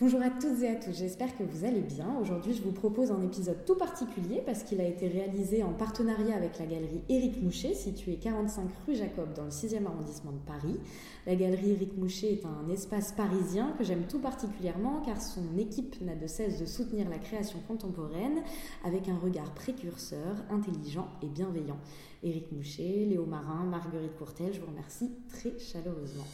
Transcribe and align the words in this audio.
Bonjour 0.00 0.22
à 0.22 0.30
toutes 0.30 0.62
et 0.62 0.68
à 0.68 0.76
tous, 0.76 0.96
j'espère 0.96 1.36
que 1.36 1.42
vous 1.42 1.64
allez 1.64 1.80
bien. 1.80 2.06
Aujourd'hui, 2.20 2.54
je 2.54 2.62
vous 2.62 2.70
propose 2.70 3.10
un 3.10 3.20
épisode 3.20 3.64
tout 3.64 3.74
particulier 3.74 4.40
parce 4.46 4.62
qu'il 4.62 4.80
a 4.80 4.86
été 4.86 5.08
réalisé 5.08 5.64
en 5.64 5.72
partenariat 5.72 6.36
avec 6.36 6.56
la 6.60 6.66
galerie 6.66 7.02
Éric 7.08 7.42
Moucher, 7.42 7.74
située 7.74 8.14
45 8.14 8.62
rue 8.86 8.94
Jacob 8.94 9.32
dans 9.34 9.42
le 9.42 9.50
6e 9.50 9.84
arrondissement 9.86 10.30
de 10.30 10.38
Paris. 10.46 10.78
La 11.26 11.34
galerie 11.34 11.72
Éric 11.72 11.98
Moucher 11.98 12.34
est 12.34 12.46
un 12.46 12.72
espace 12.72 13.10
parisien 13.10 13.74
que 13.76 13.82
j'aime 13.82 14.04
tout 14.08 14.20
particulièrement 14.20 15.02
car 15.04 15.20
son 15.20 15.58
équipe 15.58 16.00
n'a 16.00 16.14
de 16.14 16.28
cesse 16.28 16.60
de 16.60 16.66
soutenir 16.66 17.08
la 17.08 17.18
création 17.18 17.58
contemporaine 17.66 18.44
avec 18.84 19.08
un 19.08 19.18
regard 19.18 19.52
précurseur, 19.52 20.36
intelligent 20.48 21.08
et 21.24 21.26
bienveillant. 21.26 21.78
Éric 22.22 22.52
Moucher, 22.52 23.04
Léo 23.04 23.26
Marin, 23.26 23.64
Marguerite 23.64 24.16
Courtel, 24.16 24.52
je 24.54 24.60
vous 24.60 24.68
remercie 24.68 25.10
très 25.28 25.58
chaleureusement. 25.58 26.26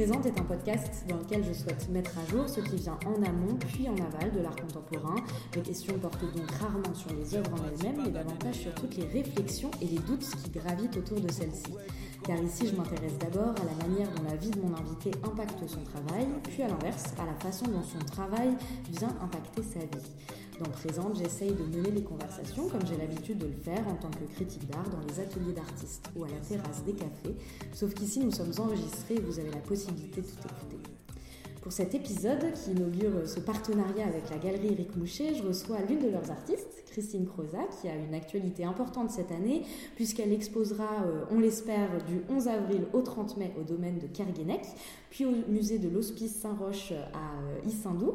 Présente 0.00 0.24
est 0.24 0.40
un 0.40 0.44
podcast 0.44 1.04
dans 1.10 1.18
lequel 1.18 1.44
je 1.44 1.52
souhaite 1.52 1.86
mettre 1.90 2.12
à 2.16 2.24
jour 2.30 2.48
ce 2.48 2.62
qui 2.62 2.76
vient 2.76 2.98
en 3.04 3.22
amont 3.22 3.54
puis 3.68 3.86
en 3.86 3.94
aval 3.96 4.32
de 4.32 4.40
l'art 4.40 4.56
contemporain. 4.56 5.16
Les 5.54 5.60
questions 5.60 5.92
portent 5.98 6.22
donc 6.34 6.50
rarement 6.52 6.94
sur 6.94 7.12
les 7.12 7.34
œuvres 7.34 7.52
en 7.52 7.68
elles-mêmes, 7.68 8.04
mais 8.06 8.10
davantage 8.10 8.60
sur 8.60 8.74
toutes 8.76 8.96
les 8.96 9.04
réflexions 9.04 9.70
et 9.82 9.84
les 9.84 9.98
doutes 9.98 10.24
qui 10.24 10.58
gravitent 10.58 10.96
autour 10.96 11.20
de 11.20 11.30
celles-ci. 11.30 11.74
Car 12.24 12.42
ici, 12.42 12.68
je 12.68 12.76
m'intéresse 12.76 13.18
d'abord 13.18 13.50
à 13.50 13.64
la 13.66 13.86
manière 13.86 14.08
dont 14.14 14.22
la 14.26 14.36
vie 14.36 14.48
de 14.48 14.60
mon 14.62 14.74
invité 14.74 15.10
impacte 15.22 15.68
son 15.68 15.82
travail, 15.82 16.28
puis 16.44 16.62
à 16.62 16.68
l'inverse, 16.68 17.04
à 17.18 17.26
la 17.26 17.34
façon 17.34 17.66
dont 17.66 17.82
son 17.82 17.98
travail 17.98 18.56
vient 18.88 19.14
impacter 19.22 19.62
sa 19.62 19.80
vie. 19.80 20.06
Dans 20.60 20.68
Présente, 20.68 21.16
j'essaye 21.16 21.54
de 21.54 21.64
mener 21.64 21.90
les 21.90 22.02
conversations 22.02 22.68
comme 22.68 22.86
j'ai 22.86 22.98
l'habitude 22.98 23.38
de 23.38 23.46
le 23.46 23.56
faire 23.56 23.82
en 23.88 23.94
tant 23.94 24.10
que 24.10 24.30
critique 24.34 24.68
d'art 24.68 24.84
dans 24.90 25.00
les 25.08 25.18
ateliers 25.18 25.54
d'artistes 25.54 26.10
ou 26.14 26.24
à 26.24 26.28
la 26.28 26.36
terrasse 26.36 26.84
des 26.84 26.92
cafés, 26.92 27.34
sauf 27.72 27.94
qu'ici 27.94 28.20
nous 28.20 28.30
sommes 28.30 28.52
enregistrés 28.58 29.14
et 29.14 29.20
vous 29.20 29.38
avez 29.38 29.50
la 29.50 29.60
possibilité 29.60 30.20
de 30.20 30.26
tout 30.26 30.36
écouter. 30.36 30.89
Pour 31.62 31.72
cet 31.72 31.94
épisode 31.94 32.52
qui 32.54 32.70
inaugure 32.70 33.28
ce 33.28 33.38
partenariat 33.38 34.06
avec 34.06 34.30
la 34.30 34.38
galerie 34.38 34.72
Eric 34.72 34.96
Moucher, 34.96 35.34
je 35.34 35.42
reçois 35.42 35.76
l'une 35.86 35.98
de 35.98 36.08
leurs 36.08 36.30
artistes, 36.30 36.84
Christine 36.90 37.26
Croza, 37.26 37.58
qui 37.80 37.88
a 37.88 37.94
une 37.94 38.14
actualité 38.14 38.64
importante 38.64 39.10
cette 39.10 39.30
année, 39.30 39.62
puisqu'elle 39.94 40.32
exposera, 40.32 41.04
euh, 41.04 41.24
on 41.30 41.38
l'espère, 41.38 42.02
du 42.08 42.22
11 42.30 42.48
avril 42.48 42.86
au 42.94 43.02
30 43.02 43.36
mai 43.36 43.52
au 43.60 43.62
domaine 43.62 43.98
de 43.98 44.06
Kerguenec, 44.06 44.62
puis 45.10 45.26
au 45.26 45.32
musée 45.48 45.78
de 45.78 45.90
l'Hospice 45.90 46.34
Saint-Roch 46.34 46.92
à 46.92 46.94
euh, 46.94 47.68
Issoudun. 47.68 48.14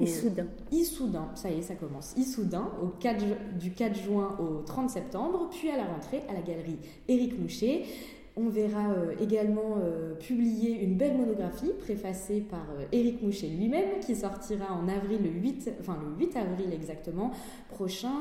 Issoudun. 0.00 0.46
Issoudun, 0.70 1.28
ça 1.34 1.50
y 1.50 1.58
est, 1.58 1.62
ça 1.62 1.74
commence. 1.74 2.14
Issoudun, 2.16 2.70
au 2.80 2.86
4, 3.00 3.24
du 3.58 3.72
4 3.72 3.96
juin 3.96 4.36
au 4.38 4.62
30 4.62 4.88
septembre, 4.88 5.48
puis 5.50 5.68
à 5.68 5.76
la 5.76 5.86
rentrée 5.86 6.22
à 6.28 6.32
la 6.32 6.42
galerie 6.42 6.78
Éric 7.08 7.40
Moucher. 7.40 7.86
On 8.36 8.48
verra 8.48 8.90
euh, 8.90 9.14
également 9.20 9.78
euh, 9.80 10.14
publier 10.14 10.82
une 10.82 10.96
belle 10.96 11.16
monographie 11.16 11.72
préfacée 11.78 12.40
par 12.40 12.66
euh, 12.76 12.84
Éric 12.90 13.22
Moucher 13.22 13.46
lui-même 13.48 14.00
qui 14.00 14.16
sortira 14.16 14.72
en 14.72 14.88
avril 14.88 15.22
le 15.22 15.30
8, 15.30 15.74
enfin 15.80 15.96
le 16.02 16.18
8 16.18 16.36
avril 16.36 16.72
exactement 16.72 17.30
prochain, 17.68 18.14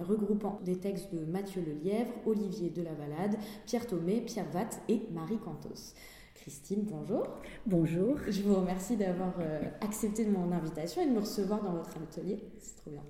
regroupant 0.00 0.60
des 0.64 0.76
textes 0.76 1.12
de 1.14 1.24
Mathieu 1.24 1.62
Lelièvre, 1.62 2.12
Olivier 2.26 2.70
Delavalade, 2.70 3.36
Pierre 3.66 3.86
Thomé, 3.86 4.20
Pierre 4.20 4.48
Vatte 4.52 4.80
et 4.88 5.02
Marie 5.12 5.38
Cantos. 5.38 5.94
Christine, 6.34 6.82
bonjour. 6.82 7.28
Bonjour. 7.66 8.16
Je 8.28 8.42
vous 8.42 8.54
remercie 8.54 8.96
d'avoir 8.96 9.34
accepté 9.80 10.24
de 10.24 10.30
mon 10.30 10.50
invitation 10.50 11.02
et 11.02 11.06
de 11.06 11.12
me 11.12 11.20
recevoir 11.20 11.62
dans 11.62 11.72
votre 11.72 11.96
atelier. 11.96 12.38
C'est 12.58 12.76
trop 12.76 12.90
bien. 12.90 13.02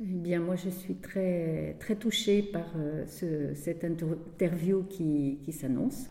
Eh 0.00 0.04
bien, 0.04 0.38
moi, 0.38 0.54
je 0.54 0.70
suis 0.70 0.94
très, 0.94 1.74
très 1.80 1.96
touchée 1.96 2.42
par 2.42 2.66
euh, 2.76 3.04
ce, 3.08 3.52
cette 3.54 3.82
interview 3.84 4.84
qui, 4.84 5.40
qui 5.44 5.52
s'annonce. 5.52 6.08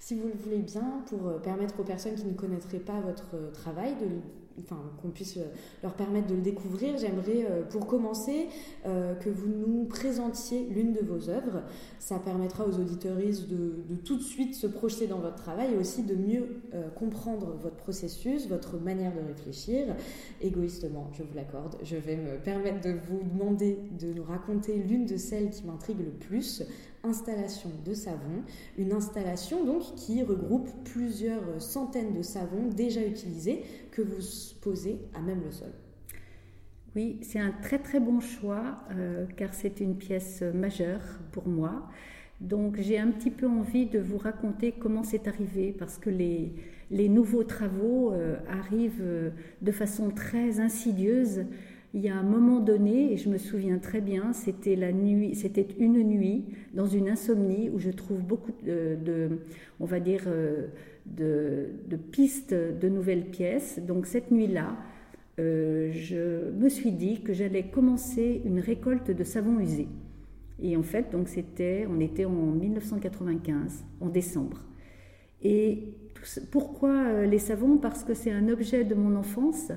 Si 0.00 0.16
vous 0.16 0.26
le 0.26 0.34
voulez 0.34 0.62
bien, 0.62 1.04
pour 1.06 1.28
euh, 1.28 1.38
permettre 1.38 1.78
aux 1.78 1.84
personnes 1.84 2.16
qui 2.16 2.24
ne 2.24 2.34
connaîtraient 2.34 2.80
pas 2.80 3.00
votre 3.00 3.36
euh, 3.36 3.52
travail 3.52 3.94
de 4.00 4.08
enfin, 4.64 4.80
qu'on 5.00 5.10
puisse 5.10 5.36
euh, 5.36 5.44
leur 5.82 5.94
permettre 5.94 6.28
de 6.28 6.34
le 6.34 6.40
découvrir, 6.40 6.96
j'aimerais 6.98 7.46
euh, 7.48 7.62
pour 7.62 7.86
commencer 7.86 8.48
euh, 8.86 9.14
que 9.14 9.30
vous 9.30 9.48
nous 9.48 9.84
présentiez 9.84 10.66
l'une 10.70 10.92
de 10.92 11.00
vos 11.00 11.28
œuvres. 11.28 11.62
Ça 11.98 12.18
permettra 12.18 12.66
aux 12.66 12.78
auditeuristes 12.78 13.48
de, 13.48 13.84
de, 13.88 13.96
tout 13.96 14.16
de 14.16 14.22
suite 14.22 14.54
se 14.54 14.66
projeter 14.66 15.06
dans 15.06 15.18
votre 15.18 15.36
travail 15.36 15.74
et 15.74 15.76
aussi 15.76 16.02
de 16.02 16.14
mieux 16.14 16.60
comprendre 16.96 17.56
votre 17.62 17.76
processus, 17.76 18.48
votre 18.48 18.78
manière 18.78 19.12
de 19.14 19.20
réfléchir. 19.26 19.94
Égoïstement, 20.40 21.10
je 21.12 21.22
vous 21.22 21.34
l'accorde, 21.34 21.76
je 21.82 21.96
vais 21.96 22.16
me 22.16 22.38
permettre 22.38 22.80
de 22.80 22.96
vous 23.08 23.20
demander 23.22 23.78
de 23.98 24.12
nous 24.12 24.24
raconter 24.24 24.76
l'une 24.76 25.06
de 25.06 25.16
celles 25.16 25.50
qui 25.50 25.66
m'intrigue 25.66 26.00
le 26.00 26.10
plus, 26.10 26.62
installation 27.04 27.70
de 27.84 27.94
savon, 27.94 28.42
une 28.78 28.92
installation 28.92 29.64
donc 29.64 29.94
qui 29.96 30.22
regroupe 30.22 30.68
plusieurs 30.84 31.60
centaines 31.60 32.14
de 32.14 32.22
savons 32.22 32.68
déjà 32.68 33.04
utilisés 33.04 33.62
que 33.90 34.02
vous 34.02 34.20
posez 34.60 34.98
à 35.14 35.20
même 35.20 35.42
le 35.44 35.50
sol. 35.50 35.72
Oui, 36.96 37.18
c'est 37.22 37.38
un 37.38 37.52
très 37.52 37.78
très 37.78 38.00
bon 38.00 38.20
choix 38.20 38.80
euh, 38.90 39.24
car 39.36 39.54
c'est 39.54 39.80
une 39.80 39.96
pièce 39.96 40.42
majeure 40.42 41.02
pour 41.30 41.46
moi. 41.46 41.88
Donc 42.40 42.78
j'ai 42.80 42.98
un 42.98 43.10
petit 43.10 43.30
peu 43.30 43.46
envie 43.46 43.86
de 43.86 43.98
vous 43.98 44.18
raconter 44.18 44.72
comment 44.72 45.04
c'est 45.04 45.28
arrivé 45.28 45.74
parce 45.78 45.98
que 45.98 46.10
les, 46.10 46.52
les 46.90 47.08
nouveaux 47.08 47.44
travaux 47.44 48.12
euh, 48.12 48.36
arrivent 48.48 49.02
euh, 49.02 49.30
de 49.60 49.70
façon 49.70 50.10
très 50.10 50.58
insidieuse 50.58 51.44
il 51.92 52.02
y 52.02 52.08
a 52.08 52.16
un 52.16 52.22
moment 52.22 52.60
donné, 52.60 53.12
et 53.12 53.16
je 53.16 53.28
me 53.28 53.38
souviens 53.38 53.78
très 53.78 54.00
bien, 54.00 54.32
c'était 54.32 54.76
la 54.76 54.92
nuit, 54.92 55.34
c'était 55.34 55.66
une 55.78 56.02
nuit 56.04 56.44
dans 56.72 56.86
une 56.86 57.08
insomnie 57.08 57.68
où 57.68 57.78
je 57.80 57.90
trouve 57.90 58.20
beaucoup 58.20 58.52
de, 58.64 59.38
on 59.80 59.86
va 59.86 59.98
dire, 59.98 60.22
euh, 60.26 60.68
de, 61.06 61.96
pistes 62.12 62.54
de 62.54 62.88
nouvelles 62.88 63.24
pièces. 63.24 63.80
Donc 63.80 64.06
cette 64.06 64.30
nuit-là, 64.30 64.76
euh, 65.40 65.90
je 65.92 66.50
me 66.52 66.68
suis 66.68 66.92
dit 66.92 67.22
que 67.22 67.32
j'allais 67.32 67.64
commencer 67.64 68.40
une 68.44 68.60
récolte 68.60 69.10
de 69.10 69.24
savon 69.24 69.58
usé. 69.58 69.88
Et 70.62 70.76
en 70.76 70.82
fait, 70.82 71.10
donc 71.10 71.28
c'était, 71.28 71.88
on 71.90 71.98
était 71.98 72.24
en 72.24 72.52
1995, 72.52 73.84
en 74.00 74.08
décembre. 74.08 74.62
Et 75.42 75.94
pourquoi 76.52 76.90
euh, 76.90 77.26
les 77.26 77.38
savons? 77.38 77.78
Parce 77.78 78.04
que 78.04 78.14
c'est 78.14 78.30
un 78.30 78.48
objet 78.48 78.84
de 78.84 78.94
mon 78.94 79.16
enfance 79.16 79.72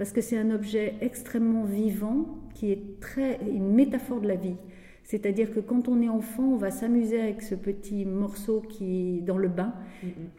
parce 0.00 0.12
que 0.12 0.22
c'est 0.22 0.38
un 0.38 0.50
objet 0.50 0.94
extrêmement 1.02 1.64
vivant 1.64 2.24
qui 2.54 2.72
est 2.72 3.00
très 3.00 3.38
une 3.46 3.74
métaphore 3.74 4.22
de 4.22 4.28
la 4.28 4.34
vie. 4.34 4.56
C'est-à-dire 5.04 5.52
que 5.52 5.60
quand 5.60 5.88
on 5.88 6.00
est 6.00 6.08
enfant, 6.08 6.42
on 6.42 6.56
va 6.56 6.70
s'amuser 6.70 7.20
avec 7.20 7.42
ce 7.42 7.54
petit 7.54 8.06
morceau 8.06 8.62
qui 8.66 9.18
est 9.18 9.20
dans 9.20 9.36
le 9.36 9.48
bain 9.48 9.74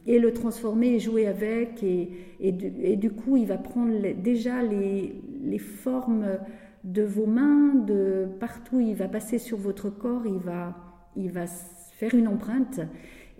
et 0.08 0.18
le 0.18 0.34
transformer 0.34 0.96
et 0.96 1.00
jouer 1.00 1.28
avec. 1.28 1.84
Et, 1.84 2.10
et, 2.40 2.96
du, 2.96 3.12
coup, 3.12 3.38
il 3.38 3.46
va 3.46 3.60
prendre 3.60 3.94
déjà 4.16 4.64
les, 4.64 5.14
les, 5.44 5.60
formes 5.60 6.40
de 6.84 7.04
vos 7.04 7.28
mains, 7.28 7.76
de 7.76 8.30
partout. 8.40 8.80
Il 8.80 8.96
va 8.96 9.10
passer 9.10 9.38
sur 9.38 9.60
votre 9.60 9.92
corps, 9.92 10.26
il 10.26 10.40
va, 10.40 10.76
il 11.16 11.30
va 11.30 11.46
faire 11.46 12.16
une 12.16 12.28
empreinte. 12.28 12.80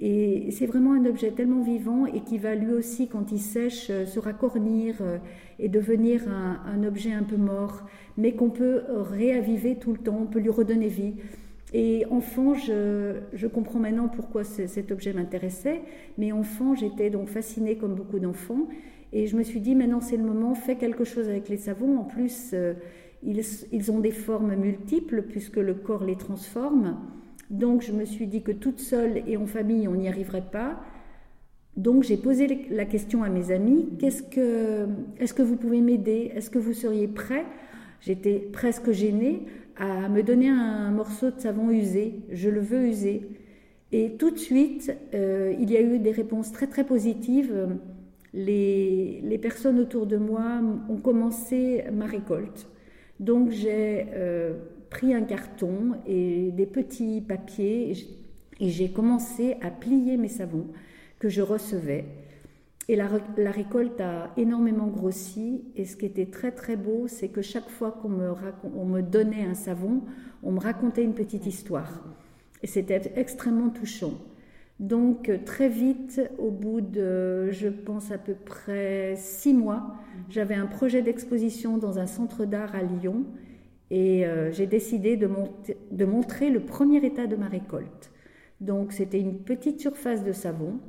Et 0.04 0.50
c'est 0.50 0.66
vraiment 0.66 0.94
un 0.94 1.06
objet 1.06 1.30
tellement 1.30 1.62
vivant 1.62 2.08
et 2.08 2.22
qui 2.22 2.40
va 2.40 2.56
lui 2.56 2.74
aussi, 2.74 3.08
quand 3.08 3.32
il 3.32 3.40
sèche, 3.40 3.92
euh, 3.92 4.08
se 4.08 4.20
raccornir 4.20 4.96
euh, 5.02 5.20
et 5.60 5.70
devenir 5.70 6.24
un, 6.28 6.84
objet 6.84 7.14
un 7.14 7.22
peu 7.22 7.38
mort, 7.38 7.84
mais 8.18 8.34
qu'on 8.34 8.50
peut 8.50 8.82
réaviver 8.90 9.76
tout 9.76 9.92
le 9.92 10.00
temps, 10.00 10.18
on 10.24 10.26
peut 10.26 10.40
lui 10.40 10.50
redonner 10.50 10.88
vie. 10.88 11.14
Et 11.74 12.06
enfant, 12.10 12.56
je, 12.56 13.48
comprends 13.48 13.78
maintenant 13.80 14.08
pourquoi 14.08 14.44
cet 14.44 14.92
objet 14.92 15.14
m'intéressait, 15.14 15.82
mais 16.18 16.32
enfant, 16.32 16.74
j'étais 16.74 17.12
donc 17.12 17.28
fascinée 17.28 17.78
comme 17.78 17.94
beaucoup 17.94 18.18
d'enfants. 18.18 18.68
Et 19.14 19.28
je 19.28 19.38
me 19.38 19.44
suis 19.44 19.60
dit, 19.60 19.76
maintenant 19.76 20.02
c'est 20.02 20.18
le 20.18 20.24
moment, 20.24 20.56
fais 20.56 20.78
quelque 20.78 21.04
chose 21.04 21.30
avec 21.30 21.48
les 21.48 21.58
savons. 21.58 22.00
En 22.00 22.04
plus, 22.04 22.52
euh, 22.54 22.74
ils 23.24 23.92
ont 23.92 24.00
des 24.00 24.12
formes 24.12 24.56
multiples 24.56 25.22
puisque 25.22 25.58
le 25.58 25.76
corps 25.76 26.04
les 26.04 26.16
transforme. 26.16 26.98
Donc 27.52 27.82
je 27.82 27.92
me 27.92 28.06
suis 28.06 28.28
dit 28.28 28.42
que 28.42 28.54
toute 28.54 28.80
seule 28.80 29.24
et 29.28 29.36
en 29.36 29.46
famille, 29.46 29.88
on 29.90 29.96
n'y 29.96 30.08
arriverait 30.08 30.50
pas. 30.52 30.82
Donc 31.76 32.04
j'ai 32.04 32.16
posé 32.16 32.66
la 32.70 32.86
question 32.86 33.24
à 33.24 33.30
mes 33.30 33.52
amis, 33.52 33.90
qu'est-ce 34.00 34.24
que, 34.24 34.88
est-ce 35.20 35.34
que 35.34 35.42
vous 35.42 35.58
pouvez 35.58 35.82
m'aider? 35.82 36.32
Est-ce 36.34 36.50
que 36.50 36.60
vous 36.60 36.74
seriez 36.74 37.10
prêt? 37.10 37.46
J'étais 38.00 38.40
presque 38.40 38.92
gênée 38.92 39.46
à 39.78 40.08
me 40.08 40.24
donner 40.24 40.48
un 40.48 40.92
morceau 40.92 41.30
de 41.30 41.40
savon 41.40 41.70
usé. 41.70 42.22
Je 42.32 42.50
le 42.50 42.62
veux 42.62 42.88
user. 42.88 43.30
Et 43.92 44.14
tout 44.18 44.32
de 44.32 44.38
suite, 44.38 44.96
euh, 45.14 45.54
il 45.60 45.70
y 45.72 45.76
a 45.76 45.82
eu 45.82 46.00
des 46.00 46.12
réponses 46.12 46.54
très 46.54 46.68
très 46.68 46.86
positives. 46.86 47.68
Les, 48.34 49.20
les, 49.26 49.38
personnes 49.38 49.78
autour 49.78 50.06
de 50.06 50.16
moi 50.16 50.62
ont 50.90 50.98
commencé 50.98 51.84
ma 51.92 52.06
récolte. 52.06 52.70
Donc 53.20 53.50
j'ai 53.50 54.06
euh, 54.14 54.54
pris 54.92 55.16
un 55.16 55.24
carton 55.24 55.94
et 56.06 56.52
des 56.52 56.68
petits 56.68 57.22
papiers 57.22 57.96
et 58.60 58.70
j'ai 58.70 58.92
commencé 58.92 59.56
à 59.62 59.72
plier 59.72 60.18
mes 60.18 60.28
savons 60.28 60.68
que 61.18 61.30
je 61.30 61.42
recevais. 61.42 62.06
Et 62.88 62.96
la, 62.96 63.08
récolte 63.52 64.02
a 64.02 64.32
énormément 64.38 64.88
grossi. 64.88 65.64
Et 65.76 65.86
ce 65.86 65.96
qui 65.96 66.06
était 66.06 66.26
très 66.26 66.52
très 66.52 66.76
beau, 66.76 67.08
c'est 67.08 67.30
que 67.30 67.42
chaque 67.42 67.70
fois 67.70 67.92
qu'on 67.92 68.10
me, 68.10 68.34
on 68.76 68.86
me 68.86 69.02
donnait 69.02 69.46
un 69.46 69.54
savon, 69.54 70.02
on 70.44 70.52
me 70.52 70.60
racontait 70.60 71.04
une 71.04 71.14
petite 71.14 71.46
histoire. 71.46 72.04
Et 72.62 72.68
c'était 72.68 73.14
extrêmement 73.16 73.70
touchant. 73.70 74.14
Donc 74.80 75.32
très 75.46 75.70
vite, 75.70 76.22
au 76.38 76.52
bout 76.52 76.82
de, 76.82 77.50
je 77.52 77.70
pense 77.70 78.12
à 78.12 78.18
peu 78.18 78.34
près 78.34 79.16
six 79.16 79.54
mois, 79.54 79.96
j'avais 80.30 80.56
un 80.56 80.66
projet 80.66 81.02
d'exposition 81.02 81.78
dans 81.78 81.98
un 81.98 82.08
centre 82.08 82.46
d'art 82.46 82.76
à 82.76 82.82
Lyon 82.82 83.26
et 83.92 84.26
euh, 84.26 84.52
j'ai 84.52 84.68
décidé 84.68 85.18
de, 85.18 85.28
montrer 86.06 86.50
le 86.50 86.62
premier 86.62 87.06
état 87.06 87.28
de 87.28 87.36
ma 87.36 87.50
récolte. 87.50 88.10
Donc 88.62 88.94
c'était 88.94 89.20
une 89.20 89.40
petite 89.40 89.82
surface 89.82 90.24
de 90.24 90.32
savon. 90.32 90.80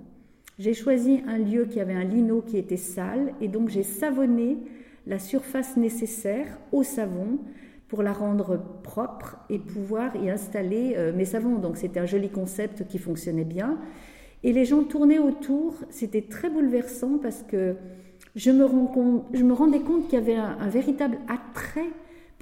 J'ai 0.59 0.73
choisi 0.73 1.21
un 1.27 1.39
lieu 1.39 1.65
qui 1.65 1.81
avait 1.81 1.95
un 1.95 2.05
lino 2.05 2.41
qui 2.41 2.59
était 2.59 2.77
sale 2.77 3.35
et 3.41 3.49
donc 3.49 3.71
j'ai 3.71 3.83
savonné 3.83 4.57
la 5.09 5.19
surface 5.19 5.77
nécessaire 5.77 6.47
au 6.71 6.85
savon 6.85 7.41
pour 7.89 8.05
la 8.05 8.13
rendre 8.13 8.63
propre 8.85 9.37
et 9.51 9.59
pouvoir 9.59 10.15
y 10.15 10.31
installer 10.31 10.95
euh, 10.97 11.13
mes 11.13 11.25
savons. 11.25 11.57
Donc 11.57 11.79
c'était 11.79 11.99
un 11.99 12.07
joli 12.07 12.29
concept 12.29 12.87
qui 12.87 12.99
fonctionnait 12.99 13.45
bien. 13.45 13.79
Et 14.45 14.53
les 14.53 14.65
gens 14.65 14.85
tournaient 14.85 15.19
autour, 15.19 15.75
c'était 15.91 16.23
très 16.23 16.51
bouleversant 16.51 17.19
parce 17.19 17.43
que 17.43 17.75
je 18.37 18.51
me 18.51 19.53
rendais 19.53 19.81
compte 19.81 20.05
qu'il 20.09 20.19
y 20.19 20.23
avait 20.23 20.37
un, 20.37 20.69
véritable 20.69 21.19
attrait 21.29 21.91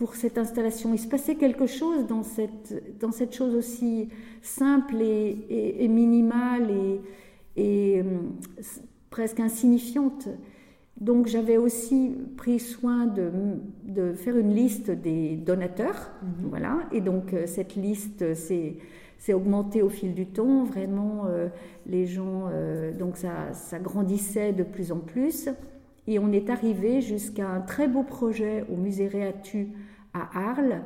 pour 0.01 0.15
cette 0.17 0.39
installation. 0.39 0.95
Il 0.95 0.99
se 0.99 1.07
passait 1.07 1.35
quelque 1.35 1.67
chose 1.67 2.07
dans 2.07 2.23
cette, 2.23 2.99
dans 3.01 3.13
cette 3.13 3.35
chose 3.35 3.55
aussi 3.55 4.09
simple 4.41 4.97
et, 4.97 5.89
minimale 5.89 6.71
et, 6.71 7.01
et 7.57 8.01
euh, 8.01 8.05
presque 9.11 9.41
insignifiante. 9.41 10.27
Donc 10.99 11.27
j'avais 11.27 11.59
aussi 11.59 12.17
pris 12.39 12.59
soin 12.59 13.05
de, 13.05 14.15
faire 14.15 14.39
une 14.39 14.55
liste 14.55 14.91
des 14.91 15.37
donateurs, 15.37 16.13
mhm. 16.23 16.49
voilà. 16.49 16.79
Et 16.93 17.03
donc 17.03 17.35
euh, 17.35 17.47
cette 17.47 17.77
liste 17.77 18.33
s'est 18.33 19.35
augmentée 19.35 19.83
au 19.83 19.91
fil 19.91 20.15
du 20.15 20.25
temps. 20.25 20.65
Vraiment, 20.65 21.27
euh, 21.27 21.49
les 21.87 22.07
gens, 22.07 22.49
euh, 22.51 22.91
donc 22.91 23.19
ça, 23.19 23.53
ça, 23.53 23.79
grandissait 23.79 24.55
de 24.55 24.63
plus 24.63 24.93
en 24.93 24.99
plus. 24.99 25.51
Et 26.07 26.19
on 26.19 26.33
est 26.33 26.49
arrivé 26.49 27.03
jusqu'à 27.03 27.51
un 27.51 27.61
très 27.61 27.87
beau 27.87 28.03
projet 28.03 28.65
au 28.73 28.77
musée 28.77 29.09
Réatu 29.09 29.69
à 30.15 30.51
Arles, 30.51 30.83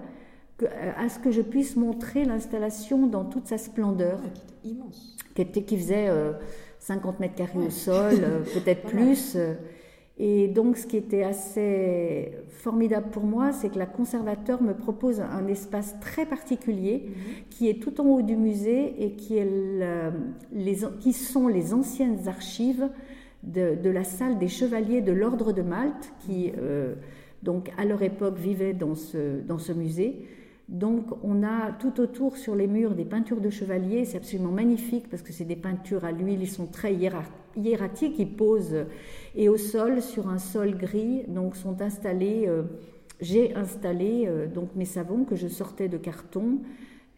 à 0.97 1.09
ce 1.09 1.19
que 1.19 1.31
je 1.31 1.43
puisse 1.43 1.77
montrer 1.77 2.25
l'installation 2.25 3.07
dans 3.07 3.25
toute 3.25 3.47
sa 3.47 3.59
splendeur. 3.59 4.21
qui 4.35 4.41
était 4.41 4.69
immense. 4.69 5.17
Qui, 5.67 5.77
faisait 5.77 6.09
50 6.79 7.21
mètres 7.21 7.35
carrés 7.35 7.59
au 7.59 7.71
sol, 7.71 8.15
peut-être 8.55 8.83
plus. 8.83 9.37
Et 10.17 10.47
donc, 10.47 10.77
ce 10.77 10.87
qui 10.87 10.97
était 10.97 11.25
assez 11.25 12.33
formidable 12.49 13.11
pour 13.11 13.25
moi, 13.25 13.53
c'est 13.53 13.69
que 13.69 13.79
la 13.79 13.87
conservateur 13.87 14.63
me 14.63 14.73
propose 14.73 15.21
un 15.21 15.49
espace 15.49 15.97
très 16.01 16.25
particulier 16.25 17.05
mhm. 17.07 17.15
qui 17.51 17.69
est 17.69 17.83
tout 17.83 18.01
en 18.01 18.05
haut 18.05 18.23
du 18.23 18.37
musée 18.37 19.05
et 19.05 19.13
qui, 19.13 19.37
est 19.37 19.49
les, 20.53 20.79
qui 21.01 21.13
sont 21.13 21.49
les 21.49 21.75
anciennes 21.75 22.29
archives 22.29 22.89
de, 23.43 23.91
la 23.91 24.05
salle 24.05 24.39
des 24.39 24.49
chevaliers 24.49 25.01
de 25.01 25.13
l'ordre 25.13 25.53
de 25.53 25.63
Malte, 25.63 26.13
qui, 26.21 26.53
euh, 26.59 26.95
donc, 27.45 27.71
à 27.77 27.85
leur 27.85 28.03
époque, 28.03 28.39
vivaient 28.39 28.73
dans 28.73 28.95
ce, 28.95 29.41
dans 29.43 29.59
ce 29.59 29.73
musée. 29.73 30.27
Donc 30.69 31.07
on 31.23 31.43
a 31.43 31.73
tout 31.73 32.01
autour 32.01 32.39
sur 32.39 32.55
les 32.55 32.67
murs 32.67 32.95
des 32.95 33.05
peintures 33.05 33.41
de 33.41 33.51
chevaliers, 33.51 34.07
c'est 34.07 34.17
absolument 34.17 34.51
magnifique 34.51 35.11
parce 35.11 35.23
que 35.23 35.33
c'est 35.33 35.45
des 35.45 35.57
peintures 35.57 36.07
à 36.07 36.13
l'huile, 36.13 36.41
ils 36.41 36.49
sont 36.49 36.67
très 36.67 36.95
hiératiques, 36.95 38.19
ils 38.19 38.35
posent 38.35 38.87
et 39.37 39.51
au 39.51 39.59
sol 39.59 40.01
sur 40.01 40.29
un 40.29 40.39
sol 40.39 40.75
gris, 40.75 41.25
donc 41.29 41.55
sont 41.55 41.83
installés, 41.83 42.45
euh, 42.49 42.63
j'ai 43.21 43.55
installé 43.55 44.25
euh, 44.27 44.47
donc 44.47 44.75
mes 44.75 44.87
savons 44.87 45.25
que 45.25 45.37
je 45.37 45.49
sortais 45.49 45.89
de 45.89 45.99
carton 45.99 46.61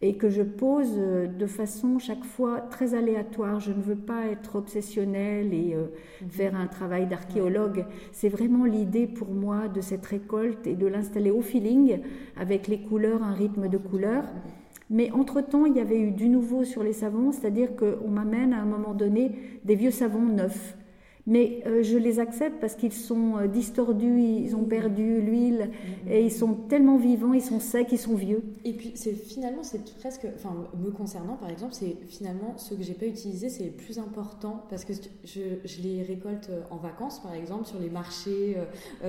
et 0.01 0.15
que 0.15 0.29
je 0.29 0.43
pose 0.43 0.93
euh, 0.97 1.27
de 1.27 1.45
façon 1.47 1.97
chaque 1.97 2.23
fois 2.23 2.61
très 2.61 2.93
aléatoire. 2.93 3.59
Je 3.59 3.71
ne 3.71 3.81
veux 3.81 3.95
pas 3.95 4.27
être 4.27 4.55
obsessionnelle 4.55 5.53
et 5.53 5.73
euh, 5.73 5.87
mhm. 6.21 6.29
faire 6.29 6.55
un 6.55 6.67
travail 6.67 7.07
d'archéologue. 7.07 7.85
C'est 8.11 8.29
vraiment 8.29 8.65
l'idée 8.65 9.07
pour 9.07 9.29
moi 9.29 9.67
de 9.67 9.81
cette 9.81 10.05
récolte 10.05 10.67
et 10.67 10.75
de 10.75 10.87
l'installer 10.87 11.31
au 11.31 11.41
feeling 11.41 11.99
avec 12.35 12.67
les 12.67 12.79
couleurs, 12.79 13.23
un 13.23 13.33
rythme 13.33 13.67
de 13.67 13.77
couleurs. 13.77 14.25
Mais 14.89 15.11
entre-temps, 15.11 15.65
il 15.65 15.75
y 15.75 15.81
avait 15.81 15.99
eu 15.99 16.11
du 16.11 16.29
nouveau 16.29 16.63
sur 16.63 16.81
les 16.81 16.93
savons, 16.93 17.31
c'est-à-dire 17.31 17.75
qu'on 17.75 18.07
m'amène 18.07 18.53
à 18.53 18.61
un 18.61 18.65
moment 18.65 18.93
donné 18.93 19.31
des 19.65 19.75
vieux 19.75 19.91
savons 19.91 20.21
neufs 20.21 20.77
mais 21.27 21.61
euh, 21.67 21.83
je 21.83 21.97
les 21.97 22.19
accepte 22.19 22.59
parce 22.61 22.75
qu'ils 22.75 22.93
sont 22.93 23.37
euh, 23.37 23.47
distordus, 23.47 24.21
ils 24.21 24.55
ont 24.55 24.63
perdu 24.63 25.21
l'huile 25.21 25.69
mm-hmm. 25.69 26.11
et 26.11 26.23
ils 26.23 26.31
sont 26.31 26.53
tellement 26.53 26.97
vivants, 26.97 27.33
ils 27.33 27.41
sont 27.41 27.59
secs, 27.59 27.91
ils 27.91 27.99
sont 27.99 28.15
vieux. 28.15 28.41
Et 28.63 28.71
puis 28.71 28.93
c'est 28.95 29.13
finalement 29.13 29.61
c'est 29.61 29.93
presque, 29.97 30.25
enfin 30.35 30.55
me 30.81 30.89
concernant 30.89 31.35
par 31.35 31.49
exemple, 31.49 31.73
c'est 31.73 31.97
finalement 32.07 32.57
ce 32.57 32.73
que 32.73 32.81
j'ai 32.81 32.93
pas 32.93 33.05
utilisé, 33.05 33.49
c'est 33.49 33.65
le 33.65 33.71
plus 33.71 33.99
important 33.99 34.63
parce 34.69 34.85
que 34.85 34.93
je, 34.93 35.41
je, 35.65 35.81
les 35.81 36.01
récolte 36.01 36.49
euh, 36.49 36.61
en 36.71 36.77
vacances 36.77 37.21
par 37.21 37.33
exemple 37.33 37.65
sur 37.65 37.79
les 37.79 37.89
marchés 37.89 38.55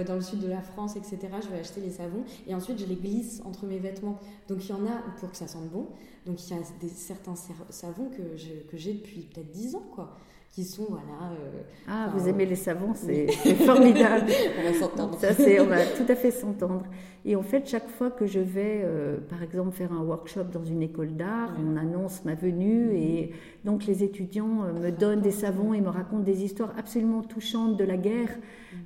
dans 0.06 0.14
le 0.16 0.20
sud 0.20 0.40
de 0.40 0.48
la 0.48 0.60
France, 0.60 0.96
etc. 0.96 1.18
Je 1.42 1.48
vais 1.48 1.60
acheter 1.60 1.80
les 1.80 1.90
savons 1.90 2.24
et 2.46 2.54
ensuite 2.54 2.80
je 2.80 2.86
les 2.86 2.96
glisse 2.96 3.40
entre 3.44 3.64
mes 3.66 3.78
vêtements. 3.78 4.18
Donc 4.48 4.64
il 4.64 4.70
y 4.70 4.72
en 4.72 4.84
a 4.86 5.02
pour 5.20 5.30
que 5.30 5.36
ça 5.36 5.46
sente 5.46 5.68
bon. 5.70 5.86
Donc 6.26 6.44
il 6.44 6.56
y 6.56 6.58
a 6.58 6.62
des, 6.80 6.88
certains 6.88 7.34
savons 7.70 8.10
que 8.10 8.36
j'ai 8.76 8.92
depuis 8.92 9.28
peut-être 9.32 9.50
10 9.50 9.76
ans 9.76 9.86
quoi 9.94 10.16
qui 10.52 10.64
sont 10.64 10.86
voilà. 10.88 11.32
Euh, 11.32 11.62
ah, 11.86 12.10
vous 12.14 12.28
aimez 12.28 12.46
les 12.46 12.56
savons, 12.56 12.94
c'est 12.94 13.28
formidable. 13.54 14.26
on 14.58 14.72
va 14.72 14.78
s'entendre. 14.78 15.18
Ça, 15.18 15.32
c'est, 15.32 15.60
on 15.60 15.66
va 15.66 15.84
tout 15.84 16.06
à 16.08 16.14
fait 16.14 16.30
s'entendre. 16.30 16.84
Et 17.24 17.36
en 17.36 17.42
fait, 17.42 17.68
chaque 17.68 17.88
fois 17.88 18.10
que 18.10 18.26
je 18.26 18.38
vais, 18.38 18.80
euh, 18.84 19.18
par 19.28 19.42
exemple, 19.42 19.72
faire 19.72 19.92
un 19.92 20.02
workshop 20.02 20.44
dans 20.44 20.64
une 20.64 20.82
école 20.82 21.14
d'art, 21.14 21.50
on 21.58 21.76
annonce 21.76 22.24
ma 22.24 22.34
venue 22.34 22.94
et 22.94 23.32
donc 23.64 23.86
les 23.86 24.04
étudiants 24.04 24.64
euh, 24.64 24.72
me 24.72 24.90
donnent 24.90 25.20
des 25.20 25.32
savons 25.32 25.74
et 25.74 25.80
me 25.80 25.88
racontent 25.90 26.22
des 26.22 26.44
histoires 26.44 26.72
absolument 26.78 27.22
touchantes 27.22 27.76
de 27.76 27.84
la 27.84 27.96
guerre 27.96 28.30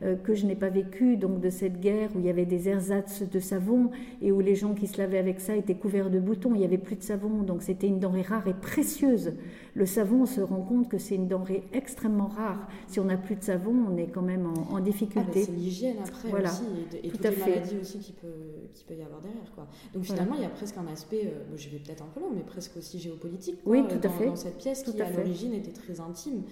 euh, 0.03 0.17
que 0.17 0.35
je 0.35 0.47
n'ai 0.47 0.57
pas 0.57 0.71
vécue, 0.71 1.17
donc 1.17 1.41
de 1.41 1.51
cette 1.51 1.79
guerre 1.79 2.09
où 2.15 2.21
il 2.21 2.27
y 2.27 2.31
avait 2.31 2.47
des 2.47 2.69
ersatz 2.69 3.23
de 3.23 3.39
savon 3.39 3.91
et 4.23 4.33
où 4.33 4.41
les 4.41 4.55
gens 4.55 4.75
qui 4.75 4.87
se 4.87 4.99
lavaient 4.99 5.19
avec 5.19 5.39
ça 5.39 5.55
étaient 5.55 5.75
couverts 5.75 6.11
de 6.11 6.19
boutons, 6.19 6.55
il 6.55 6.59
n'y 6.59 6.65
avait 6.65 6.79
plus 6.79 6.97
de 6.97 7.03
savon, 7.03 7.43
donc 7.43 7.63
c'était 7.63 7.87
une 7.87 8.01
denrée 8.01 8.23
rare 8.23 8.49
et 8.49 8.55
précieuse. 8.55 9.35
Le 9.75 9.87
savon, 9.87 10.23
on 10.23 10.27
se 10.27 10.41
rend 10.41 10.61
compte 10.61 10.89
que 10.91 10.99
c'est 10.99 11.15
une 11.15 11.29
denrée 11.29 11.65
extrêmement 11.73 12.27
rare. 12.27 12.69
Si 12.89 13.01
on 13.01 13.05
n'a 13.05 13.17
plus 13.17 13.37
de 13.37 13.43
savon, 13.43 13.75
on 13.89 13.97
est 13.97 14.09
quand 14.09 14.23
même 14.23 14.47
en, 14.47 14.81
difficulté. 14.81 15.41
Ah, 15.43 15.47
c'est 15.47 15.53
l'hygiène 15.53 15.97
après 16.05 16.29
voilà. 16.29 16.51
aussi, 16.51 16.63
et, 17.03 17.09
toutes 17.09 17.25
les 17.25 17.37
maladies 17.37 17.79
aussi 17.81 17.99
qui 17.99 18.13
peut, 18.13 18.29
qui 18.75 18.85
peut 18.85 18.95
y 18.95 19.03
avoir 19.03 19.23
derrière. 19.23 19.51
Quoi. 19.55 19.67
Donc 19.95 20.05
finalement, 20.05 20.35
il 20.35 20.43
y 20.43 20.45
a 20.45 20.51
presque 20.51 20.77
un 20.77 20.87
aspect, 20.89 21.27
euh, 21.27 21.57
je 21.57 21.71
vais 21.71 21.79
peut-être 21.79 22.03
un 22.03 22.09
peu 22.09 22.21
long, 22.21 22.31
mais 22.35 22.43
presque 22.43 22.77
aussi 22.77 22.99
géopolitique 22.99 23.61
oui, 23.65 23.83
tout 23.89 23.97
dans, 23.97 24.09
à 24.09 24.13
fait. 24.13 24.27
dans 24.27 24.37
cette 24.37 24.59
pièce 24.59 24.83
qui 24.83 25.01
à, 25.01 25.11
l'origine 25.11 25.55
était 25.55 25.73
très 25.73 26.01
intime. 26.01 26.43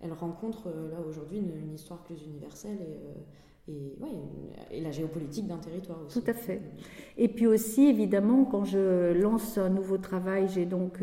Elle 0.00 0.12
rencontre 0.12 0.68
euh, 0.68 0.90
là 0.92 0.98
aujourd'hui 1.08 1.38
une, 1.38 1.74
histoire 1.74 2.00
plus 2.04 2.22
universelle 2.22 2.78
et, 2.80 2.96
euh, 3.06 3.14
et, 3.68 3.96
ouais, 4.00 4.08
et, 4.72 4.80
la 4.80 4.90
géopolitique 4.90 5.46
d'un 5.46 5.58
territoire 5.58 5.98
aussi. 6.04 6.20
Tout 6.20 6.30
à 6.30 6.34
fait. 6.34 6.60
Et 7.16 7.28
puis 7.28 7.46
aussi, 7.46 7.86
évidemment, 7.86 8.44
quand 8.44 8.64
je 8.64 9.12
lance 9.12 9.56
un 9.58 9.68
nouveau 9.68 9.98
travail, 9.98 10.48
j'ai 10.48 10.66
donc 10.66 11.00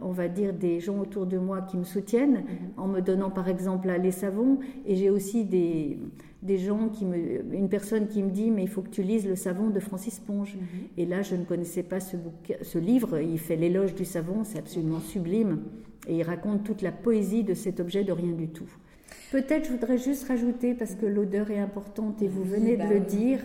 on 0.00 0.12
va 0.12 0.28
dire, 0.28 0.52
des 0.52 0.80
gens 0.80 0.98
autour 0.98 1.26
de 1.26 1.38
moi 1.38 1.62
qui 1.62 1.76
me 1.76 1.84
soutiennent 1.84 2.44
mhm. 2.44 2.70
en 2.76 2.88
me 2.88 3.00
donnant 3.00 3.30
par 3.30 3.48
exemple 3.48 3.90
les 3.90 4.10
savons. 4.10 4.58
Et 4.86 4.96
j'ai 4.96 5.10
aussi 5.10 5.44
des, 5.44 5.98
des 6.42 6.58
gens 6.58 6.88
qui 6.88 7.04
me. 7.04 7.16
Une 7.54 7.68
personne 7.68 8.08
qui 8.08 8.22
me 8.22 8.30
dit 8.30 8.50
Mais 8.50 8.62
il 8.62 8.68
faut 8.68 8.82
que 8.82 8.90
tu 8.90 9.02
lises 9.02 9.26
le 9.26 9.36
savon 9.36 9.70
de 9.70 9.80
Francis 9.80 10.18
Ponge. 10.18 10.56
Mhm. 10.56 10.62
Et 10.96 11.06
là, 11.06 11.22
je 11.22 11.36
ne 11.36 11.44
connaissais 11.44 11.82
pas 11.82 12.00
ce, 12.00 12.16
ce 12.62 12.78
livre. 12.78 13.20
Il 13.20 13.38
fait 13.38 13.56
l'éloge 13.56 13.94
du 13.94 14.04
savon, 14.04 14.44
c'est 14.44 14.58
absolument 14.58 15.00
sublime. 15.00 15.60
Et 16.08 16.16
il 16.16 16.22
raconte 16.22 16.64
toute 16.64 16.82
la 16.82 16.92
poésie 16.92 17.44
de 17.44 17.54
cet 17.54 17.78
objet 17.78 18.04
de 18.04 18.12
rien 18.12 18.32
du 18.32 18.48
tout. 18.48 18.70
Peut-être 19.30 19.66
je 19.66 19.72
voudrais 19.72 19.98
juste 19.98 20.26
rajouter, 20.26 20.74
parce 20.74 20.94
que 20.94 21.06
l'odeur 21.06 21.50
est 21.50 21.58
importante 21.58 22.20
et 22.20 22.28
vous 22.28 22.42
venez 22.42 22.76
de 22.76 22.82
bah 22.82 22.88
le 22.90 23.00
dire, 23.00 23.40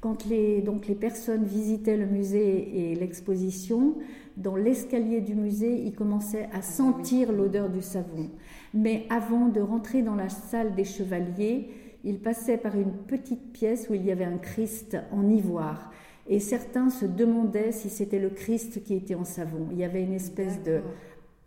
quand 0.00 0.24
les, 0.24 0.62
donc 0.62 0.86
les 0.86 0.94
personnes 0.94 1.44
visitaient 1.44 1.98
le 1.98 2.06
musée 2.06 2.90
et 2.90 2.94
l'exposition, 2.94 3.96
dans 4.38 4.56
l'escalier 4.56 5.20
du 5.20 5.34
musée, 5.34 5.82
ils 5.84 5.92
commençaient 5.92 6.48
à 6.54 6.62
sentir 6.62 7.32
l'odeur 7.32 7.68
du 7.68 7.82
savon. 7.82 8.30
Mais 8.72 9.04
avant 9.10 9.48
de 9.48 9.60
rentrer 9.60 10.00
dans 10.00 10.14
la 10.14 10.30
salle 10.30 10.74
des 10.74 10.84
chevaliers, 10.84 11.68
ils 12.02 12.18
passaient 12.18 12.56
par 12.56 12.76
une 12.76 12.92
petite 12.92 13.52
pièce 13.52 13.90
où 13.90 13.94
il 13.94 14.06
y 14.06 14.10
avait 14.10 14.24
un 14.24 14.38
Christ 14.38 14.96
en 15.12 15.28
ivoire. 15.28 15.92
Et 16.28 16.38
certains 16.38 16.88
se 16.88 17.04
demandaient 17.04 17.72
si 17.72 17.90
c'était 17.90 18.20
le 18.20 18.30
Christ 18.30 18.82
qui 18.84 18.94
était 18.94 19.16
en 19.16 19.24
savon. 19.24 19.68
Il 19.72 19.78
y 19.78 19.84
avait 19.84 20.02
une 20.02 20.14
espèce 20.14 20.62
de... 20.62 20.80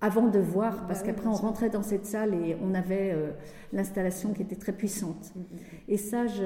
Avant 0.03 0.27
de 0.27 0.37
voir, 0.37 0.79
bah 0.79 0.83
parce 0.89 1.01
qu'après 1.01 1.27
on 1.27 1.33
rentrait 1.33 1.69
dans 1.69 1.81
cette 1.81 2.05
salle 2.05 2.33
et 2.33 2.57
on 2.61 2.73
avait 2.73 3.13
euh, 3.13 3.31
l'installation 3.71 4.33
qui 4.33 4.41
était 4.41 4.57
très 4.57 4.73
puissante. 4.73 5.31
Mm, 5.33 5.39
mm, 5.39 5.43
mm. 5.43 5.59
Et 5.87 5.95
ça, 5.95 6.27
je, 6.27 6.43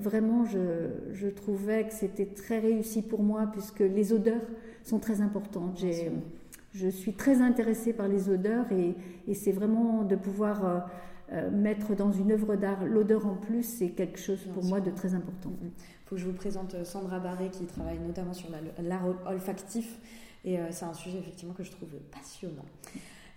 vraiment, 0.00 0.44
je, 0.44 0.88
je 1.12 1.28
trouvais 1.28 1.86
que 1.86 1.94
c'était 1.94 2.26
très 2.26 2.58
réussi 2.58 3.02
pour 3.02 3.22
moi, 3.22 3.46
puisque 3.52 3.78
les 3.78 4.12
odeurs 4.12 4.42
sont 4.82 4.98
très 4.98 5.20
importantes. 5.20 5.80
je 6.74 6.88
suis 6.88 7.12
très 7.12 7.40
intéressée 7.40 7.92
par 7.92 8.08
les 8.08 8.30
odeurs 8.30 8.66
et, 8.72 8.96
c'est 9.32 9.52
vraiment 9.52 10.02
de 10.02 10.16
pouvoir 10.16 10.90
euh, 11.30 11.50
mettre 11.52 11.94
dans 11.94 12.10
une 12.10 12.32
œuvre 12.32 12.56
d'art 12.56 12.84
l'odeur 12.84 13.26
en 13.26 13.36
plus, 13.36 13.62
c'est 13.62 13.90
quelque 13.90 14.18
chose 14.18 14.40
pour 14.54 14.64
moi 14.64 14.80
de 14.80 14.90
très 14.90 15.14
important. 15.14 15.52
Il 15.62 15.70
faut 16.06 16.16
que 16.16 16.20
je 16.20 16.26
vous 16.26 16.32
présente 16.32 16.84
Sandra 16.84 17.20
Barré 17.20 17.50
qui 17.50 17.64
travaille 17.66 18.00
notamment 18.00 18.32
sur 18.32 18.48
l'art 18.82 19.06
olfactif. 19.24 20.00
Et 20.44 20.58
c'est 20.70 20.84
un 20.84 20.94
sujet 20.94 21.18
effectivement 21.18 21.54
que 21.54 21.64
je 21.64 21.70
trouve 21.70 21.90
passionnant. 22.12 22.64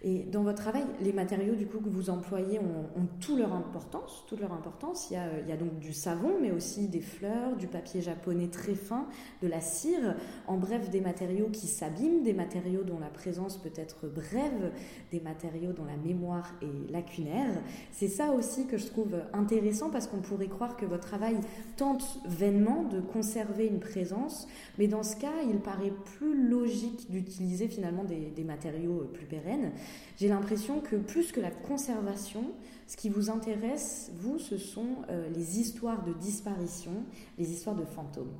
Et 0.04 0.24
dans 0.24 0.42
votre 0.42 0.62
travail, 0.62 0.84
les 1.00 1.14
matériaux 1.14 1.54
du 1.54 1.68
coup 1.68 1.80
que 1.80 1.90
vous 1.90 2.10
employez 2.10 2.58
ont, 2.60 3.00
ont 3.00 3.06
toute 3.20 3.38
leur 3.38 3.54
importance, 3.54 4.24
toute 4.28 4.40
leur 4.40 4.52
importance. 4.52 5.10
Il 5.12 5.14
y, 5.14 5.18
a, 5.18 5.40
il 5.40 5.48
y, 5.48 5.52
a, 5.52 5.58
donc 5.58 5.78
du 5.78 5.94
savon, 5.94 6.34
mais 6.42 6.52
aussi 6.52 6.88
des 6.88 7.02
fleurs, 7.02 7.56
du 7.56 7.68
papier 7.68 8.02
japonais 8.02 8.48
très 8.48 8.74
fin, 8.74 9.06
de 9.44 9.48
la 9.48 9.62
cire, 9.62 10.16
en 10.48 10.58
bref 10.58 10.90
des 10.90 11.02
matériaux 11.02 11.50
qui 11.52 11.68
s'abîment, 11.68 12.24
des 12.24 12.34
matériaux 12.34 12.84
dont 12.84 12.98
la 13.00 13.10
présence 13.10 13.58
peut 13.58 13.74
être 13.76 14.08
brève, 14.08 14.72
des 15.12 15.20
matériaux 15.20 15.72
dont 15.72 15.86
la 15.86 15.98
mémoire 15.98 16.52
est 16.64 16.92
lacunaire. 16.92 17.62
C'est 17.92 18.08
ça 18.08 18.32
aussi 18.32 18.66
que 18.66 18.78
je 18.78 18.88
trouve 18.88 19.16
intéressant 19.34 19.92
parce 19.92 20.08
qu'on 20.08 20.22
pourrait 20.22 20.48
croire 20.48 20.78
que 20.78 20.86
votre 20.86 21.08
travail 21.08 21.38
tente 21.78 22.20
vainement 22.26 22.84
de 22.86 23.02
conserver 23.02 23.68
une 23.68 23.80
présence, 23.80 24.48
mais 24.80 24.88
dans 24.88 25.04
ce 25.04 25.16
cas, 25.16 25.44
il 25.48 25.60
paraît 25.60 25.94
plus 26.18 26.50
logique 26.50 27.12
d'utiliser 27.12 27.68
finalement 27.68 28.04
des, 28.04 28.32
des 28.32 28.44
matériaux 28.44 29.08
plus 29.14 29.28
pérennes. 29.28 29.72
J'ai 30.18 30.28
l'impression 30.28 30.80
que 30.82 30.96
plus 30.96 31.32
que 31.32 31.40
la 31.40 31.52
conservation, 31.52 32.44
ce 32.88 32.98
qui 32.98 33.10
vous 33.10 33.30
intéresse, 33.30 34.12
vous, 34.18 34.38
ce 34.38 34.58
sont 34.58 34.98
euh, 35.10 35.30
les 35.34 35.60
histoires 35.60 36.04
de 36.04 36.14
disparition, 36.14 36.92
les 37.38 37.52
histoires 37.52 37.76
de 37.76 37.86
fantômes. 37.86 38.36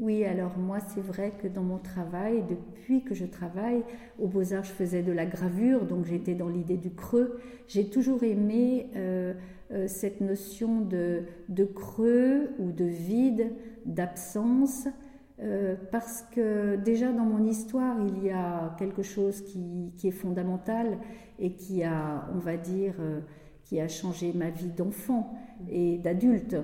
Oui, 0.00 0.24
alors 0.24 0.56
moi, 0.56 0.78
c'est 0.94 1.00
vrai 1.00 1.32
que 1.42 1.48
dans 1.48 1.64
mon 1.64 1.78
travail, 1.78 2.44
depuis 2.48 3.02
que 3.02 3.16
je 3.16 3.26
travaille, 3.26 3.82
au 4.20 4.28
Beaux-Arts, 4.28 4.62
je 4.62 4.70
faisais 4.70 5.02
de 5.02 5.10
la 5.10 5.26
gravure, 5.26 5.86
donc 5.86 6.06
j'étais 6.06 6.36
dans 6.36 6.48
l'idée 6.48 6.76
du 6.76 6.90
creux. 6.90 7.40
J'ai 7.66 7.90
toujours 7.90 8.22
aimé 8.22 8.90
euh, 8.94 9.34
euh, 9.72 9.88
cette 9.88 10.20
notion 10.20 10.82
de, 10.82 11.24
de, 11.48 11.64
creux 11.64 12.50
ou 12.60 12.70
de 12.70 12.84
vide, 12.84 13.50
d'absence. 13.86 14.86
Euh, 15.40 15.76
parce 15.92 16.24
que 16.32 16.74
déjà 16.76 17.12
dans 17.12 17.24
mon 17.24 17.44
histoire, 17.44 17.96
il 18.00 18.24
y 18.24 18.30
a 18.30 18.74
quelque 18.76 19.02
chose 19.02 19.42
qui, 19.42 19.92
est 20.02 20.10
fondamental 20.10 20.98
et 21.38 21.52
qui 21.52 21.84
a, 21.84 22.28
on 22.34 22.38
va 22.38 22.56
dire, 22.56 22.94
euh, 22.98 23.20
qui 23.64 23.80
a 23.80 23.86
changé 23.86 24.32
ma 24.32 24.50
vie 24.50 24.70
d'enfant 24.70 25.32
et 25.70 25.98
d'adulte. 25.98 26.56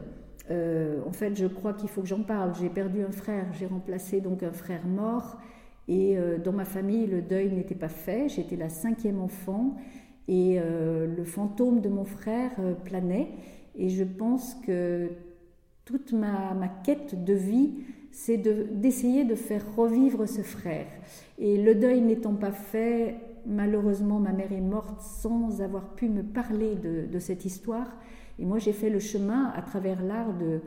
Euh, 0.50 1.00
en 1.06 1.12
fait, 1.12 1.36
je 1.36 1.46
crois 1.46 1.72
qu'il 1.72 1.88
faut 1.88 2.02
que 2.02 2.08
j'en 2.08 2.22
parle. 2.22 2.52
J'ai 2.60 2.68
perdu 2.68 3.02
un 3.02 3.12
frère, 3.12 3.46
j'ai 3.52 3.66
remplacé 3.66 4.20
donc 4.20 4.42
un 4.42 4.52
frère 4.52 4.86
mort. 4.86 5.38
Et 5.86 6.16
dans 6.42 6.52
ma 6.52 6.64
famille, 6.64 7.06
le 7.06 7.20
deuil 7.20 7.52
n'était 7.52 7.74
pas 7.74 7.90
fait. 7.90 8.30
J'étais 8.30 8.56
la 8.56 8.70
cinquième 8.70 9.20
enfant 9.20 9.76
et 10.28 10.58
le 10.58 11.24
fantôme 11.24 11.82
de 11.82 11.90
mon 11.90 12.06
frère 12.06 12.52
planait. 12.86 13.28
Et 13.76 13.90
je 13.90 14.02
pense 14.02 14.54
que 14.66 15.10
toute 15.84 16.14
ma, 16.14 16.54
ma 16.54 16.68
quête 16.68 17.22
de 17.22 17.34
vie 17.34 17.84
c'est 18.14 18.36
d'essayer 18.36 19.24
de, 19.24 19.34
faire 19.34 19.74
revivre 19.74 20.28
ce 20.28 20.42
frère. 20.42 20.86
Et 21.36 21.60
le 21.60 21.74
deuil 21.74 22.00
n'étant 22.00 22.34
pas 22.34 22.52
fait, 22.52 23.16
malheureusement, 23.44 24.20
ma 24.20 24.30
mère 24.30 24.52
est 24.52 24.60
morte 24.60 25.00
sans 25.00 25.60
avoir 25.60 25.94
pu 25.96 26.08
me 26.08 26.22
parler 26.22 26.76
de, 26.76 27.18
cette 27.18 27.44
histoire. 27.44 27.88
Et 28.38 28.44
moi, 28.44 28.60
j'ai 28.60 28.72
fait 28.72 28.88
le 28.88 29.00
chemin 29.00 29.52
à 29.56 29.62
travers 29.62 30.00
l'art 30.00 30.32
de, 30.32 30.60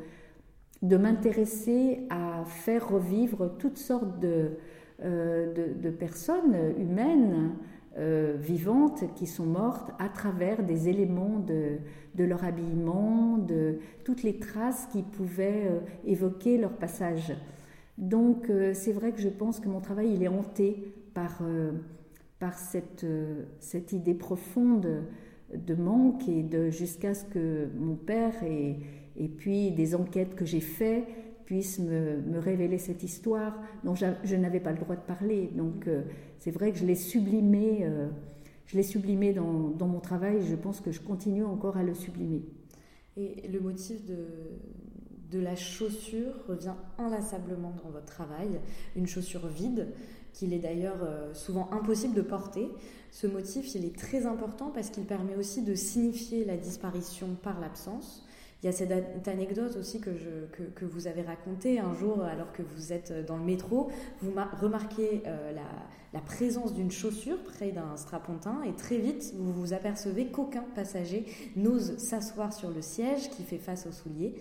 de 0.82 0.98
m'intéresser 0.98 2.02
à 2.10 2.44
faire 2.46 2.90
revivre 2.90 3.56
toutes 3.58 3.78
sortes 3.78 4.20
de, 4.20 4.58
euh, 5.04 5.74
de 5.82 5.90
personnes 5.90 6.74
humaines 6.78 7.54
euh, 7.98 8.36
vivantes 8.40 9.04
qui 9.16 9.26
sont 9.26 9.46
mortes 9.46 9.90
à 9.98 10.08
travers 10.08 10.62
des 10.62 10.88
éléments 10.88 11.40
de, 11.40 12.24
leur 12.24 12.44
habillement, 12.44 13.38
de 13.38 13.80
toutes 14.04 14.22
les 14.22 14.38
traces 14.38 14.88
qui 14.92 15.02
pouvaient 15.02 15.66
euh, 15.66 15.80
évoquer 16.06 16.60
leur 16.60 16.74
passage. 16.74 17.34
Donc 17.98 18.50
euh, 18.50 18.74
c'est 18.76 18.92
vrai 18.92 19.14
que 19.14 19.20
je 19.20 19.30
pense 19.30 19.60
que 19.60 19.68
mon 19.68 19.80
travail 19.80 20.14
il 20.14 20.22
est 20.22 20.28
hanté 20.28 20.94
par, 21.16 21.42
par 22.38 22.60
cette, 22.60 23.08
cette 23.60 23.92
idée 23.92 24.14
profonde 24.14 25.04
de 25.52 25.74
manque 25.74 26.30
et 26.30 26.44
de 26.44 26.70
jusqu'à 26.70 27.16
ce 27.16 27.26
que 27.26 27.68
mon 27.76 27.96
père 27.96 28.44
et, 28.44 28.76
et 29.16 29.28
puis 29.28 29.72
des 29.72 29.96
enquêtes 29.96 30.36
que 30.36 30.46
j'ai 30.46 30.60
faites 30.60 31.08
puisse 31.48 31.80
me, 31.80 32.40
révéler 32.40 32.78
cette 32.78 33.04
histoire 33.04 33.58
dont 33.86 33.96
je, 33.96 34.36
n'avais 34.36 34.60
pas 34.60 34.74
le 34.74 34.80
droit 34.80 34.98
de 34.98 35.02
parler. 35.02 35.50
Donc 35.56 35.88
euh, 35.88 36.02
c'est 36.40 36.52
vrai 36.52 36.74
que 36.74 36.78
je 36.78 36.86
l'ai 36.86 36.96
sublimé, 36.96 37.80
euh, 37.84 38.10
je 38.66 38.76
l'ai 38.76 38.84
sublimé 38.84 39.32
dans, 39.32 39.70
dans, 39.70 39.88
mon 39.88 40.02
travail 40.02 40.38
et 40.38 40.46
je 40.46 40.56
pense 40.58 40.82
que 40.82 40.92
je 40.92 41.00
continue 41.00 41.46
encore 41.46 41.78
à 41.78 41.84
le 41.84 41.94
sublimer. 41.94 42.44
Et 43.16 43.48
le 43.48 43.62
motif 43.62 44.04
de, 44.06 44.18
de 45.32 45.40
la 45.40 45.56
chaussure 45.56 46.34
revient 46.50 46.76
inlassablement 46.98 47.74
dans 47.82 47.92
votre 47.92 48.06
travail, 48.06 48.60
une 48.98 49.08
chaussure 49.08 49.48
vide 49.48 49.88
qu'il 50.34 50.54
est 50.54 50.60
d'ailleurs 50.60 51.00
euh, 51.02 51.34
souvent 51.34 51.70
impossible 51.72 52.14
de 52.14 52.22
porter. 52.22 52.68
Ce 53.12 53.26
motif, 53.26 53.74
il 53.74 53.86
est 53.86 53.98
très 53.98 54.26
important 54.26 54.70
parce 54.70 54.90
qu'il 54.90 55.06
permet 55.06 55.38
aussi 55.38 55.64
de 55.64 55.76
signifier 55.76 56.44
la 56.44 56.58
disparition 56.58 57.38
par 57.42 57.62
l'absence 57.62 58.27
il 58.62 58.66
y 58.66 58.70
a 58.70 58.72
cette 58.72 59.28
anecdote 59.28 59.76
aussi 59.78 60.00
que, 60.00 60.10
que, 60.76 60.86
vous 60.86 61.08
avez 61.08 61.22
racontée 61.22 61.80
un 61.80 61.94
jour 61.94 62.24
alors 62.24 62.52
que 62.54 62.64
vous 62.64 62.92
êtes 62.92 63.14
dans 63.28 63.38
le 63.38 63.44
métro. 63.44 63.92
Vous 64.22 64.32
remarquez 64.60 65.22
euh, 65.28 65.52
la, 65.52 65.62
la, 66.14 66.20
présence 66.22 66.74
d'une 66.74 66.90
chaussure 66.90 67.44
près 67.44 67.72
d'un 67.72 67.96
strapontin 67.98 68.64
et 68.64 68.74
très 68.74 68.98
vite 68.98 69.34
vous 69.38 69.54
vous 69.54 69.74
apercevez 69.74 70.28
qu'aucun 70.28 70.66
passager 70.74 71.26
n'ose 71.56 71.98
s'asseoir 71.98 72.52
sur 72.52 72.72
le 72.72 72.82
siège 72.82 73.30
qui 73.30 73.44
fait 73.44 73.60
face 73.60 73.86
au 73.86 73.92
soulier, 73.92 74.34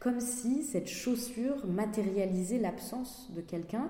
comme 0.00 0.20
si 0.20 0.64
cette 0.64 0.88
chaussure 0.88 1.64
matérialisait 1.66 2.58
l'absence 2.58 3.30
de 3.36 3.40
quelqu'un 3.40 3.88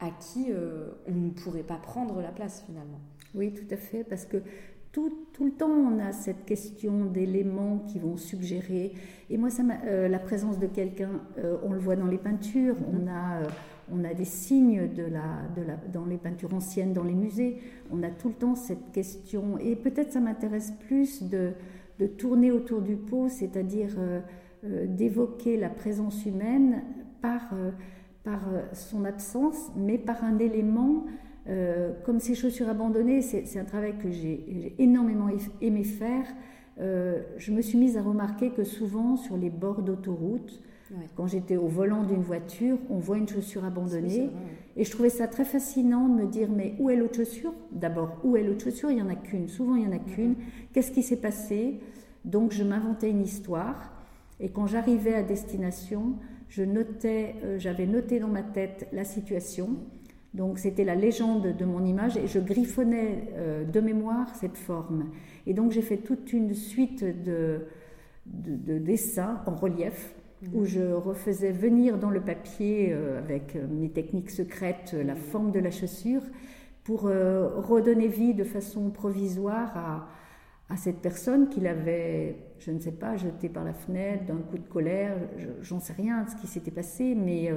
à 0.00 0.10
qui 0.10 0.46
euh, 0.50 0.88
on 1.06 1.12
ne 1.12 1.30
pourrait 1.30 1.62
pas 1.62 1.76
prendre 1.76 2.20
la 2.20 2.32
place 2.32 2.64
finalement. 2.66 3.00
Oui, 3.34 3.52
tout 3.52 3.72
à 3.72 3.76
fait, 3.76 4.02
parce 4.02 4.24
que 4.24 4.42
tout, 4.92 5.12
tout, 5.32 5.44
le 5.44 5.52
temps, 5.52 5.70
on 5.70 6.00
a 6.00 6.12
cette 6.12 6.44
question 6.44 7.04
d'éléments 7.04 7.78
qui 7.86 7.98
vont 7.98 8.16
suggérer. 8.16 8.92
Et 9.28 9.38
moi, 9.38 9.50
ça 9.50 9.62
euh, 9.84 10.08
la 10.08 10.18
présence 10.18 10.58
de 10.58 10.66
quelqu'un, 10.66 11.20
euh, 11.38 11.56
on 11.62 11.72
le 11.72 11.78
voit 11.78 11.96
dans 11.96 12.06
les 12.06 12.18
peintures, 12.18 12.74
on 12.92 13.06
a, 13.06 13.42
euh, 13.42 13.48
on 13.92 14.02
a 14.04 14.14
des 14.14 14.24
signes 14.24 14.92
de 14.92 15.04
la, 15.04 15.42
de 15.54 15.62
la, 15.62 15.76
dans 15.92 16.06
les 16.06 16.16
peintures 16.16 16.52
anciennes, 16.54 16.92
dans 16.92 17.04
les 17.04 17.14
musées. 17.14 17.58
On 17.92 18.02
a 18.02 18.10
tout 18.10 18.28
le 18.28 18.34
temps 18.34 18.56
cette 18.56 18.90
question. 18.90 19.58
Et 19.58 19.76
peut-être 19.76 20.12
ça 20.12 20.20
m'intéresse 20.20 20.72
plus 20.86 21.22
de, 21.22 21.52
de, 22.00 22.06
tourner 22.06 22.50
autour 22.50 22.82
du 22.82 22.96
pot, 22.96 23.28
c'est-à-dire 23.28 23.96
d'évoquer 24.62 25.56
la 25.56 25.70
présence 25.70 26.26
humaine 26.26 26.82
par, 27.22 27.54
par 28.24 28.40
son 28.72 29.04
absence, 29.04 29.70
mais 29.76 29.98
par 29.98 30.22
un 30.22 30.38
élément 30.38 31.04
euh, 31.48 31.92
comme 32.04 32.20
ces 32.20 32.34
chaussures 32.34 32.68
abandonnées, 32.68 33.22
c'est 33.22 33.58
un 33.58 33.64
travail 33.64 33.94
que 33.98 34.10
j'ai 34.10 34.74
énormément 34.78 35.28
aimé 35.60 35.84
faire. 35.84 36.26
Euh, 36.80 37.22
je 37.36 37.52
me 37.52 37.62
suis 37.62 37.78
mise 37.78 37.96
à 37.96 38.02
remarquer 38.02 38.50
que 38.50 38.64
souvent 38.64 39.16
sur 39.16 39.36
les 39.36 39.50
bords 39.50 39.82
d'autoroute, 39.82 40.62
quand 41.14 41.28
j'étais 41.28 41.56
au 41.56 41.68
volant 41.68 42.02
d'une 42.02 42.22
voiture, 42.22 42.76
on 42.88 42.98
voit 42.98 43.16
une 43.16 43.28
chaussure 43.28 43.64
abandonnée. 43.64 44.28
Et 44.76 44.84
je 44.84 44.90
trouvais 44.90 45.10
ça 45.10 45.28
très 45.28 45.44
fascinant 45.44 46.08
de 46.08 46.22
me 46.22 46.26
dire, 46.26 46.48
mais 46.50 46.74
où 46.80 46.90
est 46.90 46.96
l'autre 46.96 47.16
chaussure? 47.16 47.54
D'abord, 47.70 48.18
où 48.24 48.36
est 48.36 48.42
l'autre 48.42 48.64
chaussure? 48.64 48.90
Il 48.90 48.96
n'y 48.96 49.02
en 49.02 49.08
a 49.08 49.14
qu'une. 49.14 49.48
Souvent, 49.48 49.76
il 49.76 49.86
n'y 49.86 49.88
en 49.88 49.96
a 49.96 50.00
qu'une. 50.00 50.34
Qu'est-ce 50.72 50.90
qui 50.90 51.04
s'est 51.04 51.20
passé? 51.20 51.78
Donc, 52.24 52.52
je 52.52 52.64
m'inventais 52.64 53.10
une 53.10 53.22
histoire. 53.22 53.92
Et 54.40 54.48
quand 54.48 54.66
j'arrivais 54.66 55.14
à 55.14 55.22
destination, 55.22 56.14
je 56.48 56.64
notais, 56.64 57.36
euh, 57.44 57.58
j'avais 57.58 57.86
noté 57.86 58.18
dans 58.18 58.28
ma 58.28 58.42
tête 58.42 58.88
la 58.92 59.04
situation. 59.04 59.76
Donc 60.34 60.58
c'était 60.58 60.84
la 60.84 60.94
légende 60.94 61.56
de 61.56 61.64
mon 61.64 61.84
image 61.84 62.16
et 62.16 62.26
je 62.26 62.38
griffonnais 62.38 63.32
euh, 63.34 63.64
de 63.64 63.80
mémoire 63.80 64.34
cette 64.36 64.56
forme. 64.56 65.10
Et 65.46 65.54
donc 65.54 65.72
j'ai 65.72 65.82
fait 65.82 65.96
toute 65.96 66.32
une 66.32 66.54
suite 66.54 67.04
de, 67.04 67.66
de, 68.26 68.78
dessins 68.78 69.42
en 69.46 69.56
relief 69.56 70.14
où 70.54 70.64
je 70.64 70.92
refaisais 70.92 71.50
venir 71.50 71.98
dans 71.98 72.10
le 72.10 72.20
papier 72.20 72.92
euh, 72.92 73.18
avec 73.18 73.56
mes 73.70 73.90
techniques 73.90 74.30
secrètes 74.30 74.94
la 74.94 75.16
forme 75.16 75.50
de 75.50 75.58
la 75.58 75.70
chaussure 75.70 76.22
pour 76.84 77.06
euh, 77.06 77.48
redonner 77.56 78.08
vie 78.08 78.32
de 78.32 78.44
façon 78.44 78.90
provisoire 78.90 79.76
à, 79.76 80.08
à 80.70 80.76
cette 80.76 80.98
personne 80.98 81.48
qu'il 81.48 81.66
avait, 81.66 82.36
je 82.60 82.70
ne 82.70 82.78
sais 82.78 82.92
pas, 82.92 83.16
jeté 83.16 83.48
par 83.48 83.64
la 83.64 83.72
fenêtre 83.72 84.26
d'un 84.26 84.38
coup 84.38 84.58
de 84.58 84.68
colère, 84.68 85.16
j'en 85.60 85.80
sais 85.80 85.94
rien 85.94 86.22
de 86.22 86.30
ce 86.30 86.36
qui 86.36 86.46
s'était 86.46 86.70
passé, 86.70 87.14
mais 87.16 87.52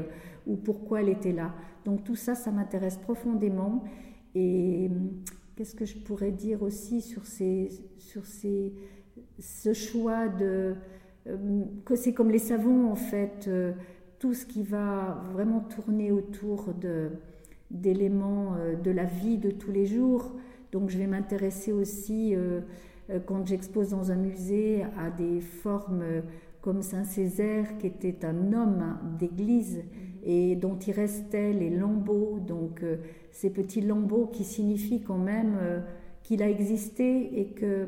ou 0.47 0.55
pourquoi 0.55 1.01
elle 1.01 1.09
était 1.09 1.31
là. 1.31 1.53
Donc 1.85 2.03
tout 2.03 2.15
ça, 2.15 2.35
ça 2.35 2.51
m'intéresse 2.51 2.97
profondément. 2.97 3.83
Et 4.35 4.89
hum, 4.89 5.11
qu'est-ce 5.55 5.75
que 5.75 5.85
je 5.85 5.97
pourrais 5.97 6.31
dire 6.31 6.63
aussi 6.63 7.01
sur, 7.01 7.25
ces, 7.25 7.69
sur 7.97 8.25
ces, 8.25 8.73
ce 9.39 9.73
choix 9.73 10.27
de... 10.27 10.75
Hum, 11.27 11.65
que 11.85 11.95
c'est 11.95 12.13
comme 12.13 12.31
les 12.31 12.39
savons, 12.39 12.91
en 12.91 12.95
fait, 12.95 13.45
euh, 13.47 13.73
tout 14.19 14.33
ce 14.33 14.45
qui 14.45 14.63
va 14.63 15.23
vraiment 15.33 15.59
tourner 15.59 16.11
autour 16.11 16.73
d'éléments 17.71 18.55
euh, 18.55 18.75
de 18.75 18.91
la 18.91 19.05
vie 19.05 19.37
de 19.37 19.51
tous 19.51 19.71
les 19.71 19.85
jours. 19.85 20.33
Donc 20.71 20.89
je 20.89 20.97
vais 20.97 21.07
m'intéresser 21.07 21.71
aussi... 21.71 22.35
Euh, 23.09 23.19
quand 23.25 23.45
j'expose 23.45 23.89
dans 23.89 24.11
un 24.11 24.15
musée 24.15 24.83
à 24.97 25.09
des 25.09 25.41
formes 25.41 26.03
comme 26.61 26.81
Saint 26.81 27.03
Césaire, 27.03 27.77
qui 27.77 27.87
était 27.87 28.25
un 28.25 28.53
homme 28.53 28.97
d'église 29.19 29.77
mhm. 29.77 29.83
et 30.23 30.55
dont 30.55 30.77
il 30.77 30.93
restait 30.93 31.51
les 31.51 31.69
lambeaux, 31.69 32.39
donc 32.39 32.83
ces 33.31 33.49
petits 33.49 33.81
lambeaux 33.81 34.27
qui 34.27 34.45
signifient 34.45 35.01
quand 35.01 35.17
même 35.17 35.57
qu'il 36.23 36.41
a 36.41 36.49
existé 36.49 37.37
et 37.37 37.47
que 37.47 37.87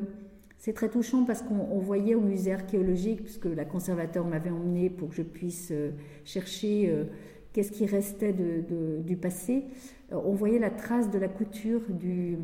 c'est 0.58 0.72
très 0.72 0.88
touchant 0.88 1.24
parce 1.24 1.42
qu'on 1.42 1.78
voyait 1.78 2.14
au 2.14 2.20
musée 2.20 2.52
archéologique, 2.52 3.22
puisque 3.22 3.44
la 3.44 3.64
conservateur 3.64 4.26
m'avait 4.26 4.50
emmené 4.50 4.90
pour 4.90 5.10
que 5.10 5.14
je 5.14 5.22
puisse 5.22 5.68
euh, 5.70 5.90
chercher 6.24 6.88
euh, 6.88 7.04
qu'est-ce 7.52 7.70
qui 7.70 7.86
restait 7.86 8.32
de, 8.32 9.00
du 9.02 9.16
passé, 9.16 9.64
euh, 10.12 10.20
on 10.24 10.32
voyait 10.32 10.58
la 10.58 10.70
trace 10.70 11.10
de 11.10 11.18
la 11.18 11.28
couture 11.28 11.82
du, 11.88 12.38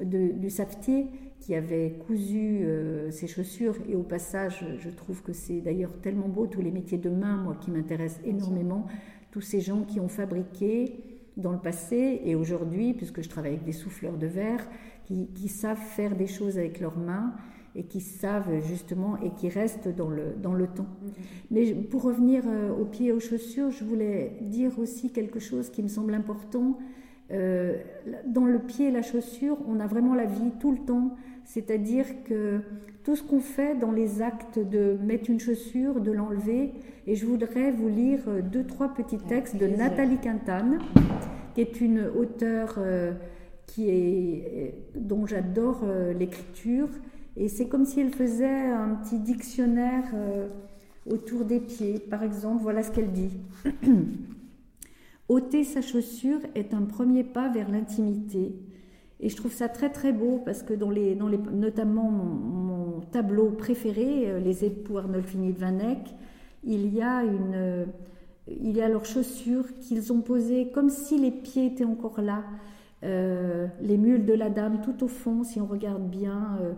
du 0.00 0.48
savetier 0.50 1.08
qui 1.40 1.54
avait 1.54 1.98
cousu 2.06 2.64
ses 3.10 3.26
chaussures. 3.26 3.76
Et 3.88 3.96
au 3.96 4.02
passage, 4.02 4.64
je 4.78 4.90
trouve 4.90 5.22
que 5.22 5.32
c'est 5.32 5.60
d'ailleurs 5.60 5.92
tellement 6.00 6.28
beau, 6.28 6.46
tous 6.46 6.60
les 6.60 6.70
métiers 6.70 6.98
de 6.98 7.10
main, 7.10 7.36
moi, 7.36 7.56
qui 7.60 7.70
m'intéressent 7.70 8.20
énormément, 8.24 8.86
tous 9.30 9.40
ces 9.40 9.60
gens 9.60 9.82
qui 9.82 10.00
ont 10.00 10.08
fabriqué 10.08 11.10
dans 11.36 11.52
le 11.52 11.58
passé 11.58 12.20
et 12.24 12.34
aujourd'hui, 12.34 12.94
puisque 12.94 13.22
je 13.22 13.28
travaille 13.28 13.52
avec 13.52 13.64
des 13.64 13.72
souffleurs 13.72 14.16
de 14.16 14.26
verre, 14.26 14.66
qui, 15.34 15.48
savent 15.48 15.76
faire 15.76 16.14
des 16.14 16.28
choses 16.28 16.56
avec 16.56 16.78
leurs 16.78 16.96
mains 16.96 17.34
et 17.74 17.82
qui 17.82 18.00
savent 18.00 18.64
justement 18.64 19.16
et 19.20 19.30
qui 19.30 19.48
restent 19.48 19.88
dans 19.88 20.08
le, 20.08 20.34
dans 20.40 20.54
le 20.54 20.68
temps. 20.68 20.86
Mm-hmm. 20.86 21.10
Mais 21.50 21.74
pour 21.74 22.02
revenir 22.02 22.44
euh, 22.46 22.70
aux 22.70 22.84
pieds 22.84 23.08
et 23.08 23.12
aux 23.12 23.20
chaussures, 23.20 23.70
je 23.72 23.84
voulais 23.84 24.36
dire 24.40 24.78
aussi 24.78 25.10
quelque 25.10 25.40
chose 25.40 25.68
qui 25.70 25.82
me 25.82 25.88
semble 25.88 26.14
important. 26.14 26.78
Euh, 27.32 27.76
dans 28.26 28.44
le 28.44 28.60
pied 28.60 28.88
et 28.88 28.90
la 28.92 29.02
chaussure, 29.02 29.56
on 29.66 29.80
a 29.80 29.86
vraiment 29.88 30.14
la 30.14 30.26
vie 30.26 30.52
tout 30.60 30.70
le 30.70 30.78
temps. 30.78 31.16
C'est-à-dire 31.52 32.06
que 32.22 32.60
tout 33.02 33.16
ce 33.16 33.24
qu'on 33.24 33.40
fait 33.40 33.74
dans 33.74 33.90
les 33.90 34.22
actes 34.22 34.60
de 34.60 34.96
mettre 35.02 35.30
une 35.30 35.40
chaussure, 35.40 36.00
de 36.00 36.12
l'enlever, 36.12 36.72
et 37.08 37.16
je 37.16 37.26
voudrais 37.26 37.72
vous 37.72 37.88
lire 37.88 38.20
deux, 38.52 38.64
trois 38.64 38.94
petits 38.94 39.18
textes 39.18 39.56
de 39.56 39.66
Nathalie 39.66 40.18
Quintane, 40.18 40.78
qui 41.52 41.60
est 41.60 41.80
une 41.80 42.06
auteure 42.06 42.76
euh, 42.78 43.14
qui 43.66 43.90
est, 43.90 44.74
dont 44.94 45.26
j'adore 45.26 45.80
euh, 45.82 46.12
l'écriture. 46.12 46.88
Et 47.36 47.48
c'est 47.48 47.66
comme 47.66 47.84
si 47.84 47.98
elle 47.98 48.14
faisait 48.14 48.68
un 48.70 48.94
petit 48.94 49.18
dictionnaire 49.18 50.04
euh, 50.14 50.46
autour 51.04 51.44
des 51.44 51.58
pieds. 51.58 51.98
Par 51.98 52.22
exemple, 52.22 52.62
voilà 52.62 52.84
ce 52.84 52.92
qu'elle 52.92 53.10
dit. 53.10 53.36
Ôter 55.28 55.64
sa 55.64 55.82
chaussure 55.82 56.38
est 56.54 56.74
un 56.74 56.82
premier 56.82 57.24
pas 57.24 57.48
vers 57.48 57.68
l'intimité. 57.68 58.52
Et 59.20 59.28
je 59.28 59.36
trouve 59.36 59.52
ça 59.52 59.68
très 59.68 59.90
très 59.90 60.12
beau 60.12 60.40
parce 60.44 60.62
que 60.62 60.72
dans 60.72 60.90
les, 60.90 61.14
dans 61.14 61.28
les, 61.28 61.38
notamment 61.38 62.10
mon, 62.10 63.00
tableau 63.12 63.50
préféré, 63.50 64.30
euh, 64.30 64.40
Les 64.40 64.64
époux 64.64 64.98
Arnolfini 64.98 65.52
de 65.52 65.58
Vanek, 65.58 66.14
il 66.64 66.94
y 66.94 67.02
a 67.02 67.24
une, 67.24 67.86
il 68.48 68.76
y 68.76 68.82
a 68.82 68.88
leurs 68.88 69.04
chaussures 69.04 69.66
qu'ils 69.80 70.12
ont 70.12 70.20
posées 70.20 70.70
comme 70.70 70.90
si 70.90 71.18
les 71.18 71.30
pieds 71.30 71.66
étaient 71.66 71.84
encore 71.84 72.20
là. 72.20 72.44
Euh, 73.02 73.66
les 73.80 73.96
mules 73.96 74.26
de 74.26 74.34
la 74.34 74.50
dame 74.50 74.82
tout 74.82 75.04
au 75.04 75.08
fond, 75.08 75.42
si 75.42 75.60
on 75.60 75.66
regarde 75.66 76.08
bien, 76.10 76.58
euh, 76.60 76.72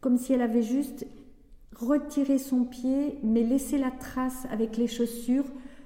comme 0.00 0.16
si 0.16 0.32
elle 0.32 0.40
avait 0.40 0.62
juste 0.62 1.06
retiré 1.76 2.38
son 2.38 2.64
pied, 2.64 3.18
mais 3.22 3.42
laissé 3.42 3.76
la 3.76 3.90
trace 3.90 4.46
avec 4.50 4.76
les 4.76 4.86
chaussures 4.86 5.44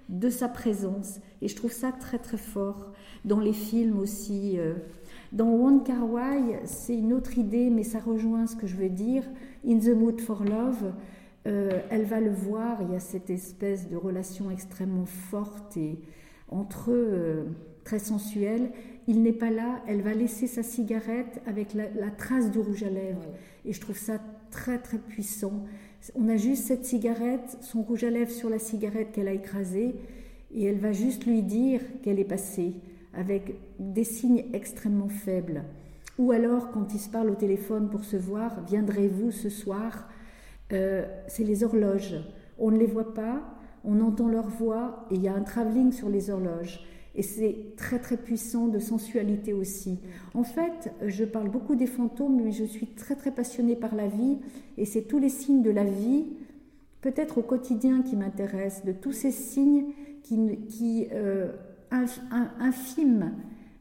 de 0.09 0.29
sa 0.29 0.49
présence. 0.49 1.19
Et 1.43 1.49
je 1.49 1.57
trouve 1.57 1.73
ça 1.73 1.91
très 1.93 2.19
très 2.19 2.37
fort. 2.37 2.93
Dans 3.25 3.41
les 3.41 3.53
films 3.53 3.99
aussi. 3.99 4.59
Euh, 4.59 4.75
dans 5.35 5.51
One 5.51 5.83
Wai, 6.11 6.61
c'est 6.65 6.97
une 6.97 7.13
autre 7.13 7.37
idée, 7.37 7.69
mais 7.69 7.83
ça 7.83 7.99
rejoint 7.99 8.47
ce 8.47 8.57
que 8.57 8.67
je 8.67 8.77
veux 8.77 8.89
dire. 8.89 9.25
In 9.69 9.79
the 9.79 9.95
Mood 9.95 10.21
for 10.21 10.45
Love, 10.45 10.93
elle 11.45 12.05
va 12.05 12.21
le 12.21 12.31
voir, 12.31 12.81
il 12.81 12.93
y 12.93 12.97
a 12.97 13.01
cette 13.01 13.29
espèce 13.29 13.91
de 13.91 13.97
relation 13.97 14.51
extrêmement 14.51 15.05
forte 15.05 15.77
et 15.77 15.99
entre 16.49 16.93
eux 16.93 17.49
très 17.85 17.99
sensuelle 17.99 18.71
il 19.07 19.23
n'est 19.23 19.33
pas 19.33 19.51
là, 19.51 19.83
elle 19.87 20.01
va 20.01 20.15
laisser 20.15 20.47
sa 20.47 20.63
cigarette 20.63 21.43
avec 21.47 21.75
la, 21.75 22.11
trace 22.11 22.51
du 22.51 22.59
rouge 22.59 22.83
à 22.83 22.91
lèvres. 22.91 23.27
Et 23.65 23.73
je 23.73 23.81
trouve 23.81 23.99
ça 23.99 24.19
très 24.51 24.79
très 24.79 24.99
puissant. 24.99 25.65
On 26.15 26.29
a 26.29 26.37
juste 26.37 26.65
cette 26.65 26.85
cigarette, 26.85 27.59
son 27.61 27.83
rouge 27.83 28.05
à 28.05 28.11
lèvres 28.11 28.31
sur 28.31 28.49
la 28.49 28.59
cigarette 28.59 29.13
qu'elle 29.13 29.29
a 29.29 29.33
écrasée, 29.33 29.95
et 30.55 30.65
elle 30.65 30.79
va 30.79 30.93
juste 30.93 31.27
lui 31.27 31.43
dire 31.43 31.81
qu'elle 32.03 32.19
est 32.19 32.25
passée, 32.25 32.75
avec 33.17 33.55
des 33.79 34.05
signes 34.05 34.45
extrêmement 34.53 35.09
faibles. 35.09 35.65
Ou 36.19 36.31
alors, 36.31 36.71
quand 36.71 36.95
ils 36.95 37.01
se 37.01 37.09
parlent 37.09 37.31
au 37.31 37.35
téléphone 37.35 37.91
pour 37.91 38.05
se 38.05 38.17
voir, 38.17 38.65
viendrez-vous 38.67 39.31
ce 39.31 39.49
soir? 39.49 40.09
Euh, 40.73 41.07
C'est 41.27 41.45
les 41.45 41.65
horloges. 41.65 42.17
On 42.59 42.71
ne 42.71 42.79
les 42.79 42.87
voit 42.87 43.15
pas, 43.15 43.43
on 43.85 44.01
entend 44.01 44.29
leur 44.29 44.49
voix, 44.49 45.07
et 45.11 45.17
il 45.17 45.23
y 45.23 45.29
a 45.29 45.35
un 45.35 45.43
travelling 45.43 45.93
sur 45.93 46.09
les 46.09 46.31
horloges. 46.31 46.87
Et 47.17 47.23
c'est 47.23 47.75
très 47.77 47.99
très 48.01 48.17
puissant 48.17 48.67
de 48.67 48.79
sensualité 48.79 49.53
aussi. 49.53 50.01
En 50.35 50.43
fait, 50.43 50.93
je 51.07 51.25
parle 51.25 51.49
beaucoup 51.49 51.77
des 51.77 51.87
fantômes, 51.87 52.43
mais 52.43 52.51
je 52.51 52.65
suis 52.65 52.89
très 52.89 53.15
très 53.15 53.31
passionnée 53.31 53.77
par 53.77 53.95
la 53.95 54.09
vie. 54.09 54.39
Et 54.79 54.85
c'est 54.85 55.03
tous 55.03 55.19
les 55.19 55.29
signes 55.29 55.63
de 55.63 55.71
la 55.71 55.85
vie, 55.85 56.27
peut-être 57.03 57.39
au 57.39 57.43
quotidien, 57.43 58.03
qui 58.03 58.17
m'intéressent, 58.17 58.85
de 58.85 58.93
tous 58.93 59.13
ces 59.13 59.31
signes 59.31 59.93
qui, 60.23 60.59
qui 60.67 61.09
euh, 61.13 61.53
infimes 62.61 63.33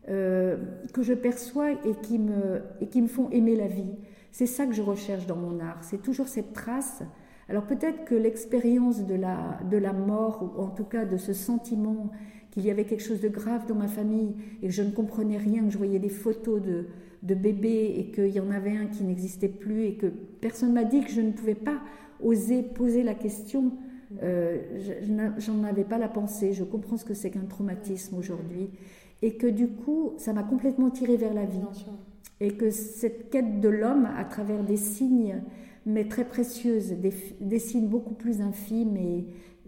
euh, 0.10 0.58
que 0.93 1.02
je 1.02 1.13
perçois 1.13 1.71
et 1.71 1.95
qui, 2.02 2.19
me, 2.19 2.62
et 2.82 2.88
qui 2.88 3.02
me 3.02 3.08
font 3.08 3.30
aimer 3.30 3.56
la 3.56 3.67
vie. 3.67 3.95
C'est 4.32 4.45
ça 4.45 4.65
que 4.65 4.73
je 4.73 4.82
recherche 4.82 5.26
dans 5.28 5.36
mon 5.36 5.60
art. 5.60 5.84
C'est 5.84 6.02
toujours 6.02 6.28
cette 6.28 6.54
trace. 6.54 7.04
Alors 7.49 7.63
peut-être 7.63 8.06
que 8.06 8.15
l'expérience 8.15 9.06
de 9.06 9.15
la, 9.15 9.60
de 9.69 9.78
la 9.78 9.93
mort, 9.93 10.54
ou 10.58 10.62
en 10.62 10.69
tout 10.69 10.84
cas 10.84 11.06
de 11.06 11.17
ce 11.17 11.34
sentiment 11.34 12.12
qu'il 12.52 12.65
y 12.65 12.71
avait 12.71 12.86
quelque 12.86 13.04
chose 13.04 13.21
de 13.21 13.30
grave 13.30 13.65
dans 13.67 13.76
ma 13.76 13.88
famille 13.88 14.36
et 14.62 14.67
que 14.67 14.73
je 14.73 14.84
ne 14.84 14.91
comprenais 14.91 15.38
rien, 15.38 15.63
que 15.63 15.71
je 15.71 15.78
voyais 15.78 15.99
des 15.99 16.10
photos 16.10 16.62
de, 16.62 16.86
de 17.23 17.36
bébés 17.36 17.95
et 17.97 18.12
qu'il 18.12 18.30
y 18.30 18.39
en 18.39 18.52
avait 18.52 18.76
un 18.76 18.88
qui 18.88 19.04
n'existait 19.04 19.47
plus 19.47 19.86
et 19.86 19.95
que 19.95 20.08
personne 20.08 20.73
m'a 20.73 20.84
dit 20.84 21.02
que 21.02 21.12
je 21.12 21.21
ne 21.21 21.32
pouvais 21.32 21.56
pas 21.56 21.82
oser 22.21 22.62
poser 22.62 23.04
la 23.04 23.15
question. 23.15 23.71
Euh, 24.24 24.58
J'en 25.38 25.64
avais 25.64 25.84
pas 25.84 25.98
la 25.98 26.08
pensée. 26.08 26.54
Je 26.54 26.64
comprends 26.64 26.98
ce 26.98 27.06
que 27.06 27.14
c'est 27.14 27.30
qu'un 27.30 27.46
traumatisme 27.46 28.16
aujourd'hui. 28.18 28.70
Et 29.22 29.36
que 29.36 29.48
du 29.48 29.68
coup, 29.68 30.14
ça 30.18 30.34
m'a 30.34 30.44
complètement 30.44 30.90
tiré 30.90 31.18
vers 31.18 31.34
la 31.34 31.46
vie. 31.46 31.60
Et 32.40 32.54
que 32.56 32.70
cette 32.72 33.30
quête 33.30 33.62
de 33.62 33.70
l'homme, 33.70 34.08
à 34.18 34.26
travers 34.26 34.64
des 34.64 34.78
signes, 34.78 35.42
mais 35.86 36.08
très 36.08 36.26
précieuses, 36.26 36.92
des, 36.92 37.14
des 37.40 37.60
signes 37.60 37.88
beaucoup 37.88 38.14
plus 38.14 38.42
infimes 38.42 38.98
et, 38.98 39.26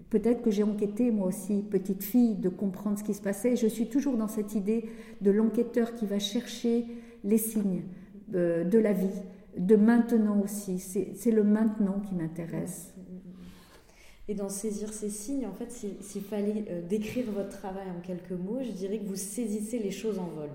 peut-être 0.09 0.41
que 0.41 0.49
j'ai 0.51 0.63
enquêté 0.63 1.11
moi 1.11 1.27
aussi, 1.27 1.61
petite 1.61 2.01
fille, 2.01 2.35
de 2.35 2.47
comprendre 2.47 2.97
ce 2.97 3.03
qui 3.03 3.13
se 3.13 3.21
passait. 3.21 3.57
Je 3.57 3.67
suis 3.67 3.87
toujours 3.87 4.15
dans 4.15 4.29
cette 4.29 4.55
idée 4.55 4.85
de 5.19 5.29
l'enquêteur 5.29 5.93
qui 5.93 6.05
va 6.05 6.19
chercher 6.19 6.85
les 7.25 7.37
signes 7.37 7.83
euh, 8.33 8.63
de 8.63 8.79
la 8.79 8.93
vie, 8.93 9.21
de 9.57 9.75
maintenant 9.75 10.39
aussi. 10.41 10.79
C'est 10.79 11.31
le 11.31 11.43
maintenant 11.43 11.99
qui 11.99 12.15
m'intéresse. 12.15 12.94
Et 14.27 14.33
dans 14.33 14.49
saisir 14.49 14.91
ces 14.91 15.09
signes, 15.09 15.45
en 15.45 15.53
fait, 15.53 15.71
s'il 15.71 16.23
fallait 16.23 16.65
euh, 16.69 16.81
décrire 16.81 17.29
votre 17.31 17.49
travail 17.49 17.87
en 17.95 18.01
quelques 18.01 18.31
mots, 18.31 18.59
je 18.63 18.71
dirais 18.71 18.97
que 18.97 19.05
vous 19.05 19.15
saisissez 19.15 19.79
les 19.79 19.91
choses 19.91 20.19
en 20.19 20.27
vol 20.27 20.49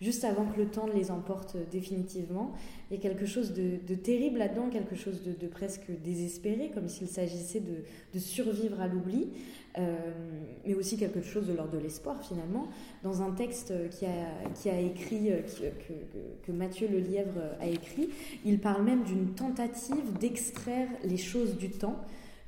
juste 0.00 0.24
avant 0.24 0.44
que 0.44 0.58
le 0.58 0.66
temps 0.66 0.86
les 0.86 1.10
emporte 1.10 1.56
définitivement. 1.70 2.52
Il 2.90 2.96
y 2.96 3.00
a 3.00 3.02
quelque 3.02 3.26
chose 3.26 3.52
de, 3.52 3.94
terrible 3.94 4.38
là-dedans, 4.38 4.68
quelque 4.68 4.94
chose 4.94 5.22
de, 5.22 5.46
presque 5.46 5.90
désespéré, 6.04 6.70
comme 6.72 6.88
s'il 6.88 7.08
s'agissait 7.08 7.60
de, 7.60 8.18
survivre 8.18 8.80
à 8.80 8.88
l'oubli, 8.88 9.28
euh, 9.78 9.94
mais 10.66 10.74
aussi 10.74 10.96
quelque 10.96 11.22
chose 11.22 11.46
de 11.46 11.52
l'ordre 11.52 11.72
de 11.72 11.78
l'espoir 11.78 12.22
finalement. 12.22 12.68
Dans 13.02 13.22
un 13.22 13.30
texte 13.32 13.72
qui 13.90 14.06
a, 14.70 14.80
écrit, 14.80 15.30
que, 15.58 16.46
que, 16.46 16.52
Mathieu 16.52 16.88
Lelièvre 16.88 17.40
a 17.60 17.66
écrit, 17.66 18.08
il 18.44 18.58
parle 18.58 18.84
même 18.84 19.04
d'une 19.04 19.34
tentative 19.34 20.12
d'extraire 20.18 20.88
les 21.04 21.18
choses 21.18 21.56
du 21.56 21.70
temps. 21.70 21.96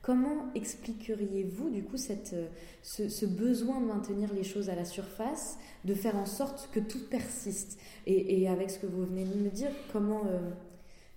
Comment 0.09 0.47
expliqueriez-vous 0.55 1.68
du 1.68 1.85
coup 1.85 1.99
cette, 1.99 2.35
ce, 2.83 3.11
ce, 3.11 3.27
besoin 3.27 3.79
de 3.79 3.85
maintenir 3.85 4.33
les 4.33 4.42
choses 4.42 4.71
à 4.71 4.75
la 4.75 4.87
surface 4.87 5.59
de 5.85 5.92
faire 5.92 6.16
en 6.16 6.25
sorte 6.25 6.71
que 6.73 6.81
tout 6.81 7.11
persiste? 7.11 7.79
Et, 8.07 8.49
avec 8.49 8.71
ce 8.71 8.79
que 8.79 8.87
vous 8.87 9.05
venez 9.05 9.27
de 9.27 9.35
me 9.35 9.51
dire, 9.51 9.68
comment, 9.92 10.23
euh, 10.25 10.49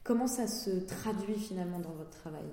comment 0.03 0.27
ça 0.27 0.45
se 0.45 0.71
traduit 0.71 1.35
finalement 1.35 1.79
dans 1.79 1.93
votre 1.93 2.09
travail, 2.09 2.43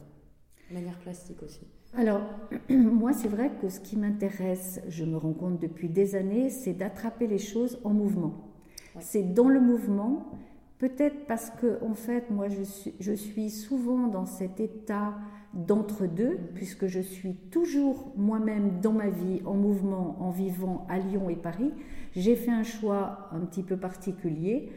de 0.71 0.75
manière 0.75 0.97
plastique 1.01 1.43
aussi 1.43 1.67
alors, 1.97 2.23
moi, 2.69 3.13
c'est 3.15 3.27
vrai 3.27 3.51
que 3.61 3.69
ce 3.69 3.81
qui 3.81 3.97
m'intéresse, 3.97 4.81
je 4.89 5.05
me 5.05 5.17
rends 5.17 5.33
compte 5.33 5.59
depuis 5.59 5.89
des 5.89 6.15
années, 6.15 6.51
c'est 6.51 6.75
d'attraper 6.75 7.27
les 7.27 7.39
choses 7.39 7.81
en 7.83 7.91
mouvement. 7.91 8.53
C'est 9.01 9.35
dans 9.35 9.49
le 9.49 9.61
mouvement, 9.61 10.31
peut-être 10.79 11.27
parce 11.27 11.51
que, 11.51 11.83
en 11.83 11.95
fait, 11.95 12.31
moi, 12.31 12.49
je 12.49 12.63
suis, 12.63 12.95
je 13.01 13.13
suis 13.13 13.51
souvent 13.51 14.07
dans 14.07 14.27
cet 14.27 14.61
état 14.61 15.17
d'entre-deux, 15.55 16.39
puisque 16.55 16.87
je 16.87 17.01
suis 17.01 17.35
toujours 17.51 18.13
moi-même 18.17 18.81
dans 18.83 18.93
ma 18.93 19.09
vie, 19.09 19.41
en 19.45 19.55
mouvement, 19.55 20.17
en 20.21 20.31
vivant 20.31 20.87
à 20.89 20.99
Lyon 20.99 21.31
et 21.31 21.37
Paris 21.37 21.73
j'ai 22.19 22.37
fait 22.37 22.51
un 22.51 22.63
choix 22.63 23.29
un 23.33 23.41
petit 23.41 23.63
peu 23.63 23.77
particulier. 23.77 24.71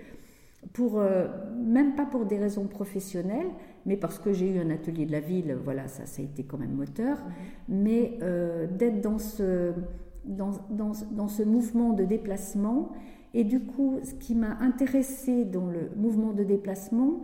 pour, 0.73 0.99
euh, 0.99 1.27
même 1.57 1.95
pas 1.95 2.05
pour 2.05 2.25
des 2.27 2.37
raisons 2.37 2.67
professionnelles, 2.67 3.47
mais 3.87 3.97
parce 3.97 4.19
que 4.19 4.31
j'ai 4.31 4.47
eu 4.47 4.59
un 4.59 4.69
atelier 4.69 5.07
de 5.07 5.11
la 5.11 5.19
ville, 5.19 5.57
voilà, 5.63 5.87
ça, 5.87 6.05
ça 6.05 6.21
a 6.21 6.25
été 6.25 6.43
quand 6.43 6.59
même 6.59 6.75
moteur, 6.75 7.17
mais 7.67 8.19
euh, 8.21 8.67
d'être 8.67 9.01
dans 9.01 9.17
ce, 9.17 9.73
dans, 10.23 10.51
dans, 10.69 10.91
dans, 11.11 11.27
ce 11.27 11.41
mouvement 11.41 11.93
de 11.93 12.03
déplacement. 12.03 12.91
Et 13.33 13.43
du 13.43 13.61
coup, 13.61 13.97
ce 14.03 14.13
qui 14.13 14.35
m'a 14.35 14.59
intéressé 14.59 15.45
dans 15.45 15.65
le 15.65 15.89
mouvement 15.97 16.31
de 16.31 16.43
déplacement, 16.43 17.21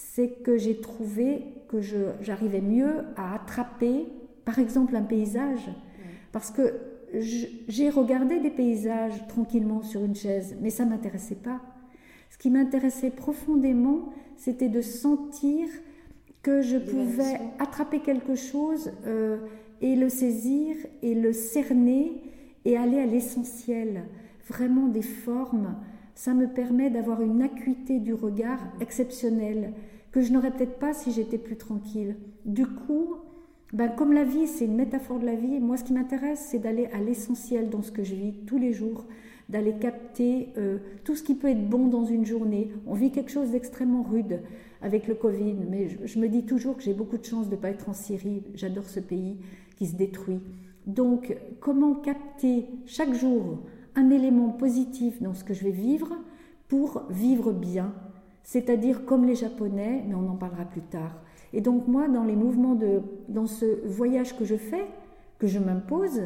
c'est 0.00 0.42
que 0.42 0.56
j'ai 0.56 0.80
trouvé 0.80 1.44
que 1.68 1.80
j'arrivais 2.20 2.60
mieux 2.60 3.04
à 3.16 3.34
attraper, 3.34 4.06
par 4.44 4.58
exemple, 4.58 4.96
un 4.96 5.02
paysage. 5.02 5.70
Parce 6.32 6.50
que 6.50 6.74
j'ai 7.68 7.90
regardé 7.90 8.40
des 8.40 8.50
paysages 8.50 9.26
tranquillement 9.28 9.82
sur 9.82 10.04
une 10.04 10.14
chaise, 10.14 10.56
mais 10.60 10.70
ça 10.70 10.84
ne 10.84 10.90
m'intéressait 10.90 11.36
pas. 11.36 11.60
Ce 12.30 12.38
qui 12.38 12.50
m'intéressait 12.50 13.10
profondément, 13.10 14.12
c'était 14.36 14.68
de 14.68 14.80
sentir 14.80 15.68
que 16.42 16.62
je 16.62 16.78
pouvais 16.78 17.38
attraper 17.58 18.00
quelque 18.00 18.36
chose 18.36 18.92
euh, 19.06 19.38
et 19.82 19.96
le 19.96 20.08
saisir 20.08 20.76
et 21.02 21.14
le 21.14 21.32
cerner 21.32 22.22
et 22.64 22.76
aller 22.76 23.00
à 23.00 23.06
l'essentiel, 23.06 24.04
vraiment 24.48 24.86
des 24.86 25.02
formes. 25.02 25.76
Ça 26.14 26.32
me 26.32 26.46
permet 26.46 26.90
d'avoir 26.90 27.20
une 27.20 27.42
acuité 27.42 27.98
du 27.98 28.14
regard 28.14 28.60
exceptionnelle 28.80 29.72
que 30.12 30.22
je 30.22 30.32
n'aurais 30.32 30.50
peut-être 30.50 30.78
pas 30.78 30.92
si 30.92 31.12
j'étais 31.12 31.38
plus 31.38 31.56
tranquille. 31.56 32.16
Du 32.44 32.66
coup, 32.66 33.16
ben, 33.72 33.88
comme 33.88 34.12
la 34.12 34.24
vie, 34.24 34.46
c'est 34.46 34.64
une 34.64 34.74
métaphore 34.74 35.20
de 35.20 35.26
la 35.26 35.36
vie, 35.36 35.60
moi 35.60 35.76
ce 35.76 35.84
qui 35.84 35.92
m'intéresse, 35.92 36.46
c'est 36.50 36.58
d'aller 36.58 36.86
à 36.86 37.00
l'essentiel 37.00 37.70
dans 37.70 37.82
ce 37.82 37.92
que 37.92 38.02
je 38.02 38.14
vis 38.14 38.32
tous 38.46 38.58
les 38.58 38.72
jours, 38.72 39.06
d'aller 39.48 39.74
capter 39.74 40.48
euh, 40.58 40.78
tout 41.04 41.14
ce 41.14 41.22
qui 41.22 41.34
peut 41.34 41.48
être 41.48 41.68
bon 41.68 41.86
dans 41.86 42.04
une 42.04 42.26
journée. 42.26 42.72
On 42.86 42.94
vit 42.94 43.12
quelque 43.12 43.30
chose 43.30 43.50
d'extrêmement 43.50 44.02
rude 44.02 44.40
avec 44.82 45.06
le 45.06 45.14
Covid, 45.14 45.54
mais 45.68 45.88
je, 46.04 46.18
me 46.18 46.28
dis 46.28 46.44
toujours 46.44 46.76
que 46.76 46.82
j'ai 46.82 46.94
beaucoup 46.94 47.18
de 47.18 47.24
chance 47.24 47.48
de 47.48 47.54
ne 47.54 47.60
pas 47.60 47.70
être 47.70 47.88
en 47.88 47.92
Syrie. 47.92 48.42
J'adore 48.54 48.88
ce 48.88 49.00
pays 49.00 49.36
qui 49.76 49.86
se 49.86 49.94
détruit. 49.94 50.40
Donc, 50.86 51.36
comment 51.60 51.94
capter 51.94 52.66
chaque 52.86 53.12
jour 53.12 53.60
un 53.94 54.10
élément 54.10 54.48
positif 54.50 55.20
dans 55.22 55.34
ce 55.34 55.44
que 55.44 55.54
je 55.54 55.64
vais 55.64 55.70
vivre 55.70 56.16
pour 56.68 57.04
vivre 57.10 57.52
bien 57.52 57.92
C'est-à-dire 58.42 59.04
comme 59.04 59.24
les 59.24 59.34
Japonais, 59.34 60.04
mais 60.08 60.14
on 60.14 60.28
en 60.30 60.36
parlera 60.36 60.64
plus 60.64 60.82
tard 60.82 61.20
et 61.52 61.60
donc 61.60 61.88
moi, 61.88 62.08
dans 62.08 62.24
les 62.24 62.36
mouvements 62.36 62.74
de, 62.74 63.02
dans 63.28 63.46
ce 63.46 63.86
voyage 63.86 64.36
que 64.36 64.44
je 64.44 64.56
fais, 64.56 64.86
que 65.38 65.46
je 65.46 65.58
m'impose, 65.58 66.22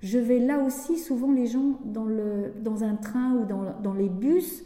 je 0.00 0.18
vais 0.18 0.38
là 0.38 0.58
aussi, 0.58 0.98
souvent 0.98 1.32
les 1.32 1.46
gens 1.46 1.78
dans, 1.84 2.04
le, 2.04 2.52
dans 2.60 2.82
un 2.82 2.96
train 2.96 3.34
ou 3.34 3.44
dans, 3.44 3.64
dans 3.82 3.94
les 3.94 4.08
bus, 4.08 4.64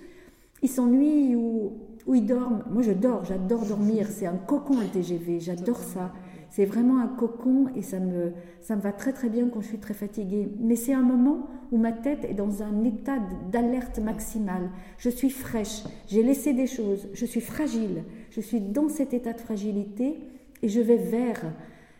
ils 0.62 0.68
s'ennuient 0.68 1.37
ou, 1.37 1.72
ou 2.06 2.14
ils 2.14 2.26
dorment. 2.26 2.64
Moi 2.70 2.82
je 2.82 2.92
dors, 2.92 3.24
j'adore 3.24 3.66
dormir, 3.66 4.06
c'est 4.08 4.26
un 4.26 4.37
cocon 4.37 4.80
le 4.80 4.87
TGV, 4.87 5.40
j'adore 5.40 5.78
ça. 5.78 6.12
C'est 6.50 6.64
vraiment 6.64 6.98
un 6.98 7.08
cocon 7.08 7.66
et 7.76 7.82
ça 7.82 8.00
me, 8.00 8.32
va 8.68 8.92
très 8.92 9.12
très 9.12 9.28
bien 9.28 9.48
quand 9.48 9.61
je 9.61 9.68
suis 9.68 9.78
très 9.78 9.94
fatiguée. 9.94 10.48
Mais 10.61 10.76
c'est 10.76 10.94
un 10.94 11.02
moment 11.02 11.48
où 11.70 11.76
ma 11.78 11.92
tête 11.92 12.24
est 12.24 12.34
dans 12.34 12.62
un 12.62 12.84
état 12.84 13.18
d'alerte 13.50 13.98
maximale. 13.98 14.70
Je 14.98 15.11
suis 15.11 15.30
fraîche, 15.30 15.84
j'ai 16.06 16.22
laissé 16.22 16.54
des 16.54 16.66
choses, 16.66 17.08
je 17.12 17.26
suis 17.26 17.40
fragile, 17.40 18.04
je 18.30 18.40
suis 18.40 18.61
dans 18.61 18.88
cet 18.88 19.12
état 19.12 19.32
de 19.32 19.40
fragilité 19.40 20.18
et 20.62 20.68
je 20.68 20.80
vais 20.80 20.96
vers, 20.96 21.42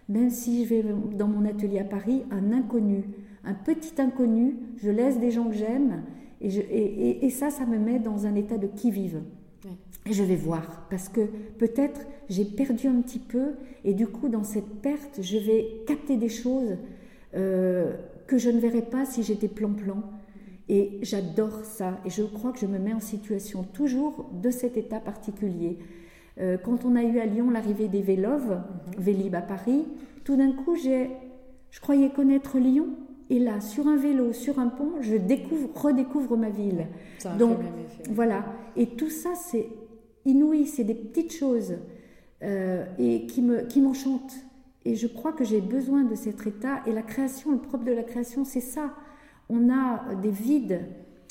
même 0.08 0.30
si 0.30 0.64
je 0.64 0.74
vais 0.74 0.84
dans 1.14 1.28
mon 1.28 1.44
atelier 1.44 1.80
à 1.80 1.84
Paris, 1.84 2.24
un 2.30 2.52
inconnu, 2.52 3.04
un 3.44 3.54
petit 3.54 4.00
inconnu, 4.00 4.56
je 4.78 4.90
laisse 4.90 5.20
des 5.20 5.30
gens 5.30 5.48
que 5.48 5.54
j'aime 5.54 6.02
et 6.40 7.30
ça, 7.30 7.50
ça 7.50 7.66
me 7.66 7.78
met 7.78 7.98
dans 7.98 8.26
un 8.26 8.34
état 8.34 8.58
de 8.58 8.68
qui-vive. 8.68 9.20
Et 10.08 10.12
je 10.12 10.22
vais 10.22 10.36
voir, 10.36 10.86
parce 10.90 11.08
que 11.08 11.20
peut-être 11.58 12.00
j'ai 12.28 12.44
perdu 12.44 12.86
un 12.86 13.00
petit 13.00 13.18
peu, 13.18 13.54
et 13.84 13.94
du 13.94 14.06
coup, 14.06 14.28
dans 14.28 14.44
cette 14.44 14.80
perte, 14.80 15.20
je 15.20 15.38
vais 15.38 15.82
capter 15.86 16.16
des 16.16 16.28
choses 16.28 16.76
euh, 17.34 17.94
que 18.26 18.38
je 18.38 18.50
ne 18.50 18.58
verrais 18.58 18.82
pas 18.82 19.04
si 19.04 19.22
j'étais 19.22 19.48
plan-plan. 19.48 20.02
Et 20.70 20.98
j'adore 21.00 21.64
ça, 21.64 21.98
et 22.04 22.10
je 22.10 22.22
crois 22.22 22.52
que 22.52 22.58
je 22.58 22.66
me 22.66 22.78
mets 22.78 22.92
en 22.92 23.00
situation 23.00 23.62
toujours 23.62 24.30
de 24.42 24.50
cet 24.50 24.76
état 24.76 25.00
particulier. 25.00 25.78
Euh, 26.38 26.58
quand 26.58 26.84
on 26.84 26.94
a 26.94 27.02
eu 27.02 27.18
à 27.18 27.26
Lyon 27.26 27.50
l'arrivée 27.50 27.88
des 27.88 28.02
Véloves, 28.02 28.50
mhm. 28.50 29.02
Vélib 29.02 29.34
à 29.34 29.40
Paris, 29.40 29.86
tout 30.24 30.36
d'un 30.36 30.52
coup, 30.52 30.76
je 30.76 31.80
croyais 31.80 32.10
connaître 32.10 32.58
Lyon, 32.58 32.88
et 33.30 33.38
là, 33.38 33.60
sur 33.60 33.86
un 33.88 33.96
vélo, 33.96 34.32
sur 34.32 34.58
un 34.58 34.68
pont, 34.68 34.92
je 35.02 35.14
découvre, 35.16 35.68
redécouvre 35.74 36.36
ma 36.36 36.48
ville. 36.48 36.86
Donc, 37.38 37.58
voilà. 38.10 38.44
Et 38.76 38.86
tout 38.86 39.10
ça, 39.10 39.34
c'est 39.34 39.68
inouï, 40.24 40.66
c'est 40.66 40.85
des 40.85 40.94
petites 40.94 41.33
choses 41.33 41.74
euh, 42.42 42.85
et 42.98 43.26
qui 43.26 43.42
me 43.42 43.62
qui 43.62 43.81
m'enchantent. 43.81 44.37
Et 44.85 44.94
je 44.94 45.07
crois 45.07 45.33
que 45.33 45.44
j'ai 45.44 45.61
besoin 45.61 46.04
de 46.04 46.14
cet 46.14 46.46
état. 46.46 46.83
Et 46.87 46.92
la 46.92 47.02
création, 47.02 47.52
le 47.52 47.59
propre 47.59 47.85
de 47.85 47.92
la 47.92 48.04
création, 48.04 48.44
c'est 48.44 48.61
ça. 48.61 48.94
On 49.48 49.70
a 49.70 50.14
des 50.14 50.31
vides 50.31 50.81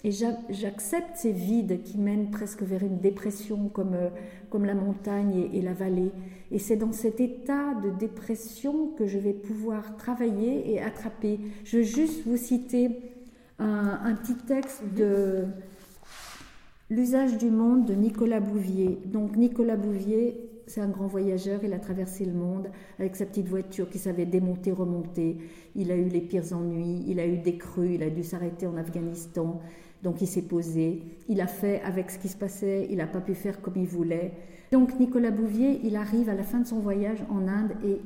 et 0.04 0.12
j'accepte 0.12 1.15
ces 1.15 1.32
vides 1.32 1.82
qui 1.84 1.97
mènent 1.97 2.30
presque 2.30 2.62
vers 2.62 2.84
une 2.84 3.00
dépression 3.00 3.69
comme, 3.69 3.93
euh, 3.93 4.10
comme 4.50 4.65
la 4.65 4.76
montagne 4.76 5.50
et, 5.54 5.62
la 5.62 5.73
vallée. 5.73 6.12
Et 6.52 6.60
c'est 6.60 6.76
dans 6.76 6.91
cet 6.91 7.19
état 7.19 7.73
de 7.76 7.89
dépression 7.89 8.89
que 8.97 9.08
je 9.08 9.17
vais 9.17 9.34
pouvoir 9.34 9.97
travailler 9.97 10.71
et 10.71 10.82
attraper. 10.82 11.39
Je 11.63 11.78
veux 11.78 11.84
juste 11.84 12.26
vous 12.28 12.38
citer 12.38 12.91
un 13.60 14.13
petit 14.13 14.36
texte 14.36 14.84
de 14.95 15.45
L'usage 16.89 17.38
du 17.38 17.52
monde 17.52 17.84
de 17.84 17.93
Nicolas 17.93 18.39
Bouvier. 18.39 18.97
Donc 19.04 19.36
Nicolas 19.36 19.76
Bouvier, 19.76 20.50
c'est 20.67 20.80
un 20.80 20.88
grand 20.88 21.08
voyageur, 21.08 21.60
il 21.62 21.73
a 21.73 21.80
traversé 21.80 22.23
le 22.23 22.32
monde 22.32 22.69
avec 22.97 23.17
sa 23.17 23.26
petite 23.26 23.50
voiture 23.50 23.89
qui 23.89 24.00
savait 24.00 24.26
démonter, 24.26 24.71
remonter. 24.71 25.38
Il 25.76 25.91
a 25.91 25.97
eu 25.97 26.08
les 26.08 26.21
pires 26.21 26.54
ennuis, 26.54 27.04
il 27.06 27.19
a 27.19 27.28
eu 27.28 27.39
des 27.39 27.58
crues, 27.58 27.95
il 27.95 28.04
a 28.04 28.10
dû 28.10 28.23
s'arrêter 28.23 28.67
en 28.67 28.78
Afghanistan. 28.78 29.60
Donc 30.02 30.21
il 30.21 30.28
s'est 30.28 30.43
posé, 30.43 31.02
il 31.28 31.41
a 31.41 31.47
fait 31.47 31.82
avec 31.82 32.10
ce 32.10 32.19
qui 32.19 32.30
se 32.30 32.38
passait, 32.38 32.88
il 32.89 32.97
n'a 32.97 33.08
pas 33.08 33.19
pu 33.19 33.36
faire 33.36 33.60
comme 33.60 33.76
il 33.76 33.88
voulait. 33.88 34.32
Donc 34.71 34.97
Nicolas 34.97 35.32
Bouvier, 35.32 35.82
il 35.84 35.97
arrive 35.97 36.30
à 36.30 36.36
la 36.36 36.43
fin 36.43 36.60
de 36.60 36.67
son 36.67 36.80
voyage 36.80 37.21
en 37.30 37.50
Inde 37.50 37.73
et, 37.84 38.00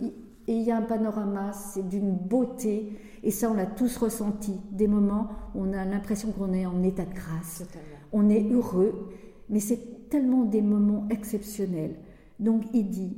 il 0.48 0.62
y 0.64 0.72
a 0.72 0.78
un 0.78 0.82
panorama, 0.82 1.54
c'est 1.54 1.88
d'une 1.88 2.16
beauté. 2.16 2.94
Et 3.24 3.32
ça, 3.32 3.52
on 3.52 3.54
l'a 3.54 3.66
tous 3.66 3.98
ressenti. 3.98 4.54
Des 4.72 4.88
moments 4.88 5.30
où 5.54 5.64
on 5.64 5.74
a 5.74 5.86
l'impression 5.86 6.32
qu'on 6.32 6.54
est 6.54 6.66
en 6.66 6.84
état 6.84 7.06
de 7.06 7.14
grâce. 7.14 7.64
On 8.12 8.30
est 8.30 8.52
heureux, 8.52 9.10
mais 9.50 9.60
c'est 9.60 10.10
tellement 10.10 10.44
des 10.44 10.62
moments 10.62 11.08
exceptionnels. 11.10 11.96
Donc 12.40 12.64
il 12.74 12.90
dit, 12.90 13.18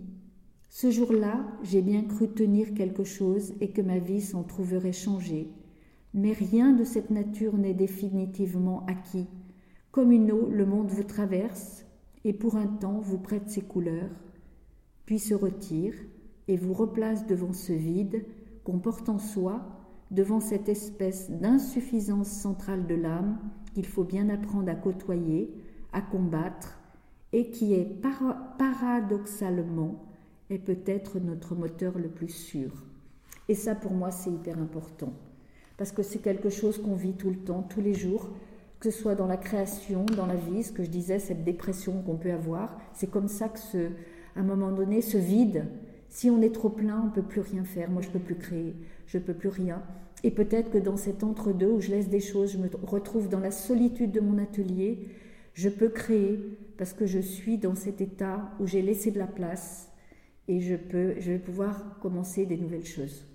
ce 0.69 0.91
jour-là, 0.91 1.45
j'ai 1.63 1.81
bien 1.81 2.03
cru 2.03 2.27
tenir 2.27 2.73
quelque 2.73 3.03
chose 3.03 3.53
et 3.61 3.71
que 3.71 3.81
ma 3.81 3.99
vie 3.99 4.21
s'en 4.21 4.43
trouverait 4.43 4.91
changée. 4.91 5.49
Mais 6.13 6.33
rien 6.33 6.73
de 6.73 6.83
cette 6.83 7.09
nature 7.09 7.57
n'est 7.57 7.73
définitivement 7.73 8.85
acquis. 8.87 9.27
Comme 9.91 10.11
une 10.11 10.31
eau, 10.31 10.49
le 10.49 10.65
monde 10.65 10.89
vous 10.89 11.03
traverse 11.03 11.85
et 12.23 12.33
pour 12.33 12.55
un 12.55 12.67
temps 12.67 12.99
vous 12.99 13.17
prête 13.17 13.49
ses 13.49 13.61
couleurs, 13.61 14.09
puis 15.05 15.19
se 15.19 15.33
retire 15.33 15.93
et 16.47 16.57
vous 16.57 16.73
replace 16.73 17.25
devant 17.25 17.53
ce 17.53 17.73
vide 17.73 18.25
qu'on 18.63 18.79
porte 18.79 19.09
en 19.09 19.19
soi, 19.19 19.61
devant 20.11 20.39
cette 20.39 20.69
espèce 20.69 21.29
d'insuffisance 21.29 22.29
centrale 22.29 22.87
de 22.87 22.95
l'âme 22.95 23.37
qu'il 23.73 23.85
faut 23.85 24.03
bien 24.03 24.29
apprendre 24.29 24.69
à 24.69 24.75
côtoyer, 24.75 25.53
à 25.91 26.01
combattre, 26.01 26.79
et 27.31 27.49
qui 27.49 27.73
est 27.73 28.01
paradoxalement 28.57 30.05
est 30.49 30.59
peut-être 30.59 31.19
notre 31.19 31.55
moteur 31.55 31.97
le 31.97 32.09
plus 32.09 32.29
sûr. 32.29 32.71
Et 33.49 33.55
ça, 33.55 33.73
pour 33.73 33.93
moi, 33.93 34.11
c'est 34.11 34.29
hyper 34.29 34.59
important 34.59 35.13
parce 35.77 35.91
que 35.91 36.03
c'est 36.03 36.19
quelque 36.19 36.49
chose 36.49 36.81
qu'on 36.81 36.95
vit 36.95 37.13
tout 37.13 37.29
le 37.29 37.37
temps, 37.37 37.63
tous 37.63 37.81
les 37.81 37.93
jours, 37.93 38.29
que 38.79 38.91
ce 38.91 38.99
soit 38.99 39.15
dans 39.15 39.27
la 39.27 39.37
création, 39.37 40.05
dans 40.05 40.25
la 40.25 40.35
vie, 40.35 40.63
ce 40.63 40.71
que 40.71 40.83
je 40.83 40.89
disais, 40.89 41.19
cette 41.19 41.43
dépression 41.43 42.01
qu'on 42.03 42.15
peut 42.15 42.31
avoir, 42.31 42.77
c'est 42.93 43.09
comme 43.09 43.27
ça 43.27 43.49
que, 43.49 43.87
à 44.35 44.39
un 44.39 44.43
moment 44.43 44.71
donné, 44.71 45.01
ce 45.01 45.17
vide, 45.17 45.65
si 46.13 46.29
on 46.29 46.43
est 46.43 46.53
trop 46.53 46.69
plein, 46.69 47.01
on 47.01 47.05
ne 47.05 47.11
peut 47.11 47.23
plus 47.23 47.41
rien 47.41 47.63
faire. 47.63 47.89
Moi, 47.89 48.03
je 48.03 48.07
ne 48.09 48.13
peux 48.13 48.19
plus 48.19 48.35
créer, 48.35 48.75
je 49.07 49.17
ne 49.17 49.23
peux 49.23 49.33
plus 49.33 49.49
rien. 49.49 49.81
Et 50.23 50.29
peut-être 50.29 50.69
que 50.69 50.77
dans 50.77 50.95
cet 50.95 51.23
entre-deux 51.23 51.71
où 51.71 51.81
je 51.81 51.89
laisse 51.89 52.07
des 52.07 52.19
choses, 52.19 52.53
je 52.53 52.59
me 52.59 52.69
retrouve 52.83 53.29
dans 53.29 53.39
la 53.39 53.49
solitude 53.49 54.11
de 54.11 54.19
mon 54.19 54.37
atelier, 54.37 55.07
je 55.55 55.69
peux 55.69 55.89
créer 55.89 56.39
parce 56.77 56.93
que 56.93 57.07
je 57.07 57.17
suis 57.17 57.57
dans 57.57 57.73
cet 57.73 57.99
état 57.99 58.51
où 58.59 58.67
j'ai 58.67 58.83
laissé 58.83 59.09
de 59.09 59.17
la 59.17 59.25
place 59.25 59.89
et 60.47 60.61
je, 60.61 60.75
peux, 60.75 61.15
je 61.19 61.31
vais 61.31 61.39
pouvoir 61.39 61.97
commencer 61.99 62.45
des 62.45 62.57
nouvelles 62.57 62.85
choses. 62.85 63.25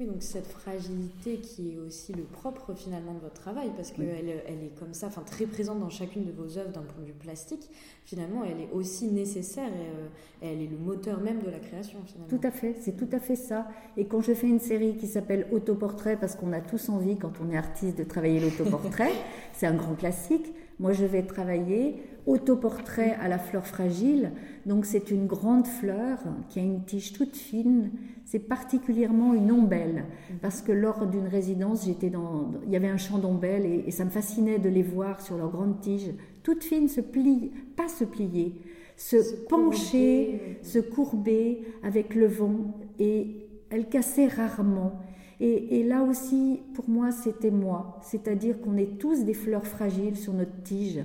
Oui, 0.00 0.06
donc 0.06 0.22
cette 0.24 0.48
fragilité 0.48 1.36
qui 1.36 1.74
est 1.74 1.78
aussi 1.78 2.12
le 2.12 2.24
propre 2.24 2.74
finalement 2.74 3.14
de 3.14 3.20
votre 3.20 3.40
travail, 3.40 3.70
parce 3.76 3.92
qu'elle 3.92 4.42
elle 4.48 4.64
est 4.64 4.74
comme 4.76 4.92
ça, 4.92 5.06
enfin 5.06 5.22
très 5.22 5.46
présente 5.46 5.78
dans 5.78 5.88
chacune 5.88 6.24
de 6.24 6.32
vos 6.32 6.58
œuvres 6.58 6.72
d'un 6.72 6.82
point 6.82 7.00
de 7.00 7.06
vue 7.06 7.12
plastique, 7.12 7.70
finalement 8.04 8.42
elle 8.42 8.60
est 8.60 8.68
aussi 8.72 9.06
nécessaire 9.06 9.68
et, 9.68 9.70
euh, 9.70 10.08
elle 10.42 10.62
est 10.62 10.66
le 10.66 10.78
moteur 10.78 11.20
même 11.20 11.42
de 11.42 11.48
la 11.48 11.60
création 11.60 12.00
finalement. 12.06 12.26
Tout 12.28 12.44
à 12.44 12.50
fait, 12.50 12.74
c'est 12.80 12.96
tout 12.96 13.08
à 13.12 13.20
fait 13.20 13.36
ça. 13.36 13.68
Et 13.96 14.06
quand 14.06 14.20
je 14.20 14.34
fais 14.34 14.48
une 14.48 14.58
série 14.58 14.96
qui 14.96 15.06
s'appelle 15.06 15.46
Autoportrait, 15.52 16.16
parce 16.16 16.34
qu'on 16.34 16.52
a 16.52 16.60
tous 16.60 16.88
envie 16.88 17.16
quand 17.16 17.34
on 17.40 17.48
est 17.52 17.56
artiste 17.56 17.96
de 17.96 18.02
travailler 18.02 18.40
l'autoportrait, 18.40 19.12
c'est 19.52 19.66
un 19.66 19.74
grand 19.74 19.94
classique, 19.94 20.52
Moi, 20.80 20.92
je 20.92 21.04
vais 21.04 21.22
travailler 21.22 22.02
autoportrait 22.26 23.14
à 23.20 23.28
la 23.28 23.38
fleur 23.38 23.64
fragile. 23.64 24.32
Donc, 24.66 24.86
c'est 24.86 25.10
une 25.10 25.26
grande 25.26 25.66
fleur 25.66 26.18
qui 26.48 26.58
a 26.58 26.62
une 26.62 26.84
tige 26.84 27.12
toute 27.12 27.36
fine. 27.36 27.90
C'est 28.24 28.38
particulièrement 28.38 29.34
une 29.34 29.52
ombelle 29.52 30.06
parce 30.40 30.62
que 30.62 30.72
lors 30.72 31.06
d'une 31.06 31.26
résidence, 31.26 31.84
j'étais 31.84 32.08
dans, 32.08 32.52
il 32.66 32.72
y 32.72 32.76
avait 32.76 32.88
un 32.88 32.96
champ 32.96 33.18
d'ombelles 33.18 33.66
et, 33.66 33.90
ça 33.90 34.04
me 34.04 34.10
fascinait 34.10 34.58
de 34.58 34.70
les 34.70 34.82
voir 34.82 35.20
sur 35.20 35.36
leur 35.36 35.50
grande 35.50 35.80
tige, 35.80 36.10
toute 36.42 36.64
fine, 36.64 36.88
se 36.88 37.02
plier, 37.02 37.52
pas 37.76 37.88
se 37.88 38.04
plier, 38.04 38.54
se, 38.96 39.16
pencher, 39.48 40.58
se 40.62 40.78
courber 40.78 41.62
avec 41.82 42.14
le 42.14 42.26
vent 42.26 42.74
et 42.98 43.46
elle 43.70 43.88
cassait 43.88 44.28
rarement. 44.28 44.92
Et, 45.40 45.82
là 45.82 46.02
aussi, 46.02 46.62
pour 46.74 46.88
moi, 46.88 47.10
c'était 47.10 47.50
moi. 47.50 47.98
C'est-à-dire 48.02 48.60
qu'on 48.60 48.76
est 48.78 48.98
tous 48.98 49.24
des 49.24 49.34
fleurs 49.34 49.66
fragiles 49.66 50.16
sur 50.16 50.32
notre 50.32 50.62
tige 50.62 51.00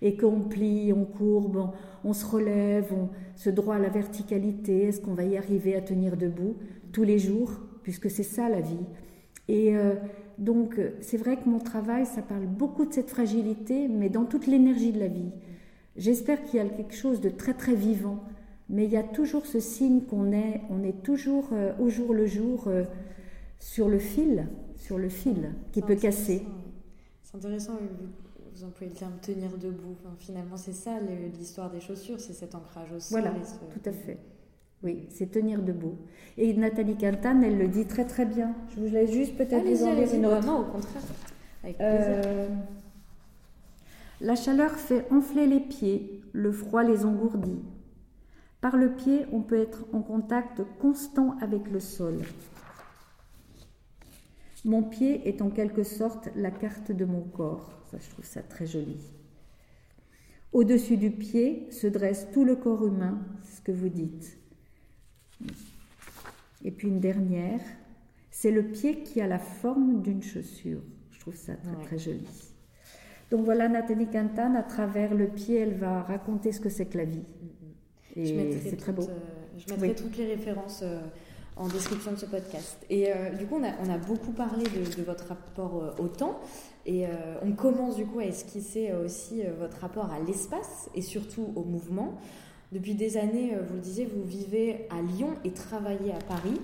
et 0.00 0.16
qu'on 0.16 0.40
plie, 0.40 0.92
on 0.92 1.04
courbe, 1.04 1.70
on, 2.04 2.12
se 2.12 2.24
relève, 2.24 2.92
on 2.92 3.08
se 3.36 3.50
droit 3.50 3.76
à 3.76 3.78
la 3.78 3.88
verticalité. 3.88 4.84
Est-ce 4.84 5.00
qu'on 5.00 5.14
va 5.14 5.24
y 5.24 5.36
arriver 5.36 5.74
à 5.76 5.80
tenir 5.80 6.16
debout 6.16 6.56
tous 6.92 7.04
les 7.04 7.18
jours 7.18 7.52
Puisque 7.82 8.10
c'est 8.10 8.22
ça 8.22 8.48
la 8.48 8.60
vie. 8.60 8.86
Et 9.48 9.76
euh, 9.76 9.94
donc, 10.38 10.80
c'est 11.00 11.16
vrai 11.16 11.36
que 11.36 11.48
mon 11.48 11.58
travail, 11.58 12.06
ça 12.06 12.22
parle 12.22 12.46
beaucoup 12.46 12.86
de 12.86 12.92
cette 12.92 13.10
fragilité, 13.10 13.88
mais 13.88 14.08
dans 14.08 14.24
toute 14.24 14.46
l'énergie 14.46 14.92
de 14.92 15.00
la 15.00 15.08
vie. 15.08 15.30
J'espère 15.96 16.42
qu'il 16.44 16.58
y 16.58 16.60
a 16.60 16.68
quelque 16.68 16.94
chose 16.94 17.20
de 17.20 17.28
très 17.28 17.54
très 17.54 17.74
vivant, 17.74 18.22
mais 18.70 18.84
il 18.84 18.90
y 18.90 18.96
a 18.96 19.02
toujours 19.02 19.46
ce 19.46 19.60
signe 19.60 20.02
qu'on 20.02 20.32
est, 20.32 20.62
on 20.70 20.82
est 20.84 21.02
toujours 21.02 21.48
euh, 21.52 21.72
au 21.80 21.88
jour 21.88 22.14
le 22.14 22.26
jour. 22.26 22.64
Euh, 22.68 22.84
sur 23.62 23.88
le 23.88 24.00
fil, 24.00 24.48
sur 24.76 24.98
le 24.98 25.08
fil 25.08 25.52
qui 25.70 25.82
peut 25.82 25.94
casser. 25.94 26.42
C'est 27.22 27.36
intéressant, 27.36 27.74
vous 28.62 28.68
employez 28.68 28.92
le 28.92 28.98
terme 28.98 29.12
tenir 29.20 29.50
debout. 29.58 29.96
finalement, 30.18 30.56
c'est 30.56 30.72
ça 30.72 30.92
l'histoire 31.36 31.70
des 31.70 31.80
chaussures, 31.80 32.20
c'est 32.20 32.32
cet 32.32 32.54
ancrage 32.54 32.92
au 32.92 33.00
sol. 33.00 33.20
Voilà, 33.20 33.34
tout 33.34 33.88
à 33.88 33.92
fait. 33.92 34.18
Oui, 34.82 35.06
c'est 35.10 35.30
tenir 35.30 35.62
debout. 35.62 35.96
Et 36.36 36.54
Nathalie 36.54 36.96
Quintane, 36.96 37.42
elle 37.44 37.58
le 37.58 37.68
dit 37.68 37.86
très 37.86 38.04
très 38.04 38.24
bien. 38.24 38.54
Je 38.70 38.80
vous 38.80 38.92
laisse 38.92 39.10
juste 39.10 39.36
peut-être 39.36 39.64
vous 39.64 39.84
en 39.84 39.94
dire 39.94 40.14
une 40.14 40.26
autre. 40.26 40.46
Non, 40.46 40.60
au 40.60 40.64
contraire. 40.64 41.02
Euh, 41.80 42.48
la 44.20 44.34
chaleur 44.34 44.72
fait 44.72 45.06
enfler 45.12 45.46
les 45.46 45.60
pieds, 45.60 46.22
le 46.32 46.52
froid 46.52 46.82
les 46.82 47.04
engourdit. 47.04 47.60
Par 48.60 48.76
le 48.76 48.92
pied, 48.92 49.26
on 49.32 49.40
peut 49.40 49.60
être 49.60 49.86
en 49.92 50.02
contact 50.02 50.62
constant 50.80 51.36
avec 51.40 51.68
le 51.70 51.80
sol. 51.80 52.22
Mon 54.64 54.82
pied 54.82 55.28
est 55.28 55.42
en 55.42 55.50
quelque 55.50 55.82
sorte 55.82 56.28
la 56.36 56.50
carte 56.50 56.92
de 56.92 57.04
mon 57.04 57.22
corps. 57.22 57.82
Ça, 57.90 57.98
je 58.00 58.08
trouve 58.10 58.24
ça 58.24 58.42
très 58.42 58.66
joli. 58.66 58.98
Au-dessus 60.52 60.96
du 60.96 61.10
pied 61.10 61.66
se 61.70 61.86
dresse 61.86 62.28
tout 62.32 62.44
le 62.44 62.56
corps 62.56 62.86
humain, 62.86 63.18
c'est 63.42 63.56
ce 63.56 63.60
que 63.62 63.72
vous 63.72 63.88
dites. 63.88 64.38
Et 66.64 66.70
puis 66.70 66.88
une 66.88 67.00
dernière, 67.00 67.60
c'est 68.30 68.50
le 68.50 68.62
pied 68.62 69.02
qui 69.02 69.20
a 69.20 69.26
la 69.26 69.38
forme 69.38 70.02
d'une 70.02 70.22
chaussure. 70.22 70.82
Je 71.10 71.20
trouve 71.20 71.34
ça 71.34 71.54
très, 71.56 71.84
très 71.84 71.98
joli. 71.98 72.26
Donc 73.30 73.44
voilà, 73.44 73.68
Nathalie 73.68 74.08
Quintane, 74.08 74.56
à 74.56 74.62
travers 74.62 75.14
le 75.14 75.26
pied, 75.26 75.56
elle 75.56 75.74
va 75.74 76.02
raconter 76.02 76.52
ce 76.52 76.60
que 76.60 76.68
c'est 76.68 76.86
que 76.86 76.98
la 76.98 77.04
vie. 77.04 77.24
Et 78.14 78.58
c'est 78.60 78.76
très 78.76 78.92
beau. 78.92 79.02
Euh, 79.02 79.18
je 79.56 79.72
mettrai 79.72 79.94
toutes 79.94 80.18
les 80.18 80.26
références 80.26 80.82
euh, 80.82 81.00
en 81.62 81.68
description 81.68 82.12
de 82.12 82.16
ce 82.16 82.26
podcast. 82.26 82.78
Et 82.90 83.12
euh, 83.12 83.30
du 83.30 83.46
coup, 83.46 83.56
on 83.56 83.90
a, 83.90 83.98
beaucoup 83.98 84.32
parlé 84.32 84.64
de, 84.64 85.02
votre 85.02 85.28
rapport 85.28 85.82
euh, 85.82 86.02
au 86.02 86.08
temps. 86.08 86.40
Et 86.86 87.06
euh, 87.06 87.10
on 87.42 87.52
commence 87.52 87.96
du 87.96 88.04
coup 88.04 88.18
à 88.18 88.24
esquisser 88.24 88.92
aussi 88.92 89.42
votre 89.60 89.78
rapport 89.78 90.10
à 90.10 90.18
l'espace 90.18 90.90
et 90.94 91.02
surtout 91.02 91.52
au 91.54 91.62
mouvement. 91.62 92.18
Depuis 92.72 92.94
des 92.94 93.16
années, 93.16 93.56
vous 93.68 93.74
le 93.74 93.80
disiez, 93.80 94.06
vous 94.06 94.24
vivez 94.24 94.88
à 94.90 95.00
Lyon 95.00 95.34
et 95.44 95.52
travaillez 95.52 96.12
à 96.12 96.18
Paris. 96.26 96.60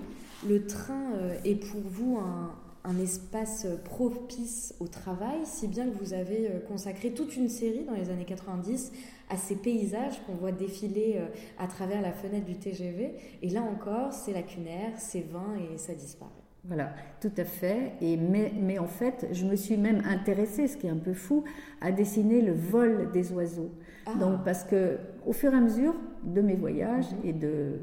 Le 0.47 0.65
train 0.65 1.11
est 1.45 1.55
pour 1.55 1.81
vous 1.85 2.17
un, 2.17 2.51
un 2.83 2.97
espace 2.97 3.67
propice 3.83 4.73
au 4.79 4.87
travail, 4.87 5.39
si 5.43 5.67
bien 5.67 5.85
que 5.85 5.97
vous 6.03 6.13
avez 6.13 6.47
euh, 6.47 6.59
consacré 6.59 7.11
toute 7.11 7.35
une 7.35 7.49
série 7.49 7.83
dans 7.83 7.93
les 7.93 8.09
années 8.09 8.25
90 8.25 8.91
à 9.29 9.37
ces 9.37 9.55
paysages 9.55 10.21
qu'on 10.25 10.35
voit 10.35 10.51
défiler 10.51 11.17
euh, 11.17 11.25
à 11.57 11.67
travers 11.67 12.01
la 12.01 12.11
fenêtre 12.11 12.45
du 12.45 12.55
TGV. 12.55 13.13
Et 13.41 13.49
là 13.49 13.61
encore, 13.61 14.13
c'est 14.13 14.33
lacunaire, 14.33 14.93
c'est 14.97 15.25
vain 15.29 15.55
et 15.57 15.77
ça 15.77 15.93
disparaît. 15.93 16.31
Voilà, 16.65 16.93
tout 17.21 17.31
à 17.37 17.45
fait. 17.45 17.93
Et 18.01 18.17
mais, 18.17 18.51
mais, 18.59 18.79
en 18.79 18.87
fait, 18.87 19.27
je 19.31 19.45
me 19.45 19.55
suis 19.55 19.77
même 19.77 20.01
intéressée, 20.05 20.67
ce 20.67 20.77
qui 20.77 20.87
est 20.87 20.91
un 20.91 20.97
peu 20.97 21.13
fou, 21.13 21.43
à 21.81 21.91
dessiner 21.91 22.41
le 22.41 22.53
vol 22.53 23.11
des 23.11 23.31
oiseaux. 23.31 23.71
Ah. 24.05 24.13
Donc, 24.19 24.43
parce 24.43 24.63
que 24.63 24.97
au 25.25 25.33
fur 25.33 25.53
et 25.53 25.57
à 25.57 25.61
mesure 25.61 25.95
de 26.23 26.41
mes 26.41 26.55
voyages 26.55 27.11
mhm. 27.11 27.29
et 27.29 27.33
de, 27.33 27.79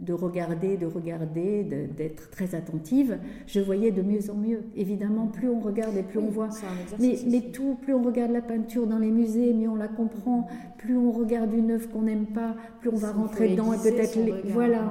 de 0.00 0.14
regarder, 0.14 0.78
de 0.78 0.86
regarder, 0.86 1.62
d'être 1.62 2.30
très 2.30 2.54
attentive, 2.54 3.18
je 3.46 3.60
voyais 3.60 3.90
de 3.90 4.00
mieux 4.00 4.30
en 4.30 4.34
mieux. 4.34 4.62
Évidemment, 4.74 5.26
plus 5.26 5.48
on 5.48 5.60
regarde 5.60 5.94
et 5.96 6.02
plus 6.02 6.18
on 6.18 6.28
voit. 6.28 6.48
Mais, 6.98 7.18
mais, 7.30 7.40
tout, 7.52 7.76
plus 7.82 7.92
on 7.92 8.02
regarde 8.02 8.30
la 8.30 8.40
peinture 8.40 8.86
dans 8.86 8.98
les 8.98 9.10
musées, 9.10 9.52
mieux 9.52 9.68
on 9.68 9.76
la 9.76 9.88
comprend. 9.88 10.46
Plus 10.78 10.96
on 10.96 11.12
regarde 11.12 11.52
une 11.52 11.72
œuvre 11.72 11.88
qu'on 11.90 12.02
n'aime 12.02 12.26
pas, 12.26 12.56
plus 12.80 12.88
on 12.88 12.96
va 12.96 13.12
rentrer 13.12 13.50
dedans 13.50 13.74
et 13.74 13.76
peut-être 13.76 14.18
voilà. 14.46 14.90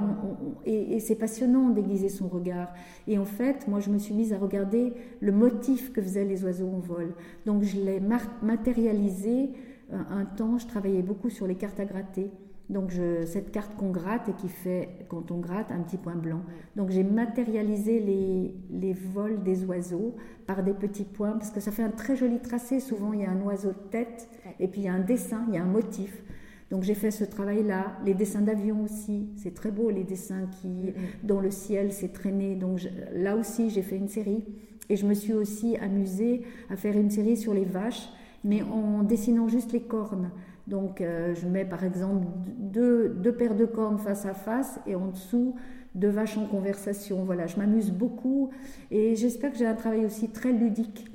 et, 0.64 1.00
c'est 1.00 1.16
passionnant 1.16 1.70
d'aiguiser 1.70 2.08
son 2.08 2.28
regard. 2.28 2.72
Et 3.08 3.18
en 3.18 3.24
fait, 3.24 3.66
moi, 3.66 3.80
je 3.80 3.90
me 3.90 3.98
suis 3.98 4.14
mise 4.14 4.32
à 4.32 4.38
regarder 4.38 4.92
le 5.20 5.32
motif 5.32 5.92
que 5.92 6.00
faisaient 6.00 6.24
les 6.24 6.44
oiseaux 6.44 6.68
en 6.68 6.78
vol. 6.78 7.14
Donc, 7.46 7.64
je 7.64 7.80
l'ai 7.80 8.00
matérialisé. 8.42 9.50
Un, 9.92 10.20
un 10.20 10.24
temps, 10.24 10.56
je 10.56 10.68
travaillais 10.68 11.02
beaucoup 11.02 11.30
sur 11.30 11.48
les 11.48 11.56
cartes 11.56 11.80
à 11.80 11.84
gratter. 11.84 12.30
Donc 12.70 12.90
je, 12.90 13.26
cette 13.26 13.50
carte 13.50 13.74
qu'on 13.74 13.90
gratte 13.90 14.28
et 14.28 14.32
qui 14.32 14.48
fait, 14.48 15.04
quand 15.08 15.32
on 15.32 15.38
gratte, 15.38 15.72
un 15.72 15.80
petit 15.80 15.96
point 15.96 16.14
blanc. 16.14 16.40
Donc 16.76 16.90
j'ai 16.90 17.02
matérialisé 17.02 17.98
les, 17.98 18.54
les, 18.70 18.92
vols 18.92 19.42
des 19.42 19.64
oiseaux 19.64 20.14
par 20.46 20.62
des 20.62 20.72
petits 20.72 21.04
points, 21.04 21.32
parce 21.32 21.50
que 21.50 21.58
ça 21.58 21.72
fait 21.72 21.82
un 21.82 21.90
très 21.90 22.14
joli 22.14 22.38
tracé. 22.38 22.78
Souvent 22.78 23.12
il 23.12 23.22
y 23.22 23.24
a 23.24 23.30
un 23.30 23.40
oiseau 23.42 23.70
de 23.70 23.90
tête, 23.90 24.28
et 24.60 24.68
puis 24.68 24.82
il 24.82 24.84
y 24.84 24.88
a 24.88 24.94
un 24.94 25.00
dessin, 25.00 25.44
il 25.48 25.54
y 25.54 25.58
a 25.58 25.62
un 25.62 25.66
motif. 25.66 26.22
Donc 26.70 26.84
j'ai 26.84 26.94
fait 26.94 27.10
ce 27.10 27.24
travail-là. 27.24 27.98
Les 28.06 28.14
dessins 28.14 28.40
d'avion 28.40 28.84
aussi, 28.84 29.30
c'est 29.36 29.52
très 29.52 29.72
beau, 29.72 29.90
les 29.90 30.04
dessins 30.04 30.46
qui, 30.60 30.68
mm-hmm. 30.68 31.24
dans 31.24 31.40
le 31.40 31.50
ciel, 31.50 31.92
s'est 31.92 32.10
traîné. 32.10 32.54
Donc 32.54 32.88
là 33.12 33.34
aussi, 33.34 33.70
j'ai 33.70 33.82
fait 33.82 33.96
une 33.96 34.08
série. 34.08 34.44
Et 34.88 34.94
je 34.94 35.06
me 35.06 35.14
suis 35.14 35.32
aussi 35.32 35.76
amusée 35.76 36.42
à 36.68 36.76
faire 36.76 36.96
une 36.96 37.10
série 37.10 37.36
sur 37.36 37.52
les 37.52 37.64
vaches, 37.64 38.08
mais 38.44 38.62
en 38.62 39.02
dessinant 39.02 39.48
juste 39.48 39.72
les 39.72 39.82
cornes. 39.82 40.30
Donc 40.70 41.00
euh, 41.00 41.34
je 41.34 41.48
mets 41.48 41.64
par 41.64 41.82
exemple 41.82 42.24
deux, 42.58 43.08
deux, 43.08 43.32
paires 43.32 43.56
de 43.56 43.66
cornes 43.66 43.98
face 43.98 44.24
à 44.24 44.34
face 44.34 44.78
et 44.86 44.94
en 44.94 45.08
dessous 45.08 45.56
deux 45.96 46.08
vaches 46.08 46.38
en 46.38 46.46
conversation. 46.46 47.24
Voilà, 47.24 47.48
je 47.48 47.56
m'amuse 47.56 47.90
beaucoup 47.90 48.50
et 48.92 49.16
j'espère 49.16 49.50
que 49.50 49.58
j'ai 49.58 49.66
un 49.66 49.74
travail 49.74 50.06
aussi 50.06 50.28
très 50.28 50.52
ludique 50.52 51.06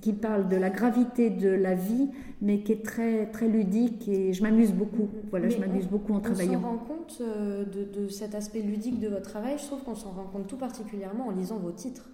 qui 0.00 0.14
parle 0.14 0.48
de 0.48 0.56
la 0.56 0.70
gravité 0.70 1.28
de 1.28 1.50
la 1.50 1.74
vie, 1.74 2.08
mais 2.40 2.60
qui 2.62 2.72
est 2.72 2.82
très 2.82 3.26
très 3.26 3.48
ludique 3.48 4.08
et 4.08 4.32
je 4.32 4.42
m'amuse 4.42 4.72
beaucoup. 4.72 5.10
Voilà, 5.28 5.50
je 5.50 5.58
m'amuse 5.58 5.86
beaucoup 5.86 6.14
en 6.14 6.20
travaillant. 6.20 6.58
On 6.58 6.62
s'en 6.62 6.68
rend 6.68 6.78
compte 6.78 7.18
euh, 7.20 7.66
de, 7.66 7.84
de, 7.84 8.08
cet 8.08 8.34
aspect 8.34 8.62
ludique 8.62 8.98
de 8.98 9.08
votre 9.08 9.28
travail. 9.28 9.56
Je 9.58 9.66
trouve 9.66 9.82
qu'on 9.82 9.94
s'en 9.94 10.12
rend 10.12 10.24
compte 10.24 10.46
tout 10.46 10.56
particulièrement 10.56 11.26
en 11.26 11.32
lisant 11.32 11.58
vos 11.58 11.72
titres 11.72 12.08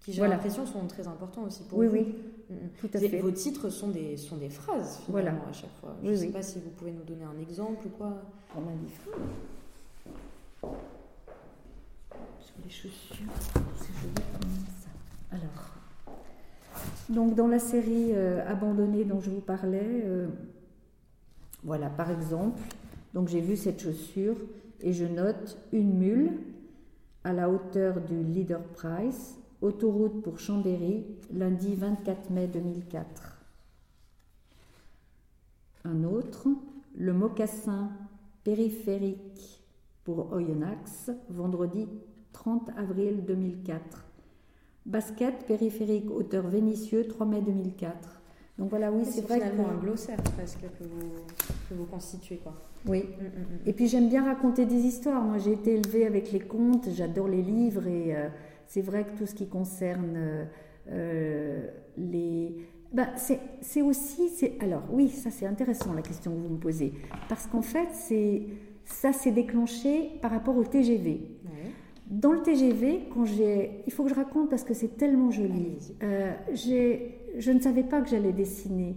qui 0.00 0.12
j'ai 0.12 0.26
l'impression 0.26 0.66
sont 0.66 0.86
très 0.86 1.06
importants 1.06 1.42
aussi 1.42 1.62
pour 1.64 1.78
oui, 1.78 1.86
vous. 1.86 1.92
Oui, 1.92 2.04
oui, 2.06 2.14
tout 2.80 2.90
à 2.92 2.98
fait. 2.98 3.20
Vos 3.20 3.30
titres 3.30 3.70
sont 3.70 3.88
des, 3.88 4.16
sont 4.16 4.36
des 4.36 4.50
phrases 4.50 5.00
finalement 5.06 5.38
voilà. 5.38 5.48
à 5.48 5.52
chaque 5.52 5.74
fois. 5.80 5.96
Je 6.02 6.10
ne 6.10 6.16
sais 6.16 6.28
pas 6.28 6.42
si 6.42 6.58
vous 6.58 6.70
pouvez 6.70 6.92
nous 6.92 7.04
donner 7.04 7.24
un 7.24 7.40
exemple 7.40 7.86
ou 7.86 7.90
quoi. 7.90 8.22
Pour 8.52 8.62
ma 8.62 8.72
livre. 8.72 9.02
Sur 12.40 12.54
les 12.64 12.70
chaussures, 12.70 13.32
c'est 13.76 13.94
joli 14.00 14.14
comme 14.14 14.50
ça? 14.80 14.90
Alors, 15.30 15.76
donc 17.08 17.34
dans 17.36 17.46
la 17.46 17.60
série 17.60 18.10
euh, 18.12 18.44
Abandonnée 18.48 19.04
dont 19.04 19.20
je 19.20 19.30
vous 19.30 19.40
parlais, 19.40 20.02
euh, 20.04 20.26
voilà 21.62 21.88
par 21.90 22.10
exemple, 22.10 22.60
donc 23.14 23.28
j'ai 23.28 23.40
vu 23.40 23.56
cette 23.56 23.80
chaussure 23.80 24.36
et 24.80 24.92
je 24.92 25.04
note 25.04 25.58
une 25.72 25.96
mule 25.96 26.32
à 27.22 27.32
la 27.32 27.48
hauteur 27.48 28.00
du 28.00 28.22
Leader 28.22 28.60
Price 28.74 29.36
Autoroute 29.62 30.22
pour 30.22 30.38
Chambéry, 30.38 31.04
lundi 31.34 31.74
24 31.74 32.30
mai 32.30 32.46
2004. 32.46 33.36
Un 35.84 36.04
autre, 36.04 36.48
le 36.96 37.12
mocassin 37.12 37.90
périphérique 38.42 39.62
pour 40.04 40.32
Oyonnax, 40.32 41.10
vendredi 41.28 41.86
30 42.32 42.70
avril 42.78 43.22
2004. 43.26 44.06
Basket 44.86 45.44
périphérique 45.44 46.10
auteur 46.10 46.46
Vénitieux, 46.46 47.06
3 47.06 47.26
mai 47.26 47.42
2004. 47.42 48.22
Donc 48.56 48.70
voilà, 48.70 48.90
oui, 48.90 49.04
c'est 49.04 49.20
vrai 49.20 49.40
finalement 49.40 49.68
un 49.68 49.76
glossaire 49.76 50.22
presque 50.22 50.60
que 50.60 50.84
vous, 50.84 51.10
que 51.68 51.74
vous 51.74 51.84
constituez. 51.84 52.38
Quoi. 52.38 52.54
Oui. 52.86 53.00
Mm, 53.02 53.24
mm, 53.24 53.26
mm. 53.26 53.58
Et 53.66 53.74
puis 53.74 53.88
j'aime 53.88 54.08
bien 54.08 54.24
raconter 54.24 54.64
des 54.64 54.80
histoires. 54.86 55.22
Moi, 55.22 55.36
j'ai 55.36 55.52
été 55.52 55.74
élevée 55.74 56.06
avec 56.06 56.32
les 56.32 56.40
contes, 56.40 56.88
j'adore 56.94 57.28
les 57.28 57.42
livres 57.42 57.86
et. 57.86 58.16
Euh, 58.16 58.28
c'est 58.70 58.82
vrai 58.82 59.04
que 59.04 59.18
tout 59.18 59.26
ce 59.26 59.34
qui 59.34 59.48
concerne 59.48 60.46
euh, 60.88 61.66
les, 61.98 62.54
bah, 62.92 63.08
c'est 63.16 63.82
aussi, 63.82 64.30
alors 64.60 64.84
oui, 64.92 65.08
ça 65.08 65.30
c'est 65.30 65.46
intéressant 65.46 65.92
la 65.92 66.02
question 66.02 66.30
que 66.32 66.36
vous 66.38 66.54
me 66.54 66.58
posez, 66.60 66.92
parce 67.28 67.48
qu'en 67.48 67.62
fait, 67.62 67.88
ça 68.84 69.12
s'est 69.12 69.32
déclenché 69.32 70.12
par 70.22 70.30
rapport 70.30 70.56
au 70.56 70.64
TGV. 70.64 71.20
Dans 72.06 72.32
le 72.32 72.42
TGV, 72.42 73.08
quand 73.12 73.24
j'ai, 73.24 73.82
il 73.86 73.92
faut 73.92 74.04
que 74.04 74.10
je 74.10 74.14
raconte 74.14 74.50
parce 74.50 74.62
que 74.62 74.74
c'est 74.74 74.96
tellement 74.96 75.32
joli. 75.32 75.76
Euh, 76.02 76.32
je 76.54 77.52
ne 77.52 77.60
savais 77.60 77.84
pas 77.84 78.00
que 78.00 78.08
j'allais 78.08 78.32
dessiner. 78.32 78.96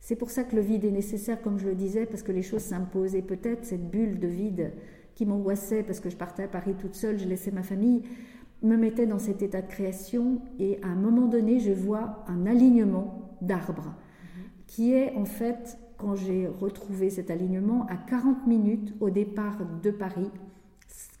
C'est 0.00 0.16
pour 0.16 0.30
ça 0.30 0.44
que 0.44 0.54
le 0.54 0.62
vide 0.62 0.84
est 0.84 0.90
nécessaire, 0.90 1.40
comme 1.42 1.58
je 1.58 1.68
le 1.68 1.74
disais, 1.74 2.06
parce 2.06 2.22
que 2.22 2.32
les 2.32 2.42
choses 2.42 2.62
s'imposent. 2.62 3.14
Et 3.14 3.22
peut-être 3.22 3.64
cette 3.64 3.88
bulle 3.88 4.18
de 4.18 4.26
vide 4.26 4.72
qui 5.14 5.26
m'angoissait 5.26 5.82
parce 5.82 6.00
que 6.00 6.10
je 6.10 6.16
partais 6.16 6.44
à 6.44 6.48
Paris 6.48 6.74
toute 6.76 6.94
seule, 6.94 7.18
je 7.18 7.28
laissais 7.28 7.50
ma 7.50 7.62
famille, 7.62 8.02
me 8.62 8.76
mettait 8.76 9.06
dans 9.06 9.18
cet 9.18 9.42
état 9.42 9.62
de 9.62 9.68
création. 9.68 10.40
Et 10.58 10.78
à 10.82 10.88
un 10.88 10.96
moment 10.96 11.26
donné, 11.26 11.60
je 11.60 11.72
vois 11.72 12.24
un 12.28 12.46
alignement 12.46 13.36
d'arbres 13.40 13.94
qui 14.66 14.92
est 14.92 15.14
en 15.16 15.24
fait, 15.24 15.78
quand 15.96 16.14
j'ai 16.14 16.46
retrouvé 16.46 17.10
cet 17.10 17.30
alignement, 17.30 17.86
à 17.88 17.96
40 17.96 18.46
minutes 18.46 18.94
au 19.00 19.10
départ 19.10 19.58
de 19.82 19.90
Paris, 19.90 20.30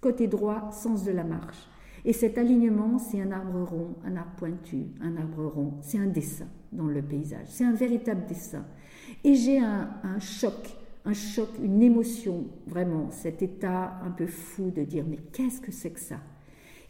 côté 0.00 0.28
droit, 0.28 0.70
sens 0.70 1.04
de 1.04 1.10
la 1.10 1.24
marche. 1.24 1.68
Et 2.04 2.12
cet 2.12 2.38
alignement, 2.38 2.98
c'est 2.98 3.20
un 3.20 3.30
arbre 3.30 3.62
rond, 3.62 3.96
un 4.04 4.16
arbre 4.16 4.30
pointu, 4.36 4.86
un 5.02 5.16
arbre 5.16 5.46
rond. 5.46 5.74
C'est 5.82 5.98
un 5.98 6.06
dessin 6.06 6.46
dans 6.72 6.86
le 6.86 7.02
paysage. 7.02 7.46
C'est 7.48 7.64
un 7.64 7.74
véritable 7.74 8.24
dessin. 8.26 8.64
Et 9.24 9.34
j'ai 9.34 9.58
un, 9.58 9.90
choc, 10.18 10.76
un 11.04 11.12
choc, 11.12 11.48
une 11.62 11.82
émotion, 11.82 12.46
vraiment, 12.66 13.10
cet 13.10 13.42
état 13.42 13.98
un 14.04 14.10
peu 14.10 14.26
fou 14.26 14.70
de 14.70 14.82
dire 14.82 15.04
mais 15.08 15.18
qu'est-ce 15.32 15.60
que 15.60 15.72
c'est 15.72 15.90
que 15.90 16.00
ça? 16.00 16.20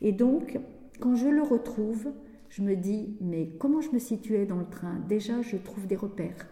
Et 0.01 0.13
donc, 0.13 0.59
quand 1.01 1.15
je 1.15 1.29
le 1.29 1.43
retrouve, 1.43 2.09
je 2.49 2.63
me 2.63 2.75
dis 2.75 3.17
mais 3.21 3.51
comment 3.59 3.81
je 3.81 3.91
me 3.91 3.99
situais 3.99 4.47
dans 4.47 4.59
le 4.59 4.67
train? 4.67 5.01
Déjà, 5.09 5.43
je 5.43 5.57
trouve 5.57 5.87
des 5.87 5.97
repères 5.97 6.49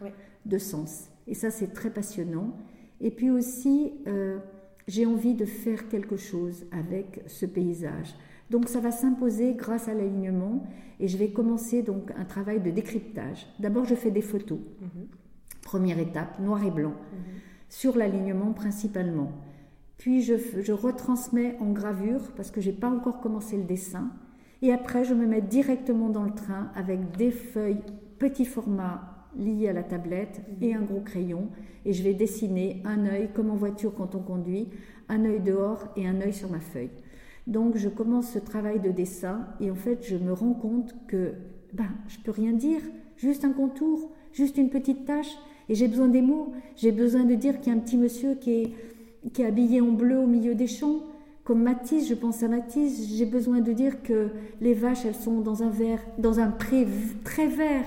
de 0.46 0.58
sens. 0.58 1.08
Et 1.26 1.34
ça, 1.34 1.50
c'est 1.50 1.72
très 1.72 1.90
passionnant. 1.90 2.56
Et 3.00 3.10
puis 3.10 3.30
aussi, 3.30 3.92
euh, 4.06 4.38
j'ai 4.88 5.06
envie 5.06 5.34
de 5.34 5.44
faire 5.44 5.88
quelque 5.88 6.16
chose 6.16 6.64
avec 6.72 7.22
ce 7.26 7.46
paysage. 7.46 8.14
Donc 8.50 8.68
ça 8.68 8.80
va 8.80 8.90
s'imposer 8.90 9.54
grâce 9.54 9.88
à 9.88 9.94
l'alignement 9.94 10.66
et 11.00 11.06
je 11.06 11.18
vais 11.18 11.30
commencer 11.30 11.82
donc 11.82 12.10
un 12.16 12.24
travail 12.24 12.60
de 12.60 12.70
décryptage. 12.70 13.46
D'abord 13.58 13.84
je 13.84 13.94
fais 13.94 14.10
des 14.10 14.22
photos. 14.22 14.58
Mhm. 14.80 15.06
Première 15.62 15.98
étape, 15.98 16.38
noir 16.40 16.64
et 16.64 16.70
blanc, 16.70 16.94
mhm. 17.12 17.18
sur 17.68 17.96
l'alignement 17.96 18.52
principalement. 18.52 19.32
Puis 19.98 20.22
je, 20.22 20.34
je, 20.62 20.72
retransmets 20.72 21.56
en 21.60 21.72
gravure 21.72 22.32
parce 22.36 22.50
que 22.50 22.60
j'ai 22.60 22.72
pas 22.72 22.88
encore 22.88 23.20
commencé 23.20 23.56
le 23.56 23.64
dessin. 23.64 24.10
Et 24.62 24.72
après 24.72 25.04
je 25.04 25.14
me 25.14 25.26
mets 25.26 25.42
directement 25.42 26.08
dans 26.08 26.24
le 26.24 26.34
train 26.34 26.70
avec 26.74 27.16
des 27.16 27.30
feuilles 27.30 27.82
petit 28.18 28.44
format 28.44 29.28
lié 29.36 29.68
à 29.68 29.72
la 29.72 29.82
tablette 29.82 30.42
et 30.60 30.74
un 30.74 30.82
gros 30.82 31.00
crayon. 31.00 31.48
Et 31.84 31.92
je 31.92 32.02
vais 32.02 32.14
dessiner 32.14 32.82
un 32.84 33.06
œil 33.06 33.30
comme 33.32 33.50
en 33.50 33.56
voiture 33.56 33.94
quand 33.94 34.14
on 34.14 34.20
conduit, 34.20 34.68
un 35.08 35.24
œil 35.24 35.40
dehors 35.40 35.88
et 35.96 36.06
un 36.06 36.20
œil 36.20 36.32
sur 36.32 36.50
ma 36.50 36.60
feuille. 36.60 36.90
Donc 37.46 37.76
je 37.76 37.88
commence 37.88 38.30
ce 38.32 38.38
travail 38.38 38.80
de 38.80 38.90
dessin 38.90 39.46
et 39.60 39.70
en 39.70 39.74
fait 39.74 40.04
je 40.06 40.16
me 40.16 40.32
rends 40.32 40.54
compte 40.54 40.94
que 41.06 41.32
ben 41.72 41.88
je 42.08 42.18
peux 42.18 42.30
rien 42.30 42.52
dire, 42.52 42.80
juste 43.16 43.44
un 43.44 43.52
contour, 43.52 44.10
juste 44.32 44.58
une 44.58 44.70
petite 44.70 45.06
tache. 45.06 45.36
Et 45.70 45.74
j'ai 45.74 45.88
besoin 45.88 46.08
des 46.08 46.22
mots, 46.22 46.54
j'ai 46.76 46.92
besoin 46.92 47.24
de 47.24 47.34
dire 47.34 47.60
qu'il 47.60 47.72
y 47.72 47.76
a 47.76 47.78
un 47.78 47.82
petit 47.82 47.98
monsieur 47.98 48.34
qui 48.34 48.52
est 48.52 48.72
qui 49.32 49.42
est 49.42 49.46
habillé 49.46 49.80
en 49.80 49.92
bleu 49.92 50.18
au 50.18 50.26
milieu 50.26 50.54
des 50.54 50.66
champs 50.66 51.00
comme 51.48 51.62
Matisse, 51.62 52.10
je 52.10 52.14
pense 52.14 52.42
à 52.42 52.48
Matisse, 52.48 53.08
j'ai 53.16 53.24
besoin 53.24 53.60
de 53.60 53.72
dire 53.72 54.02
que 54.02 54.28
les 54.60 54.74
vaches, 54.74 55.06
elles 55.06 55.14
sont 55.14 55.40
dans 55.40 55.62
un 55.62 55.70
verre, 55.70 56.00
dans 56.18 56.40
un 56.40 56.48
pré 56.48 56.86
très 57.24 57.46
vert, 57.46 57.86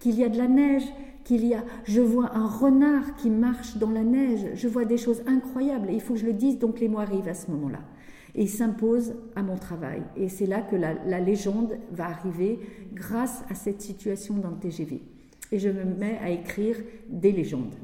qu'il 0.00 0.18
y 0.18 0.24
a 0.24 0.30
de 0.30 0.38
la 0.38 0.48
neige, 0.48 0.84
qu'il 1.22 1.44
y 1.44 1.52
a, 1.52 1.62
je 1.84 2.00
vois 2.00 2.34
un 2.34 2.46
renard 2.46 3.14
qui 3.16 3.28
marche 3.28 3.76
dans 3.76 3.90
la 3.90 4.02
neige, 4.02 4.46
je 4.54 4.66
vois 4.66 4.86
des 4.86 4.96
choses 4.96 5.22
incroyables. 5.26 5.88
Il 5.92 6.00
faut 6.00 6.14
que 6.14 6.20
je 6.20 6.24
le 6.24 6.32
dise, 6.32 6.58
donc 6.58 6.80
les 6.80 6.88
mots 6.88 7.00
arrivent 7.00 7.28
à 7.28 7.34
ce 7.34 7.50
moment-là. 7.50 7.80
Et 8.34 8.44
ils 8.44 8.48
s'imposent 8.48 9.14
à 9.36 9.42
mon 9.42 9.58
travail. 9.58 10.02
Et 10.16 10.30
c'est 10.30 10.46
là 10.46 10.62
que 10.62 10.74
la, 10.74 10.94
la, 11.04 11.20
légende 11.20 11.76
va 11.90 12.06
arriver 12.06 12.60
grâce 12.94 13.44
à 13.50 13.54
cette 13.54 13.82
situation 13.82 14.38
dans 14.38 14.48
le 14.48 14.56
TGV. 14.56 15.02
Et 15.52 15.58
je 15.58 15.68
me 15.68 15.84
mets 15.84 16.18
à 16.24 16.30
écrire 16.30 16.76
des 17.10 17.32
légendes 17.32 17.74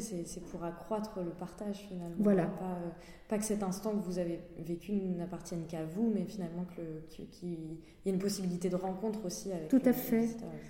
c'est 0.00 0.44
pour 0.50 0.64
accroître 0.64 1.20
le 1.24 1.30
partage 1.30 1.86
finalement. 1.88 2.16
Voilà. 2.18 2.44
Pas, 2.44 2.64
euh, 2.64 2.88
pas, 3.28 3.38
que 3.38 3.44
cet 3.44 3.62
instant 3.62 3.92
que 3.92 4.04
vous 4.04 4.18
avez 4.18 4.40
vécu 4.58 4.92
n'appartienne 4.92 5.64
qu'à 5.68 5.84
vous, 5.84 6.10
mais 6.14 6.24
finalement 6.24 6.64
qu'il 7.10 7.48
y 7.50 8.08
ait 8.08 8.12
une 8.12 8.18
possibilité 8.18 8.68
de 8.68 8.76
rencontre 8.76 9.24
aussi 9.26 9.52
avec 9.52 9.68
Tout 9.68 9.82
à 9.84 9.92
fait. 9.92 10.28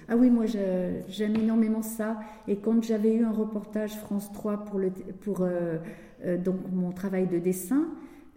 Ah 0.08 0.16
oui, 0.16 0.30
moi 0.30 0.46
j'aime 0.46 1.36
énormément 1.36 1.82
ça. 1.82 2.18
Et 2.48 2.56
quand 2.56 2.82
j'avais 2.82 3.14
eu 3.14 3.24
un 3.24 3.32
reportage 3.32 3.94
France 3.96 4.32
3 4.32 4.64
pour, 4.64 4.78
le, 4.78 4.90
pour 4.90 5.42
euh, 5.42 5.78
euh, 6.24 6.38
donc 6.38 6.56
mon 6.72 6.92
travail 6.92 7.26
de 7.26 7.38
dessin, 7.38 7.86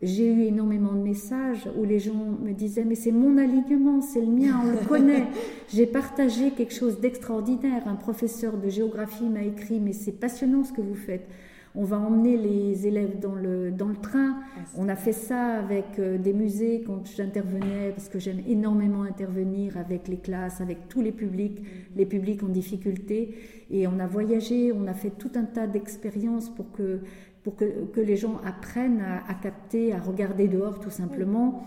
j'ai 0.02 0.32
eu 0.32 0.44
énormément 0.44 0.94
de 0.94 1.02
messages 1.02 1.68
où 1.78 1.84
les 1.84 2.00
gens 2.00 2.38
me 2.42 2.54
disaient 2.54 2.86
mais 2.86 2.96
c'est 2.96 3.12
mon 3.12 3.38
alignement, 3.38 4.02
c'est 4.02 4.22
le 4.22 4.28
mien, 4.28 4.62
on 4.64 4.72
le 4.72 4.88
connaît. 4.88 5.28
J'ai 5.74 5.86
partagé 5.86 6.52
quelque 6.52 6.74
chose 6.74 7.00
d'extraordinaire. 7.00 7.88
Un 7.88 7.96
professeur 7.96 8.58
de 8.58 8.70
géographie 8.70 9.28
m'a 9.28 9.44
écrit 9.44 9.80
mais 9.80 9.94
c'est 9.94 10.14
passionnant 10.14 10.64
ce 10.64 10.72
que 10.72 10.82
vous 10.82 10.96
faites. 10.96 11.28
On 11.76 11.84
va 11.84 12.00
emmener 12.00 12.36
les 12.36 12.88
élèves 12.88 13.20
dans 13.20 13.36
le, 13.36 13.72
dans 13.72 13.88
le 13.88 13.96
train. 13.96 14.38
Ah, 14.40 14.62
on 14.76 14.90
a 14.90 14.96
fait 14.96 15.12
ça 15.12 15.60
avec 15.60 16.00
euh, 16.00 16.18
des 16.18 16.34
musées 16.34 16.84
quand 16.86 17.06
j'intervenais, 17.16 17.92
parce 17.92 18.10
que 18.10 18.18
j'aime 18.18 18.42
énormément 18.48 19.04
intervenir 19.04 19.78
avec 19.78 20.08
les 20.08 20.18
classes, 20.18 20.62
avec 20.62 20.88
tous 20.90 21.02
les 21.02 21.12
publics, 21.12 21.62
mm-hmm. 21.62 21.98
les 21.98 22.06
publics 22.08 22.42
en 22.42 22.48
difficulté. 22.48 23.36
Et 23.70 23.86
on 23.86 24.00
a 24.00 24.08
voyagé, 24.08 24.72
on 24.74 24.88
a 24.88 24.94
fait 24.94 25.12
tout 25.12 25.30
un 25.36 25.44
tas 25.44 25.68
d'expériences 25.68 26.50
pour 26.50 26.72
que 26.72 27.02
pour 27.44 27.56
que, 27.56 27.66
les 28.02 28.18
gens 28.18 28.40
apprennent 28.46 29.02
à, 29.28 29.34
capter, 29.34 29.94
à 29.94 30.00
regarder 30.00 30.48
dehors 30.48 30.80
tout 30.80 30.90
simplement. 30.90 31.66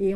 Et 0.00 0.14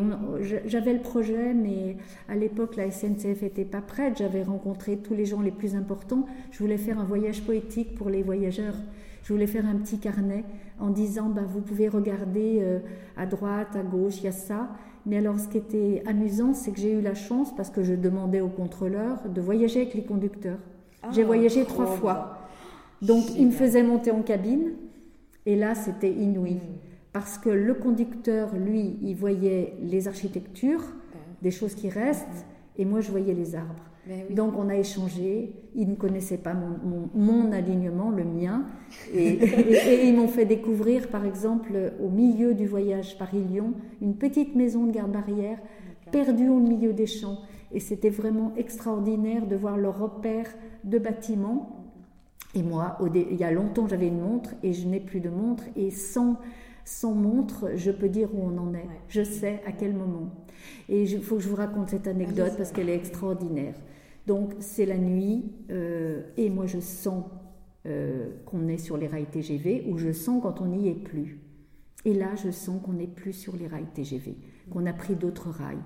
j'avais 0.65 0.93
le 0.93 0.99
projet, 0.99 1.53
mais 1.53 1.97
à 2.27 2.35
l'époque, 2.35 2.75
la 2.75 2.91
SNCF 2.91 3.41
n'était 3.41 3.63
pas 3.63 3.81
prête. 3.81 4.17
J'avais 4.17 4.43
rencontré 4.43 4.97
tous 4.97 5.13
les 5.13 5.25
gens 5.25 5.41
les 5.41 5.51
plus 5.51 5.75
importants. 5.75 6.25
Je 6.51 6.59
voulais 6.59 6.77
faire 6.77 6.99
un 6.99 7.05
voyage 7.05 7.41
poétique 7.43 7.95
pour 7.95 8.09
les 8.09 8.21
voyageurs. 8.21 8.75
Je 9.23 9.33
voulais 9.33 9.47
faire 9.47 9.65
un 9.65 9.75
petit 9.75 9.99
carnet 9.99 10.43
en 10.79 10.89
disant 10.89 11.29
bah, 11.29 11.41
vous 11.45 11.61
pouvez 11.61 11.89
regarder 11.89 12.59
euh, 12.61 12.79
à 13.17 13.25
droite, 13.25 13.75
à 13.75 13.83
gauche, 13.83 14.19
il 14.19 14.25
y 14.25 14.27
a 14.27 14.31
ça. 14.31 14.69
Mais 15.05 15.17
alors, 15.17 15.39
ce 15.39 15.47
qui 15.47 15.57
était 15.57 16.03
amusant, 16.05 16.53
c'est 16.53 16.71
que 16.71 16.79
j'ai 16.79 16.91
eu 16.91 17.01
la 17.01 17.15
chance, 17.15 17.55
parce 17.55 17.69
que 17.69 17.81
je 17.81 17.93
demandais 17.93 18.41
au 18.41 18.49
contrôleur, 18.49 19.17
de 19.29 19.39
voyager 19.39 19.81
avec 19.81 19.93
les 19.93 20.03
conducteurs. 20.03 20.59
j'ai 21.11 21.23
ah, 21.23 21.25
voyagé 21.25 21.63
trois 21.63 21.85
fois. 21.85 22.39
Donc, 23.01 23.23
il 23.37 23.47
me 23.47 23.51
faisait 23.51 23.83
monter 23.83 24.11
en 24.11 24.21
cabine. 24.21 24.71
Et 25.47 25.55
là, 25.55 25.73
c'était 25.73 26.11
inouï. 26.11 26.55
Mm. 26.55 26.59
Parce 27.13 27.39
que 27.39 27.49
le 27.49 27.73
conducteur, 27.73 28.53
lui, 28.55 28.97
il 29.01 29.15
voyait 29.15 29.73
les 29.81 30.07
architectures, 30.07 30.83
des 31.41 31.49
choses 31.49 31.73
qui 31.73 31.89
restent, 31.89 32.45
et 32.77 32.85
moi, 32.85 32.99
je 32.99 33.09
voyais 33.09 33.33
les 33.33 33.55
arbres. 33.55 33.83
Donc, 34.29 34.53
on 34.57 34.69
a 34.69 34.75
échangé. 34.75 35.53
Ils 35.75 35.89
ne 35.89 35.95
connaissaient 35.95 36.37
pas 36.37 36.53
mon, 36.53 37.51
alignement, 37.51 38.09
le 38.11 38.23
mien. 38.23 38.65
Et, 39.13 40.07
ils 40.07 40.15
m'ont 40.15 40.27
fait 40.27 40.45
découvrir, 40.45 41.07
par 41.07 41.25
exemple, 41.25 41.71
au 42.01 42.09
milieu 42.09 42.53
du 42.53 42.67
voyage 42.67 43.17
Paris-Lyon, 43.17 43.73
une 44.01 44.15
petite 44.15 44.55
maison 44.55 44.85
de 44.85 44.91
garde-barrière 44.91 45.59
perdue 46.11 46.49
au 46.49 46.59
milieu 46.59 46.93
des 46.93 47.07
champs. 47.07 47.39
Et 47.71 47.79
c'était 47.79 48.09
vraiment 48.09 48.53
extraordinaire 48.55 49.45
de 49.45 49.55
voir 49.55 49.75
le 49.75 49.89
repère 49.89 50.47
de 50.83 50.99
bâtiments 50.99 51.76
et 52.57 52.63
moi, 52.63 52.97
il 53.13 53.35
y 53.35 53.43
a 53.43 53.51
longtemps, 53.51 53.87
j'avais 53.87 54.07
une 54.07 54.19
montre 54.19 54.55
et 54.63 54.73
je 54.73 54.87
n'ai 54.87 54.99
plus 54.99 55.19
de 55.19 55.29
montre. 55.29 55.63
Et 55.75 55.91
sans, 55.91 56.39
sans 56.85 57.13
montre, 57.13 57.69
je 57.75 57.91
peux 57.91 58.09
dire 58.09 58.33
où 58.33 58.41
on 58.41 58.57
en 58.57 58.73
est. 58.73 58.87
Je 59.09 59.23
sais 59.23 59.61
à 59.67 59.71
quel 59.71 59.93
moment. 59.93 60.31
Et 60.89 61.03
il 61.03 61.21
faut 61.21 61.35
que 61.35 61.43
je 61.43 61.49
vous 61.49 61.55
raconte 61.55 61.89
cette 61.89 62.07
anecdote 62.07 62.53
parce 62.57 62.71
qu'elle 62.71 62.89
est 62.89 62.95
extraordinaire. 62.95 63.75
Donc, 64.25 64.53
c'est 64.59 64.87
la 64.87 64.97
nuit 64.97 65.51
euh, 65.69 66.23
et 66.35 66.49
moi, 66.49 66.65
je 66.65 66.79
sens 66.79 67.25
euh, 67.85 68.31
qu'on 68.47 68.67
est 68.67 68.79
sur 68.79 68.97
les 68.97 69.05
rails 69.05 69.27
TGV 69.27 69.85
ou 69.87 69.99
je 69.99 70.11
sens 70.11 70.41
quand 70.41 70.59
on 70.59 70.65
n'y 70.65 70.89
est 70.89 70.95
plus. 70.95 71.39
Et 72.05 72.15
là, 72.15 72.33
je 72.43 72.49
sens 72.49 72.81
qu'on 72.83 72.93
n'est 72.93 73.05
plus 73.05 73.33
sur 73.33 73.55
les 73.55 73.67
rails 73.67 73.85
TGV, 73.93 74.35
qu'on 74.71 74.87
a 74.87 74.93
pris 74.93 75.13
d'autres 75.13 75.49
rails. 75.51 75.77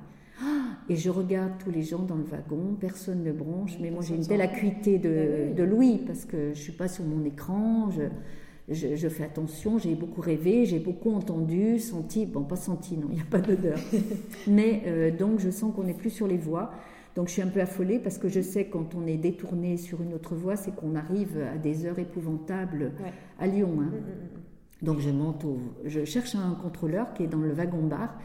Et 0.90 0.96
je 0.96 1.10
regarde 1.10 1.54
tous 1.64 1.72
les 1.72 1.84
gens 1.84 2.04
dans 2.04 2.16
le 2.16 2.24
wagon, 2.24 2.76
personne 2.80 3.24
ne 3.24 3.32
bronche, 3.32 3.78
mais 3.80 3.92
moi 3.92 4.02
j'ai 4.02 4.16
une 4.16 4.26
telle 4.26 4.42
acuité 4.42 4.98
de, 4.98 5.54
de 5.56 5.64
Louis 5.64 6.02
parce 6.06 6.26
que 6.26 6.38
je 6.38 6.50
ne 6.50 6.54
suis 6.56 6.72
pas 6.72 6.88
sur 6.88 7.06
mon 7.06 7.24
écran, 7.24 7.90
je, 7.92 8.96
je, 8.96 9.08
fais 9.10 9.24
attention, 9.24 9.78
j'ai 9.78 9.96
beaucoup 9.96 10.22
rêvé, 10.22 10.66
j'ai 10.66 10.80
beaucoup 10.80 11.12
entendu, 11.14 11.80
senti, 11.80 12.26
bon 12.26 12.44
pas 12.44 12.56
senti, 12.56 12.98
non, 12.98 13.08
il 13.10 13.16
n'y 13.16 13.22
a 13.22 13.26
pas 13.30 13.40
d'odeur, 13.40 13.80
mais 14.48 14.84
euh, 14.86 15.12
donc 15.12 15.40
je 15.40 15.50
sens 15.50 15.74
qu'on 15.74 15.84
n'est 15.84 15.94
plus 15.94 16.10
sur 16.10 16.28
les 16.28 16.38
voies. 16.38 16.72
Donc 17.16 17.28
je 17.28 17.34
suis 17.34 17.42
un 17.42 17.48
peu 17.48 17.60
affolée 17.60 18.00
parce 18.00 18.18
que 18.18 18.30
je 18.30 18.40
sais 18.40 18.66
quand 18.66 18.96
on 18.96 19.06
est 19.06 19.18
détourné 19.18 19.76
sur 19.76 20.02
une 20.02 20.14
autre 20.14 20.34
voie, 20.34 20.56
c'est 20.56 20.74
qu'on 20.74 20.96
arrive 20.96 21.38
à 21.54 21.58
des 21.58 21.86
heures 21.86 22.00
épouvantables 22.00 22.94
à 23.38 23.48
Lyon. 23.48 23.80
Hein. 23.82 23.92
Mm, 23.92 23.96
mm, 23.96 24.00
mm, 24.00 24.86
donc 24.86 25.00
je 25.00 25.10
monte, 25.10 25.46
je 25.86 26.06
cherche 26.06 26.36
un 26.36 26.58
contrôleur 26.62 27.14
qui 27.14 27.24
est 27.24 27.28
dans 27.28 27.40
le 27.40 27.52
wagon 27.52 27.86
bar 27.86 28.18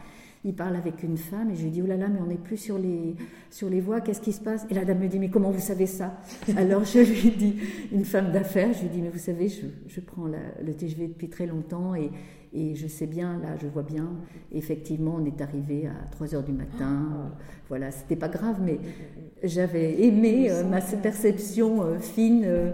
il 0.47 0.55
parle 0.55 0.75
avec 0.75 1.03
une 1.03 1.17
femme 1.17 1.51
et 1.51 1.55
je 1.55 1.63
lui 1.63 1.71
dis, 1.71 1.81
oh 1.81 1.85
là 1.85 1.97
là, 1.97 2.07
mais 2.07 2.19
on 2.19 2.27
n'est 2.27 2.35
plus 2.35 2.57
sur 2.57 2.77
les, 2.77 3.15
sur 3.51 3.69
les 3.69 3.81
voies, 3.81 4.01
qu'est-ce 4.01 4.21
qui 4.21 4.31
se 4.31 4.41
passe? 4.41 4.65
Et 4.69 4.73
la 4.73 4.85
dame 4.85 4.99
me 4.99 5.07
dit, 5.07 5.19
mais 5.19 5.29
comment 5.29 5.51
vous 5.51 5.59
savez 5.59 5.85
ça? 5.85 6.19
Alors 6.57 6.83
je 6.85 6.99
lui 6.99 7.31
dis, 7.31 7.55
une 7.91 8.05
femme 8.05 8.31
d'affaires, 8.31 8.73
je 8.73 8.83
lui 8.83 8.89
dis, 8.89 9.01
mais 9.01 9.09
vous 9.09 9.19
savez, 9.19 9.49
je, 9.49 9.67
je 9.87 9.99
prends 9.99 10.25
le 10.25 10.73
TGV 10.73 11.07
depuis 11.07 11.29
très 11.29 11.45
longtemps 11.45 11.93
et, 11.95 12.09
et 12.53 12.75
je 12.75 12.87
sais 12.87 13.07
bien, 13.07 13.39
là, 13.39 13.57
je 13.61 13.67
vois 13.67 13.83
bien, 13.83 14.09
effectivement, 14.51 15.17
on 15.19 15.25
est 15.25 15.41
arrivé 15.41 15.87
à 15.87 16.09
3 16.11 16.35
heures 16.35 16.43
du 16.43 16.53
matin. 16.53 17.09
Euh, 17.13 17.27
voilà, 17.67 17.91
c'était 17.91 18.15
pas 18.15 18.29
grave, 18.29 18.57
mais 18.63 18.79
j'avais 19.43 20.01
aimé 20.03 20.49
euh, 20.49 20.63
ma 20.63 20.79
perception 20.81 21.83
euh, 21.83 21.99
fine 21.99 22.73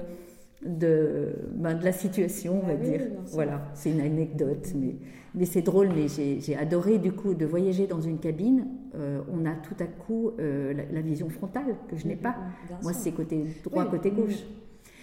de, 0.63 1.33
ben, 1.55 1.73
de 1.73 1.83
la 1.83 1.91
situation, 1.91 2.61
on 2.63 2.67
va 2.67 2.73
ah 2.73 2.85
dire. 2.85 3.01
Voilà, 3.31 3.71
c'est 3.73 3.89
une 3.89 4.01
anecdote, 4.01 4.71
mais, 4.75 4.95
mais 5.35 5.45
c'est 5.45 5.61
drôle. 5.61 5.89
Mais 5.95 6.07
j'ai 6.07 6.55
adoré, 6.55 6.97
du 6.97 7.11
coup, 7.11 7.33
de 7.33 7.45
voyager 7.45 7.87
dans 7.87 8.01
une 8.01 8.19
cabine. 8.19 8.67
on 8.93 9.45
a 9.45 9.53
tout 9.53 9.75
à 9.79 9.85
coup 9.85 10.31
la, 10.37 11.01
vision 11.01 11.29
frontale 11.29 11.75
que 11.89 11.97
je 11.97 12.07
n'ai 12.07 12.15
pas. 12.15 12.35
Moi, 12.81 12.93
c'est 12.93 13.11
côté 13.11 13.45
droit, 13.63 13.85
côté 13.85 14.11
gauche. 14.11 14.43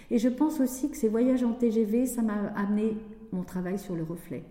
Et 0.09 0.17
je 0.17 0.29
pense 0.29 0.59
aussi 0.59 0.89
que 0.89 0.97
ces 0.97 1.07
voyages 1.07 1.43
en 1.43 1.53
TGV, 1.53 2.05
ça 2.05 2.21
m'a 2.21 2.47
amené 2.55 2.97
mon 3.31 3.43
travail 3.43 3.79
sur 3.79 3.95
le 3.95 4.03
reflet 4.03 4.43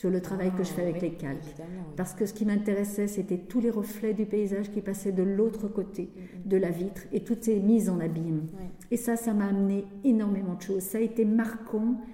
sur 0.00 0.08
le 0.08 0.22
travail 0.22 0.50
que 0.56 0.64
je 0.64 0.70
fais 0.70 0.80
avec 0.80 0.96
ah, 0.96 1.02
les 1.02 1.10
calques. 1.10 1.56
Parce 1.94 2.14
que 2.14 2.24
ce 2.24 2.32
qui 2.32 2.46
m'intéressait, 2.46 3.06
c'était 3.06 3.36
tous 3.36 3.60
les 3.60 3.68
reflets 3.68 4.14
du 4.14 4.24
paysage 4.24 4.70
qui 4.70 4.80
passaient 4.80 5.12
de 5.12 5.22
l'autre 5.22 5.68
côté 5.68 6.04
mm, 6.04 6.20
mm. 6.20 6.48
de 6.48 6.56
la 6.56 6.70
vitre 6.70 7.02
et 7.12 7.20
toutes 7.20 7.44
ces 7.44 7.60
mises 7.60 7.90
en 7.90 8.00
abîme. 8.00 8.46
Et 8.90 8.96
ça, 8.96 9.16
ça 9.16 9.34
m'a 9.34 9.48
amené 9.48 9.84
énormément 10.02 10.54
de 10.54 10.62
choses. 10.62 10.82
Ça 10.84 10.96
a 10.96 11.02
été 11.02 11.26
marquant 11.26 11.96
euh, 11.98 12.04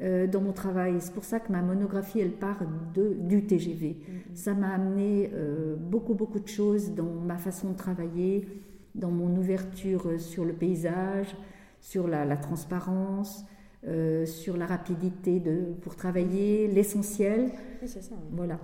dans 0.00 0.40
mon 0.40 0.52
travail. 0.52 0.94
C'est 1.00 1.12
pour 1.12 1.24
ça 1.24 1.40
que 1.40 1.50
ma 1.50 1.60
monographie, 1.60 2.20
elle 2.20 2.32
part 2.32 2.60
de, 2.94 3.14
du 3.14 3.46
TGV. 3.46 3.96
Mm, 3.96 4.34
ça 4.34 4.54
m'a 4.54 4.70
amené 4.70 5.30
euh, 5.34 5.74
beaucoup, 5.76 6.14
beaucoup 6.14 6.38
de 6.38 6.48
choses 6.48 6.94
dans 6.94 7.12
ma 7.12 7.36
façon 7.36 7.70
de 7.70 7.76
travailler, 7.76 8.46
dans 8.94 9.10
mon 9.10 9.36
ouverture 9.36 10.06
euh, 10.06 10.18
sur 10.18 10.44
le 10.44 10.52
paysage, 10.52 11.36
sur 11.80 12.06
la 12.06 12.36
transparence. 12.36 13.44
Euh, 13.86 14.26
sur 14.26 14.56
la 14.56 14.66
rapidité 14.66 15.38
de, 15.38 15.72
pour 15.82 15.94
travailler, 15.94 16.66
l'essentiel. 16.66 17.52
Oui, 17.80 17.86
c'est 17.86 18.02
ça. 18.02 18.16
Voilà. 18.32 18.58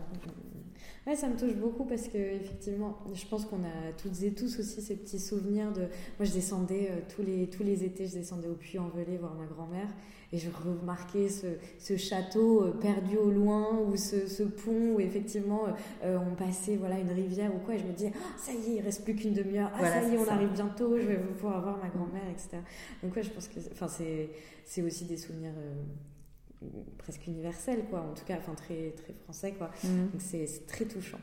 Ouais, 1.07 1.15
ça 1.15 1.29
me 1.29 1.37
touche 1.37 1.55
beaucoup 1.55 1.85
parce 1.85 2.09
que 2.09 2.19
effectivement, 2.19 2.99
je 3.15 3.25
pense 3.27 3.45
qu'on 3.45 3.63
a 3.63 3.93
toutes 3.97 4.21
et 4.25 4.33
tous 4.33 4.59
aussi 4.59 4.83
ces 4.83 4.97
petits 4.97 5.21
souvenirs 5.21 5.73
de. 5.73 5.83
Moi, 6.19 6.23
je 6.23 6.33
descendais 6.33 6.89
euh, 6.91 7.01
tous 7.15 7.23
les 7.23 7.49
tous 7.49 7.63
les 7.63 7.85
étés, 7.85 8.07
je 8.07 8.15
descendais 8.15 8.49
au 8.49 8.55
Puy-en-Velay 8.55 9.17
voir 9.19 9.35
ma 9.37 9.47
grand-mère 9.47 9.89
et 10.35 10.39
je 10.39 10.51
remarquais 10.51 11.29
ce, 11.29 11.47
ce, 11.79 11.97
château 11.97 12.65
euh, 12.65 12.73
perdu 12.73 13.17
au 13.17 13.31
loin 13.31 13.79
ou 13.79 13.97
ce, 13.97 14.27
ce 14.27 14.43
pont 14.43 14.95
où 14.95 15.01
effectivement 15.01 15.65
on 16.03 16.35
passait 16.35 16.77
voilà 16.77 16.99
une 16.99 17.13
rivière 17.13 17.55
ou 17.55 17.59
quoi 17.59 17.75
et 17.75 17.79
je 17.79 17.85
me 17.85 17.93
disais 17.93 18.13
ah, 18.15 18.35
ça 18.37 18.53
y 18.53 18.57
est, 18.57 18.77
il 18.77 18.81
reste 18.81 19.05
plus 19.05 19.15
qu'une 19.15 19.33
demi-heure, 19.33 19.71
ah 19.75 19.85
ça 19.85 20.03
y 20.03 20.15
est, 20.15 20.19
on 20.19 20.29
arrive 20.29 20.53
bientôt, 20.53 20.99
je 20.99 21.07
vais 21.07 21.17
pouvoir 21.17 21.63
voir 21.63 21.79
ma 21.79 21.89
grand-mère, 21.89 22.29
etc. 22.31 22.59
Donc 23.03 23.15
ouais, 23.17 23.23
je 23.23 23.31
pense 23.31 23.49
que 23.49 23.61
enfin 23.73 23.89
c'est 23.89 24.29
c'est 24.65 24.83
aussi 24.83 25.05
des 25.05 25.17
souvenirs 25.17 25.53
euh, 25.57 26.67
presque 26.99 27.27
universels, 27.27 27.85
quoi. 27.91 28.01
En 28.01 28.15
tout 28.15 28.25
cas, 28.25 28.37
enfin 28.39 28.55
très 28.55 28.91
très 28.91 29.13
français, 29.13 29.53
quoi. 29.53 29.71
Mhm. 29.85 30.11
Donc 30.13 30.21
c'est 30.21 30.67
très 30.67 30.85
touchant. 30.85 31.21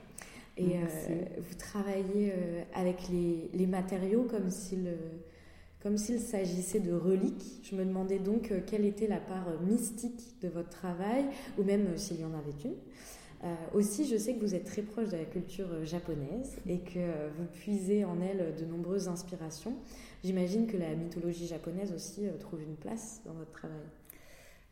Et 0.57 0.75
euh, 0.75 1.25
vous 1.39 1.55
travaillez 1.55 2.33
euh, 2.33 2.63
avec 2.75 3.07
les, 3.09 3.49
les, 3.53 3.65
matériaux 3.65 4.27
comme 4.29 4.49
s'il 4.51 4.93
comme 5.81 5.97
s'il 5.97 6.19
s'agissait 6.19 6.79
de 6.79 6.93
reliques. 6.93 7.61
Je 7.63 7.75
me 7.75 7.85
demandais 7.85 8.19
donc 8.19 8.53
quelle 8.67 8.85
était 8.85 9.07
la 9.07 9.19
part 9.19 9.47
mystique 9.67 10.35
de 10.41 10.47
votre 10.47 10.69
travail, 10.69 11.25
ou 11.57 11.63
même 11.63 11.97
s'il 11.97 12.19
y 12.19 12.25
en 12.25 12.33
avait 12.33 12.51
une. 12.63 12.75
aussi, 13.73 14.05
je 14.05 14.17
sais 14.17 14.35
que 14.35 14.39
vous 14.41 14.53
êtes 14.53 14.65
très 14.65 14.83
proche 14.83 15.09
de 15.09 15.17
la 15.17 15.25
culture 15.25 15.83
japonaise 15.83 16.57
et 16.67 16.79
que 16.79 17.29
vous 17.37 17.45
puisez 17.51 18.05
en 18.05 18.21
elle 18.21 18.55
de 18.55 18.65
nombreuses 18.65 19.07
inspirations. 19.07 19.75
J'imagine 20.23 20.67
que 20.67 20.77
la 20.77 20.93
mythologie 20.93 21.47
japonaise 21.47 21.93
aussi 21.93 22.27
euh, 22.27 22.37
trouve 22.37 22.61
une 22.61 22.75
place 22.75 23.21
dans 23.25 23.33
votre 23.33 23.51
travail. 23.51 23.77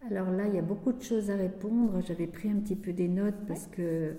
Alors 0.07 0.29
là, 0.29 0.45
il 0.47 0.53
y 0.53 0.59
a 0.59 0.61
beaucoup 0.61 0.93
de 0.93 1.01
choses 1.01 1.31
à 1.31 1.35
répondre. 1.35 2.01
J'avais 2.07 2.27
pris 2.27 2.49
un 2.49 2.57
petit 2.57 2.75
peu 2.75 2.93
des 2.93 3.07
notes 3.07 3.47
parce 3.47 3.65
que 3.65 4.15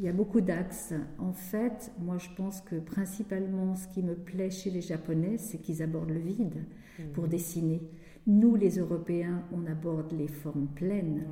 il 0.00 0.06
y 0.06 0.08
a 0.08 0.12
beaucoup 0.14 0.40
d'axes. 0.40 0.94
En 1.18 1.34
fait, 1.34 1.92
moi, 1.98 2.16
je 2.16 2.30
pense 2.34 2.62
que 2.62 2.76
principalement, 2.76 3.76
ce 3.76 3.86
qui 3.86 4.02
me 4.02 4.14
plaît 4.14 4.50
chez 4.50 4.70
les 4.70 4.80
Japonais, 4.80 5.36
c'est 5.36 5.58
qu'ils 5.58 5.82
abordent 5.82 6.10
le 6.10 6.20
vide 6.20 6.64
pour 7.12 7.24
mhm. 7.24 7.30
dessiner. 7.30 7.82
Nous, 8.26 8.56
les 8.56 8.78
Européens, 8.78 9.42
on 9.52 9.66
aborde 9.66 10.12
les 10.12 10.26
formes 10.26 10.68
pleines, 10.74 11.26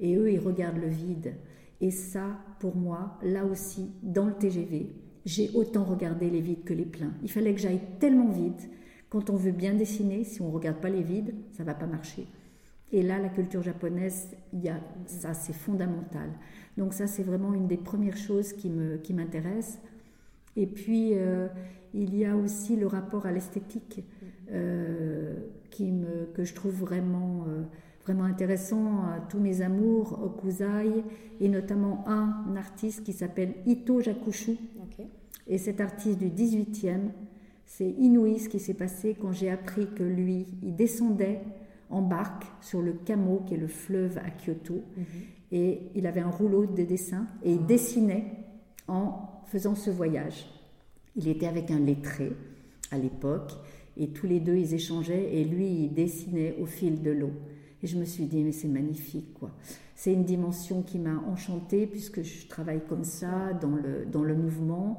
et 0.00 0.16
eux, 0.16 0.32
ils 0.32 0.38
regardent 0.38 0.78
le 0.78 0.88
vide. 0.88 1.34
Et 1.82 1.90
ça, 1.90 2.38
pour 2.60 2.76
moi, 2.76 3.18
là 3.22 3.44
aussi, 3.44 3.90
dans 4.02 4.24
le 4.24 4.32
TGV, 4.34 4.90
j'ai 5.26 5.50
autant 5.52 5.84
regardé 5.84 6.30
les 6.30 6.40
vides 6.40 6.64
que 6.64 6.72
les 6.72 6.86
pleins. 6.86 7.12
Il 7.22 7.30
fallait 7.30 7.54
que 7.54 7.60
j'aille 7.60 7.82
tellement 8.00 8.30
vite 8.30 8.70
quand 9.10 9.28
on 9.28 9.36
veut 9.36 9.52
bien 9.52 9.74
dessiner, 9.74 10.24
si 10.24 10.40
on 10.40 10.48
ne 10.48 10.54
regarde 10.54 10.80
pas 10.80 10.88
les 10.88 11.02
vides, 11.02 11.34
ça 11.52 11.62
ne 11.62 11.66
va 11.66 11.74
pas 11.74 11.86
marcher. 11.86 12.26
Et 12.90 13.02
là, 13.02 13.18
la 13.18 13.28
culture 13.28 13.62
japonaise, 13.62 14.28
il 14.52 14.60
y 14.60 14.68
a, 14.68 14.80
ça 15.06 15.34
c'est 15.34 15.52
fondamental. 15.52 16.30
Donc 16.76 16.92
ça, 16.92 17.06
c'est 17.06 17.22
vraiment 17.22 17.54
une 17.54 17.66
des 17.66 17.76
premières 17.76 18.16
choses 18.16 18.52
qui, 18.52 18.68
me, 18.70 18.96
qui 18.96 19.14
m'intéresse. 19.14 19.78
Et 20.56 20.66
puis, 20.66 21.10
euh, 21.14 21.48
il 21.92 22.16
y 22.16 22.24
a 22.24 22.36
aussi 22.36 22.76
le 22.76 22.86
rapport 22.86 23.26
à 23.26 23.32
l'esthétique 23.32 24.04
euh, 24.50 25.34
me, 25.80 26.26
que 26.34 26.44
je 26.44 26.54
trouve 26.54 26.74
vraiment, 26.74 27.44
euh, 27.48 27.62
vraiment 28.04 28.24
intéressant. 28.24 29.04
Tous 29.28 29.38
mes 29.38 29.62
amours, 29.62 30.20
Okuzai, 30.22 31.04
et 31.40 31.48
notamment 31.48 32.04
un 32.08 32.56
artiste 32.56 33.04
qui 33.04 33.12
s'appelle 33.12 33.54
Ito 33.66 34.00
Jakushu. 34.00 34.56
Et 35.46 35.58
cet 35.58 35.80
artiste 35.80 36.18
du 36.18 36.30
18e, 36.30 37.10
c'est 37.66 37.90
inouï 37.90 38.38
ce 38.38 38.48
qui 38.48 38.58
s'est 38.58 38.74
passé 38.74 39.14
quand 39.20 39.32
j'ai 39.32 39.50
appris 39.50 39.88
que 39.94 40.02
lui, 40.02 40.46
il 40.62 40.74
descendait 40.74 41.42
en 41.90 42.00
barque 42.00 42.44
sur 42.60 42.80
le 42.80 42.92
Kamo, 42.92 43.42
qui 43.46 43.54
est 43.54 43.58
le 43.58 43.66
fleuve 43.66 44.18
à 44.18 44.30
Kyoto, 44.30 44.82
mhm. 44.96 45.04
Et 45.52 45.80
il 45.94 46.06
avait 46.06 46.20
un 46.20 46.30
rouleau 46.30 46.66
de 46.66 46.82
dessin 46.82 47.26
et 47.42 47.52
il 47.52 47.66
dessinait 47.66 48.24
en 48.88 49.30
faisant 49.46 49.74
ce 49.74 49.90
voyage. 49.90 50.46
Il 51.16 51.28
était 51.28 51.46
avec 51.46 51.70
un 51.70 51.78
lettré 51.78 52.32
à 52.90 52.98
l'époque, 52.98 53.52
et 53.96 54.08
tous 54.08 54.26
les 54.26 54.40
deux 54.40 54.56
ils 54.56 54.74
échangeaient, 54.74 55.34
et 55.34 55.44
lui 55.44 55.84
il 55.84 55.94
dessinait 55.94 56.56
au 56.60 56.66
fil 56.66 57.02
de 57.02 57.10
l'eau. 57.10 57.32
Et 57.82 57.86
je 57.86 57.98
me 57.98 58.04
suis 58.04 58.24
dit, 58.24 58.42
mais 58.42 58.52
c'est 58.52 58.68
magnifique, 58.68 59.34
quoi. 59.34 59.50
C'est 59.94 60.12
une 60.12 60.24
dimension 60.24 60.82
qui 60.82 60.98
m'a 60.98 61.22
enchantée, 61.28 61.86
puisque 61.86 62.22
je 62.22 62.48
travaille 62.48 62.80
comme 62.88 63.04
ça, 63.04 63.52
dans 63.52 63.76
le, 63.76 64.06
dans 64.10 64.24
le 64.24 64.34
mouvement. 64.34 64.98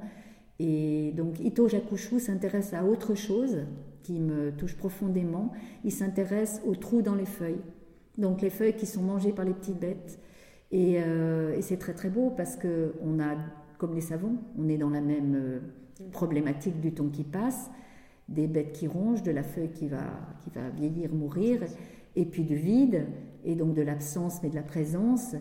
Et 0.59 1.11
donc 1.17 1.39
Ito 1.39 1.67
Jakushu 1.67 2.19
s'intéresse 2.19 2.73
à 2.73 2.85
autre 2.85 3.15
chose 3.15 3.65
qui 4.03 4.19
me 4.19 4.51
touche 4.51 4.75
profondément. 4.75 5.51
Il 5.83 5.91
s'intéresse 5.91 6.61
aux 6.65 6.75
trous 6.75 7.01
dans 7.01 7.15
les 7.15 7.25
feuilles. 7.25 7.59
Donc 8.17 8.41
les 8.41 8.49
feuilles 8.49 8.75
qui 8.75 8.85
sont 8.85 9.01
mangées 9.01 9.33
par 9.33 9.43
les 9.45 9.53
petites 9.53 9.79
bêtes. 9.79 10.19
Et, 10.75 10.99
euh, 10.99 11.61
c'est 11.61 11.77
très 11.77 11.93
très 11.93 12.09
beau 12.09 12.29
parce 12.35 12.57
que 12.57 12.95
on 13.01 13.21
a, 13.21 13.37
comme 13.77 13.95
les 13.95 14.01
savons, 14.01 14.35
on 14.59 14.67
est 14.67 14.77
dans 14.77 14.89
la 14.89 14.99
même 14.99 15.35
euh, 15.35 15.59
problématique 16.11 16.81
du 16.81 16.93
temps 16.93 17.07
qui 17.07 17.23
passe, 17.23 17.71
des 18.27 18.45
bêtes 18.45 18.73
qui 18.73 18.85
rongent, 18.85 19.23
de 19.23 19.31
la 19.31 19.43
feuille 19.43 19.71
qui 19.71 19.87
va, 19.87 20.03
qui 20.41 20.49
va 20.49 20.69
vieillir, 20.69 21.13
mourir, 21.13 21.61
et 22.17 22.25
puis 22.25 22.43
du 22.43 22.55
vide, 22.55 23.05
et 23.45 23.55
donc 23.55 23.73
de 23.73 23.81
l'absence 23.81 24.43
mais 24.43 24.49
de 24.49 24.55
la 24.55 24.63
présence. 24.63 25.35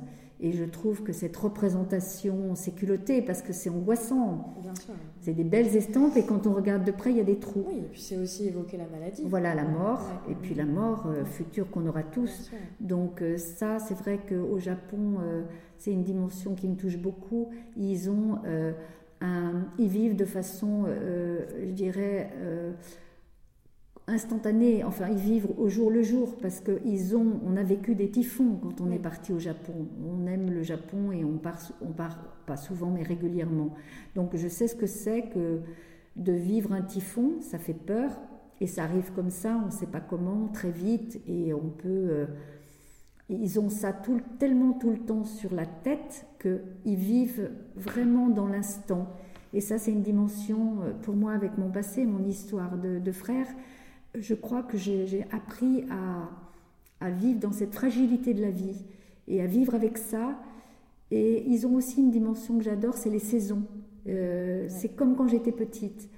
Et 0.44 0.52
je 0.52 0.64
trouve 0.64 1.02
que 1.02 1.14
cette 1.14 1.34
représentation, 1.38 2.54
c'est 2.54 2.72
culotté 2.72 3.22
parce 3.22 3.40
que 3.40 3.54
c'est 3.54 3.70
angoissant. 3.70 4.54
Bien 4.60 4.74
sûr. 4.74 4.92
C'est 5.22 5.32
des 5.32 5.42
belles 5.42 5.74
estampes 5.74 6.18
et 6.18 6.26
quand 6.26 6.46
on 6.46 6.52
regarde 6.52 6.84
de 6.84 6.90
près, 6.90 7.12
il 7.12 7.16
y 7.16 7.20
a 7.20 7.24
des 7.24 7.38
trous. 7.38 7.64
Oui, 7.66 7.78
et 7.78 7.88
puis 7.90 8.02
c'est 8.02 8.18
aussi 8.18 8.48
évoquer 8.48 8.76
la 8.76 8.86
maladie. 8.86 9.22
Voilà, 9.24 9.54
la 9.54 9.64
mort, 9.64 10.02
et 10.28 10.34
puis 10.34 10.54
la 10.54 10.66
mort 10.66 11.06
euh, 11.06 11.24
future 11.24 11.70
qu'on 11.70 11.86
aura 11.86 12.02
tous. 12.02 12.50
Donc 12.78 13.22
euh, 13.22 13.38
ça, 13.38 13.78
c'est 13.78 13.94
vrai 13.94 14.20
qu'au 14.28 14.58
Japon, 14.58 15.14
euh, 15.22 15.44
c'est 15.78 15.92
une 15.92 16.02
dimension 16.02 16.54
qui 16.54 16.68
me 16.68 16.76
touche 16.76 16.98
beaucoup. 16.98 17.48
Ils 17.78 18.10
ont 18.10 18.38
un, 19.22 19.64
ils 19.78 19.88
vivent 19.88 20.16
de 20.16 20.26
façon, 20.26 20.84
je 20.86 21.70
dirais 21.70 22.30
instantané, 24.06 24.84
enfin 24.84 25.08
ils 25.08 25.16
vivent 25.18 25.48
au 25.56 25.68
jour 25.68 25.90
le 25.90 26.02
jour 26.02 26.36
parce 26.42 26.60
qu'ils 26.60 27.16
ont, 27.16 27.40
on 27.46 27.56
a 27.56 27.62
vécu 27.62 27.94
des 27.94 28.10
typhons 28.10 28.58
quand 28.62 28.80
on 28.80 28.90
est 28.90 28.98
parti 28.98 29.32
au 29.32 29.38
Japon. 29.38 29.88
On 30.06 30.26
aime 30.26 30.50
le 30.50 30.62
Japon 30.62 31.10
et 31.12 31.24
on 31.24 31.38
part, 31.38 31.58
on 31.80 31.92
part 31.92 32.18
pas 32.46 32.56
souvent 32.56 32.90
mais 32.90 33.02
régulièrement. 33.02 33.74
Donc 34.14 34.36
je 34.36 34.48
sais 34.48 34.68
ce 34.68 34.74
que 34.74 34.86
c'est 34.86 35.22
que 35.28 35.60
de 36.16 36.32
vivre 36.32 36.72
un 36.72 36.82
typhon, 36.82 37.40
ça 37.40 37.58
fait 37.58 37.74
peur 37.74 38.10
et 38.60 38.66
ça 38.66 38.84
arrive 38.84 39.10
comme 39.14 39.30
ça, 39.30 39.58
on 39.62 39.66
ne 39.66 39.72
sait 39.72 39.86
pas 39.86 40.00
comment, 40.00 40.48
très 40.48 40.70
vite 40.70 41.20
et 41.26 41.54
on 41.54 41.70
peut. 41.70 41.88
Euh, 41.88 42.26
ils 43.30 43.58
ont 43.58 43.70
ça 43.70 43.94
tout, 43.94 44.20
tellement 44.38 44.74
tout 44.74 44.90
le 44.90 44.98
temps 44.98 45.24
sur 45.24 45.54
la 45.54 45.64
tête 45.64 46.26
qu'ils 46.40 46.96
vivent 46.96 47.50
vraiment 47.74 48.28
dans 48.28 48.46
l'instant. 48.46 49.08
Et 49.54 49.62
ça, 49.62 49.78
c'est 49.78 49.92
une 49.92 50.02
dimension 50.02 50.82
euh, 50.82 50.92
pour 50.92 51.16
moi 51.16 51.32
avec 51.32 51.56
mon 51.56 51.70
passé, 51.70 52.04
mon 52.04 52.22
histoire 52.26 52.76
de, 52.76 52.98
de 52.98 53.12
frère 53.12 53.46
je 54.14 54.34
crois 54.34 54.62
que 54.62 54.76
j'ai 54.76 55.24
appris 55.32 55.84
à, 55.90 57.10
vivre 57.10 57.38
dans 57.40 57.52
cette 57.52 57.74
fragilité 57.74 58.32
de 58.32 58.40
la 58.40 58.50
vie 58.50 58.82
et 59.28 59.42
à 59.42 59.46
vivre 59.46 59.74
avec 59.74 59.98
ça 59.98 60.40
Et 61.10 61.44
ils 61.46 61.66
ont 61.66 61.74
aussi 61.74 62.00
une 62.00 62.10
dimension 62.10 62.56
que 62.56 62.64
j'adore, 62.64 62.94
c'est 62.94 63.10
les 63.10 63.18
saisons. 63.18 63.62
C'est 64.06 64.96
comme 64.96 65.14
quand 65.14 65.28
j'étais 65.28 65.52
petite. 65.52 66.08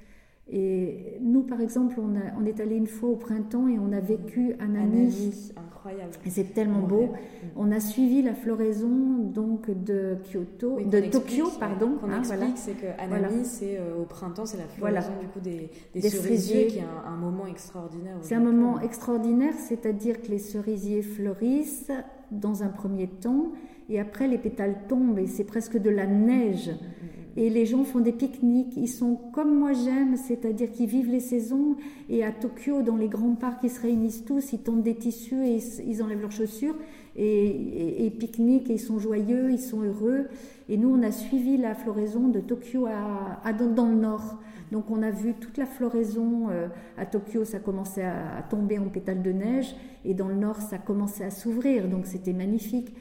Et 0.48 1.18
nous, 1.20 1.42
par 1.42 1.60
exemple, 1.60 1.96
on, 1.98 2.14
a, 2.14 2.40
on, 2.40 2.46
est 2.46 2.60
allé 2.60 2.76
une 2.76 2.86
fois 2.86 3.08
au 3.08 3.16
printemps 3.16 3.66
et 3.66 3.80
on 3.80 3.90
a 3.90 3.98
vécu 3.98 4.54
à 4.60 4.66
Nani. 4.68 5.52
incroyable. 5.56 6.12
Et 6.24 6.30
c'est 6.30 6.54
tellement 6.54 6.82
beau. 6.82 7.10
On 7.56 7.72
a 7.72 7.80
suivi 7.80 8.22
la 8.22 8.32
floraison 8.32 9.18
donc 9.18 9.68
de 9.70 10.16
Kyoto, 10.30 10.78
de 10.80 11.00
Tokyo, 11.10 11.48
pardon. 11.58 11.96
Qu'on 12.00 12.10
hein, 12.10 12.20
explique, 12.20 12.58
c'est 12.58 12.74
que 12.74 12.86
Anami, 12.98 13.44
c'est 13.44 13.76
euh, 13.76 14.00
au 14.00 14.04
printemps, 14.04 14.46
c'est 14.46 14.58
la 14.58 14.68
floraison 14.68 15.12
du 15.20 15.26
coup 15.26 15.40
des, 15.40 15.68
des, 15.94 16.08
cerisiers, 16.08 16.68
qui 16.68 16.78
est 16.78 16.82
un, 16.82 17.12
un 17.12 17.16
moment 17.16 17.48
extraordinaire. 17.48 18.16
C'est 18.20 18.36
un 18.36 18.40
moment 18.40 18.80
extraordinaire, 18.80 19.54
c'est-à-dire 19.54 20.22
que 20.22 20.28
les 20.28 20.38
cerisiers 20.38 21.02
fleurissent 21.02 21.90
dans 22.30 22.62
un 22.62 22.68
premier 22.68 23.08
temps 23.08 23.52
et 23.88 24.00
après 24.00 24.28
les 24.28 24.38
pétales 24.38 24.86
tombent 24.88 25.18
et 25.18 25.26
c'est 25.26 25.44
presque 25.44 25.76
de 25.76 25.90
la 25.90 26.06
neige. 26.06 26.68
Mm, 26.68 26.72
mm, 26.72 26.76
mm. 26.76 27.15
Et 27.36 27.50
les 27.50 27.66
gens 27.66 27.84
font 27.84 28.00
des 28.00 28.12
pique-niques. 28.12 28.76
Ils 28.76 28.88
sont 28.88 29.16
comme 29.32 29.58
moi 29.58 29.72
j'aime, 29.72 30.16
c'est-à-dire 30.16 30.70
qu'ils 30.70 30.88
vivent 30.88 31.10
les 31.10 31.20
saisons. 31.20 31.76
Et 32.08 32.24
à 32.24 32.32
Tokyo, 32.32 32.82
dans 32.82 32.96
les 32.96 33.08
grands 33.08 33.34
parcs, 33.34 33.62
ils 33.62 33.70
se 33.70 33.80
réunissent 33.80 34.24
tous, 34.24 34.52
ils 34.52 34.60
tendent 34.60 34.82
des 34.82 34.94
tissus 34.94 35.46
et 35.46 35.58
ils 35.86 36.02
enlèvent 36.02 36.22
leurs 36.22 36.32
chaussures 36.32 36.76
et, 37.16 38.06
et, 38.06 38.10
pique-niquent 38.10 38.70
et 38.70 38.74
ils 38.74 38.80
sont 38.80 38.98
joyeux, 38.98 39.50
ils 39.50 39.60
sont 39.60 39.82
heureux. 39.82 40.26
Et 40.68 40.76
nous, 40.76 40.88
on 40.88 41.02
a 41.02 41.10
suivi 41.10 41.56
la 41.56 41.74
floraison 41.74 42.28
de 42.28 42.40
Tokyo 42.40 42.86
à, 42.86 43.52
dans, 43.52 43.86
le 43.86 43.94
nord. 43.94 44.38
Donc 44.72 44.90
on 44.90 45.02
a 45.02 45.10
vu 45.10 45.34
toute 45.34 45.58
la 45.58 45.66
floraison 45.66 46.48
euh, 46.50 46.68
à 46.98 47.06
Tokyo, 47.06 47.44
ça 47.44 47.60
commençait 47.60 48.04
à, 48.04 48.42
tomber 48.50 48.78
en 48.78 48.88
pétales 48.88 49.22
de 49.22 49.30
neige, 49.30 49.76
et 50.04 50.12
dans 50.12 50.28
le 50.28 50.34
nord, 50.34 50.60
ça 50.60 50.78
commençait 50.78 51.24
à 51.24 51.30
s'ouvrir, 51.30 51.88
donc 51.88 52.06
c'était 52.06 52.32
magnifique. 52.32 52.92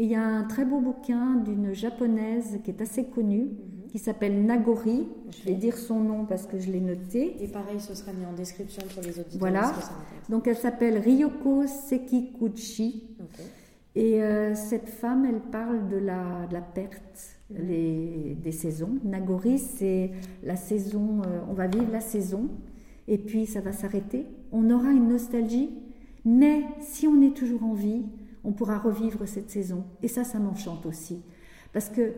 Et 0.00 0.04
il 0.04 0.10
y 0.12 0.14
a 0.14 0.24
un 0.24 0.44
très 0.44 0.64
beau 0.64 0.80
bouquin 0.80 1.34
d'une 1.34 1.74
japonaise 1.74 2.58
qui 2.64 2.70
est 2.70 2.80
assez 2.80 3.04
connue, 3.04 3.48
qui 3.90 3.98
s'appelle 3.98 4.46
Nagori. 4.46 5.06
Je 5.30 5.44
vais 5.44 5.54
dire 5.54 5.76
son 5.76 6.00
nom 6.00 6.24
parce 6.24 6.46
que 6.46 6.58
je 6.58 6.72
l'ai 6.72 6.80
noté. 6.80 7.36
Et 7.38 7.48
pareil, 7.48 7.78
ce 7.78 7.94
sera 7.94 8.14
mis 8.14 8.24
en 8.24 8.32
description 8.32 8.82
pour 8.94 9.02
les 9.02 9.20
auditeurs. 9.20 9.38
Voilà. 9.40 9.74
Donc 10.30 10.48
elle 10.48 10.56
s'appelle 10.56 10.96
Ryoko 10.96 11.66
Sekikuchi. 11.66 13.10
Et 13.94 14.22
euh, 14.22 14.54
cette 14.54 14.88
femme, 14.88 15.26
elle 15.26 15.40
parle 15.40 15.86
de 15.88 15.98
la, 15.98 16.46
de 16.46 16.54
la 16.54 16.62
perte 16.62 17.36
les, 17.50 18.38
des 18.42 18.52
saisons. 18.52 18.96
Nagori, 19.04 19.58
c'est 19.58 20.12
la 20.42 20.56
saison, 20.56 21.20
euh, 21.26 21.40
on 21.50 21.52
va 21.52 21.66
vivre 21.66 21.92
la 21.92 22.00
saison, 22.00 22.48
et 23.06 23.18
puis 23.18 23.44
ça 23.44 23.60
va 23.60 23.72
s'arrêter. 23.72 24.24
On 24.50 24.70
aura 24.70 24.92
une 24.92 25.10
nostalgie, 25.10 25.68
mais 26.24 26.62
si 26.80 27.06
on 27.06 27.20
est 27.20 27.36
toujours 27.36 27.64
en 27.64 27.74
vie, 27.74 28.04
on 28.44 28.52
pourra 28.52 28.78
revivre 28.78 29.26
cette 29.26 29.50
saison. 29.50 29.84
Et 30.02 30.08
ça, 30.08 30.24
ça 30.24 30.38
m'enchante 30.38 30.86
aussi. 30.86 31.22
Parce 31.72 31.88
que 31.88 32.12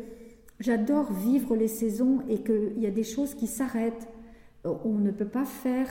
j'adore 0.60 1.12
vivre 1.12 1.56
les 1.56 1.68
saisons 1.68 2.20
et 2.28 2.42
qu'il 2.42 2.78
y 2.78 2.86
a 2.86 2.90
des 2.90 3.04
choses 3.04 3.34
qui 3.34 3.46
s'arrêtent. 3.46 4.08
On 4.64 4.94
ne 4.98 5.10
peut 5.10 5.28
pas 5.28 5.44
faire 5.44 5.88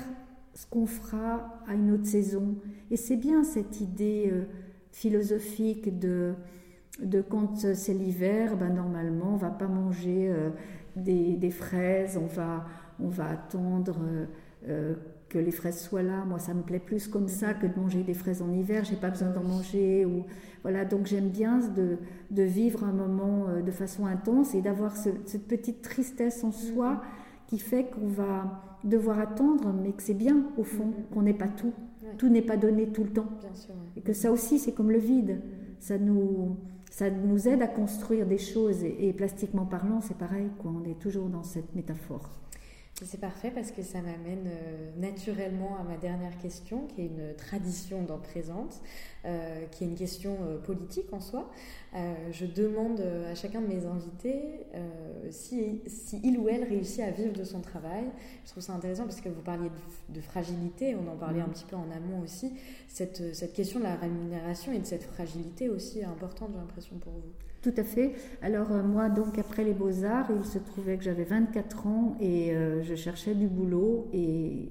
ce 0.54 0.66
qu'on 0.66 0.86
fera 0.86 1.62
à 1.68 1.74
une 1.76 1.92
autre 1.92 2.06
saison. 2.06 2.56
Et 2.90 2.98
c'est 2.98 3.18
bien 3.18 3.44
cette 3.44 3.82
idée 3.82 4.30
euh, 4.32 4.44
philosophique 4.92 6.00
de, 6.00 6.34
de 7.02 7.22
quand 7.22 7.74
c'est 7.74 7.94
l'hiver, 7.94 8.58
ben 8.58 8.70
normalement 8.70 9.34
on 9.34 9.38
va 9.38 9.50
pas 9.50 9.68
manger 9.68 10.30
euh, 10.30 10.50
des, 10.96 11.52
fraises, 11.52 12.18
on 12.18 12.26
va, 12.26 12.66
on 13.00 13.08
va 13.08 13.30
attendre 13.30 14.00
euh, 14.68 14.96
que 15.32 15.40
les 15.40 15.52
fraises 15.52 15.80
soient 15.80 16.04
là. 16.04 16.26
Moi, 16.26 16.40
ça 16.40 16.54
me 16.54 16.62
plaît 16.62 16.80
plus 16.80 17.08
comme 17.08 17.30
ça 17.30 17.54
que 17.54 17.66
de 17.66 17.80
manger 17.80 18.04
des 18.04 18.14
fraises 18.14 18.42
en 18.42 18.52
hiver. 18.52 18.84
J'ai 18.84 18.98
pas 18.98 19.10
besoin 19.10 19.30
d'en 19.30 19.44
manger. 19.44 20.06
Ou 20.06 20.26
voilà. 20.62 20.84
Donc 20.84 21.06
j'aime 21.06 21.30
bien 21.30 21.60
de, 21.60 21.98
de, 22.32 22.44
vivre 22.44 22.84
un 22.84 22.92
moment 22.92 23.48
euh, 23.48 23.62
de 23.62 23.72
façon 23.72 24.06
intense 24.06 24.54
et 24.54 24.62
d'avoir 24.62 24.98
cette 24.98 25.48
petite 25.48 25.82
tristesse 25.82 26.44
en 26.44 26.52
soi 26.52 26.94
mm-hmm. 26.94 27.48
qui 27.48 27.60
fait 27.60 27.86
qu'on 27.86 28.08
va 28.08 28.62
devoir 28.84 29.20
attendre, 29.20 29.74
mais 29.74 29.94
que 29.94 30.04
c'est 30.04 30.14
bien 30.14 30.44
au 30.58 30.64
fond 30.64 30.88
mm-hmm. 30.88 31.14
qu'on 31.14 31.22
n'ait 31.22 31.34
pas 31.34 31.48
tout. 31.48 31.74
Tout 32.18 32.28
n'est 32.28 32.42
pas 32.42 32.58
donné 32.58 32.88
tout 32.88 33.06
le 33.06 33.12
temps. 33.12 33.30
Et 33.96 34.02
que 34.02 34.12
ça 34.12 34.34
aussi, 34.34 34.60
c'est 34.60 34.74
comme 34.74 34.92
le 34.92 35.00
vide. 35.00 35.40
Ça 35.80 35.98
nous 35.98 36.58
ça 36.90 37.10
nous 37.10 37.48
aide 37.48 37.62
à 37.62 37.68
construire 37.68 38.26
des 38.26 38.38
choses 38.38 38.84
et, 38.84 39.08
et 39.08 39.14
plastiquement 39.14 39.66
parlant, 39.66 40.02
c'est 40.02 40.18
pareil, 40.18 40.50
quoi. 40.60 40.74
on 40.76 40.84
est 40.84 41.00
toujours 41.00 41.30
dans 41.30 41.42
cette 41.42 41.74
métaphore. 41.74 42.30
C'est 43.04 43.20
parfait 43.20 43.50
parce 43.50 43.72
que 43.72 43.82
ça 43.82 44.00
m'amène 44.00 44.48
euh, 44.48 44.92
naturellement 44.98 45.76
à 45.80 45.84
ma 45.84 45.98
dernière 45.98 46.38
question, 46.38 46.86
qui 46.88 47.02
est 47.02 47.06
une 47.08 47.34
tradition 47.36 48.04
dans 48.04 48.20
Présente, 48.20 48.80
euh, 49.26 49.66
qui 49.72 49.84
est 49.84 49.88
une 49.88 49.96
question 49.96 50.38
euh, 50.42 50.60
politique 50.60 51.12
en 51.12 51.20
soi. 51.20 51.50
je 52.32 52.46
demande 52.46 53.02
à 53.02 53.34
chacun 53.34 53.60
de 53.62 53.68
mes 53.68 53.86
invités 53.86 54.66
si, 55.32 55.82
il 56.24 56.38
ou 56.38 56.48
elle 56.48 56.64
réussit 56.64 57.02
à 57.02 57.10
vivre 57.10 57.34
de 57.34 57.44
son 57.44 57.62
travail. 57.62 58.06
Je 58.46 58.52
trouve 58.52 58.64
ça 58.64 58.74
intéressant 58.74 59.04
parce 59.04 59.20
que 59.20 59.30
vous 59.30 59.42
parliez 59.42 59.70
de, 60.10 60.22
fragilité, 60.22 60.96
on 60.96 61.12
en 61.12 61.18
parlait 61.18 61.42
un 61.42 61.50
petit 61.50 61.66
peu 61.66 61.76
en 61.76 61.90
amont 61.92 62.22
aussi. 62.22 62.54
Cette, 62.88 63.34
cette 63.34 63.54
question 63.54 63.80
de 63.80 63.86
la 63.86 63.96
rémunération 63.96 64.72
et 64.72 64.80
de 64.80 64.86
cette 64.86 65.04
fragilité 65.04 65.70
aussi 65.70 66.00
est 66.00 66.06
importante, 66.06 66.50
j'ai 66.54 66.60
l'impression, 66.60 66.98
pour 66.98 67.14
vous. 67.14 67.51
Tout 67.62 67.74
à 67.78 67.84
fait. 67.84 68.14
Alors 68.42 68.72
euh, 68.72 68.82
moi, 68.82 69.10
donc 69.10 69.38
après 69.38 69.64
les 69.64 69.74
beaux-arts, 69.74 70.32
il 70.36 70.44
se 70.46 70.58
trouvait 70.58 70.98
que 70.98 71.04
j'avais 71.04 71.26
24 71.26 71.86
ans 71.88 72.18
et 72.20 72.54
euh, 72.54 72.82
je 72.82 72.96
cherchais 72.96 73.36
du 73.36 73.48
boulot 73.48 74.10
et 74.14 74.70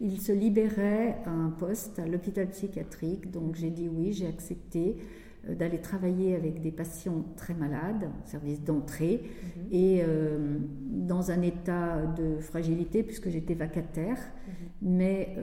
il 0.00 0.20
se 0.20 0.32
libérait 0.32 1.16
un 1.24 1.48
poste 1.48 1.98
à 1.98 2.06
l'hôpital 2.06 2.48
psychiatrique. 2.48 3.30
Donc 3.30 3.54
j'ai 3.54 3.70
dit 3.70 3.88
oui, 3.88 4.12
j'ai 4.12 4.26
accepté 4.26 4.98
euh, 5.48 5.54
d'aller 5.54 5.78
travailler 5.78 6.36
avec 6.36 6.60
des 6.60 6.72
patients 6.72 7.24
très 7.36 7.54
malades, 7.54 8.10
service 8.26 8.62
d'entrée, 8.62 9.22
mhm. 9.22 9.72
et 9.72 10.02
dans 10.90 11.30
un 11.30 11.40
état 11.40 12.02
de 12.02 12.36
fragilité 12.40 13.02
puisque 13.02 13.30
j'étais 13.30 13.54
vacataire. 13.54 14.18
Mhm. 14.18 14.52
Mais 14.82 15.36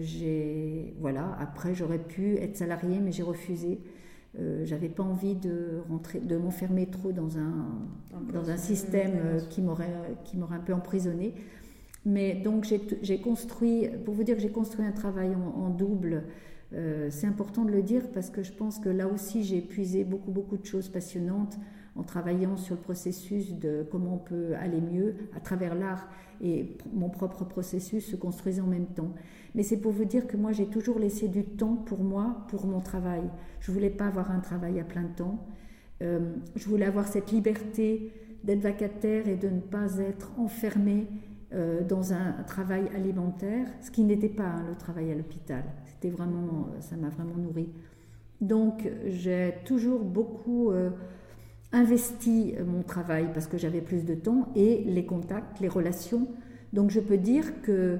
j'ai, 0.00 0.94
voilà, 0.98 1.36
après 1.38 1.74
j'aurais 1.74 1.98
pu 1.98 2.36
être 2.36 2.56
salariée, 2.56 3.00
mais 3.00 3.12
j'ai 3.12 3.22
refusé 3.22 3.80
euh, 4.40 4.64
j'avais 4.64 4.88
pas 4.88 5.02
envie 5.02 5.34
de 5.34 5.80
rentrer, 5.88 6.20
de 6.20 6.36
m'enfermer 6.36 6.86
trop 6.86 7.10
dans 7.10 7.38
un, 7.38 7.66
dans 8.32 8.50
un 8.50 8.56
système 8.56 9.12
euh, 9.16 9.40
qui 9.50 9.60
m'aurait, 9.62 9.92
qui 10.24 10.36
m'aurait 10.36 10.56
un 10.56 10.60
peu 10.60 10.74
emprisonné. 10.74 11.34
Mais 12.06 12.34
donc 12.34 12.64
j'ai 13.02 13.20
construit, 13.20 13.88
pour 14.04 14.14
vous 14.14 14.22
dire 14.22 14.36
que 14.36 14.42
j'ai 14.42 14.50
construit 14.50 14.86
un 14.86 14.92
travail 14.92 15.34
en, 15.34 15.70
double. 15.70 16.22
Euh, 16.72 17.08
c'est 17.10 17.26
important 17.26 17.64
de 17.64 17.72
le 17.72 17.82
dire 17.82 18.10
parce 18.12 18.30
que 18.30 18.42
je 18.42 18.52
pense 18.52 18.78
que 18.78 18.88
là 18.88 19.08
aussi 19.08 19.42
j'ai 19.42 19.56
épuisé 19.56 20.04
beaucoup 20.04 20.30
beaucoup 20.30 20.56
de 20.56 20.64
choses 20.64 20.88
passionnantes 20.88 21.58
en 21.96 22.02
travaillant 22.02 22.56
sur 22.56 22.76
le 22.76 22.80
processus 22.80 23.54
de 23.54 23.86
comment 23.90 24.14
on 24.14 24.18
peut 24.18 24.54
aller 24.54 24.80
mieux 24.80 25.16
à 25.34 25.40
travers 25.40 25.74
l'art 25.74 26.08
et 26.40 26.76
mon 26.92 27.08
propre 27.08 27.44
processus 27.44 28.06
se 28.06 28.16
construisait 28.16 28.60
en 28.60 28.66
même 28.66 28.86
temps. 28.86 29.12
Mais 29.54 29.62
c'est 29.62 29.78
pour 29.78 29.92
vous 29.92 30.04
dire 30.04 30.26
que 30.26 30.36
moi 30.36 30.52
j'ai 30.52 30.66
toujours 30.66 30.98
laissé 30.98 31.28
du 31.28 31.44
temps 31.44 31.76
pour 31.76 32.00
moi, 32.00 32.44
pour 32.48 32.66
mon 32.66 32.80
travail. 32.80 33.22
Je 33.60 33.72
voulais 33.72 33.90
pas 33.90 34.06
avoir 34.06 34.30
un 34.30 34.40
travail 34.40 34.78
à 34.80 34.84
plein 34.84 35.04
temps. 35.04 35.46
Euh, 36.02 36.20
je 36.54 36.68
voulais 36.68 36.86
avoir 36.86 37.08
cette 37.08 37.32
liberté 37.32 38.12
d'être 38.44 38.60
vacataire 38.60 39.26
et 39.28 39.36
de 39.36 39.48
ne 39.48 39.60
pas 39.60 39.98
être 39.98 40.30
enfermée 40.38 41.06
euh, 41.52 41.82
dans 41.82 42.12
un 42.12 42.32
travail 42.46 42.88
alimentaire, 42.94 43.66
ce 43.80 43.90
qui 43.90 44.04
n'était 44.04 44.28
pas 44.28 44.44
hein, 44.44 44.64
le 44.68 44.76
travail 44.76 45.10
à 45.10 45.14
l'hôpital. 45.14 45.64
C'était 45.86 46.10
vraiment, 46.10 46.68
ça 46.80 46.96
m'a 46.96 47.08
vraiment 47.08 47.36
nourri. 47.36 47.68
Donc 48.40 48.88
j'ai 49.06 49.54
toujours 49.64 50.04
beaucoup 50.04 50.70
euh, 50.70 50.90
investi 51.72 52.54
mon 52.64 52.82
travail 52.82 53.28
parce 53.34 53.48
que 53.48 53.58
j'avais 53.58 53.80
plus 53.80 54.04
de 54.04 54.14
temps 54.14 54.52
et 54.54 54.84
les 54.84 55.04
contacts, 55.04 55.58
les 55.58 55.68
relations. 55.68 56.28
Donc 56.72 56.90
je 56.90 57.00
peux 57.00 57.16
dire 57.16 57.62
que 57.62 57.98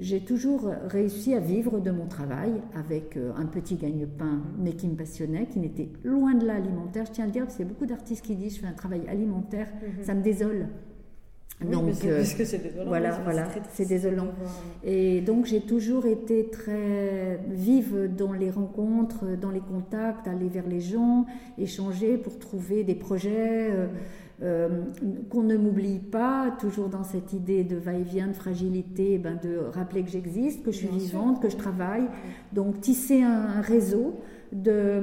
j'ai 0.00 0.20
toujours 0.20 0.70
réussi 0.88 1.34
à 1.34 1.40
vivre 1.40 1.80
de 1.80 1.90
mon 1.90 2.06
travail 2.06 2.52
avec 2.74 3.16
euh, 3.16 3.32
un 3.36 3.46
petit 3.46 3.76
gagne-pain, 3.76 4.42
mais 4.58 4.72
qui 4.72 4.88
me 4.88 4.96
passionnait, 4.96 5.46
qui 5.46 5.58
n'était 5.58 5.88
loin 6.04 6.34
de 6.34 6.46
l'alimentaire. 6.46 7.04
Je 7.06 7.12
tiens 7.12 7.24
à 7.24 7.26
le 7.26 7.32
dire, 7.32 7.44
parce 7.44 7.56
qu'il 7.56 7.66
y 7.66 7.68
a 7.68 7.72
beaucoup 7.72 7.86
d'artistes 7.86 8.24
qui 8.24 8.34
disent 8.34 8.56
je 8.56 8.60
fais 8.60 8.66
un 8.66 8.72
travail 8.72 9.02
alimentaire, 9.08 9.68
mhm. 9.82 10.04
ça 10.04 10.14
me 10.14 10.22
désole. 10.22 10.66
donc, 11.60 11.90
euh, 12.04 12.24
c'est 12.24 12.62
désolant. 12.62 12.88
Voilà, 12.88 13.20
voilà, 13.24 13.48
c'est 13.72 13.86
désolant. 13.86 14.28
Et 14.82 15.20
donc, 15.20 15.46
j'ai 15.46 15.60
toujours 15.60 16.06
été 16.06 16.48
très 16.48 17.38
vive 17.48 18.10
dans 18.16 18.32
les 18.32 18.50
rencontres, 18.50 19.36
dans 19.40 19.50
les 19.50 19.60
contacts, 19.60 20.26
aller 20.26 20.48
vers 20.48 20.66
les 20.66 20.80
gens, 20.80 21.26
échanger 21.58 22.16
pour 22.16 22.38
trouver 22.38 22.84
des 22.84 22.94
projets. 22.94 23.70
Euh, 23.70 23.86
euh, 24.42 24.68
qu'on 25.30 25.42
ne 25.42 25.56
m'oublie 25.56 26.00
pas, 26.00 26.56
toujours 26.58 26.88
dans 26.88 27.04
cette 27.04 27.32
idée 27.32 27.62
de 27.62 27.76
va-et-vient, 27.76 28.26
de 28.26 28.32
fragilité, 28.32 29.18
ben 29.18 29.38
de 29.40 29.58
rappeler 29.72 30.02
que 30.02 30.10
j'existe, 30.10 30.64
que 30.64 30.72
je 30.72 30.78
suis 30.78 30.88
vivante, 30.88 31.40
que 31.40 31.48
je 31.48 31.56
travaille. 31.56 32.08
Donc 32.52 32.80
tisser 32.80 33.22
un, 33.22 33.60
réseau 33.60 34.20
de, 34.50 35.00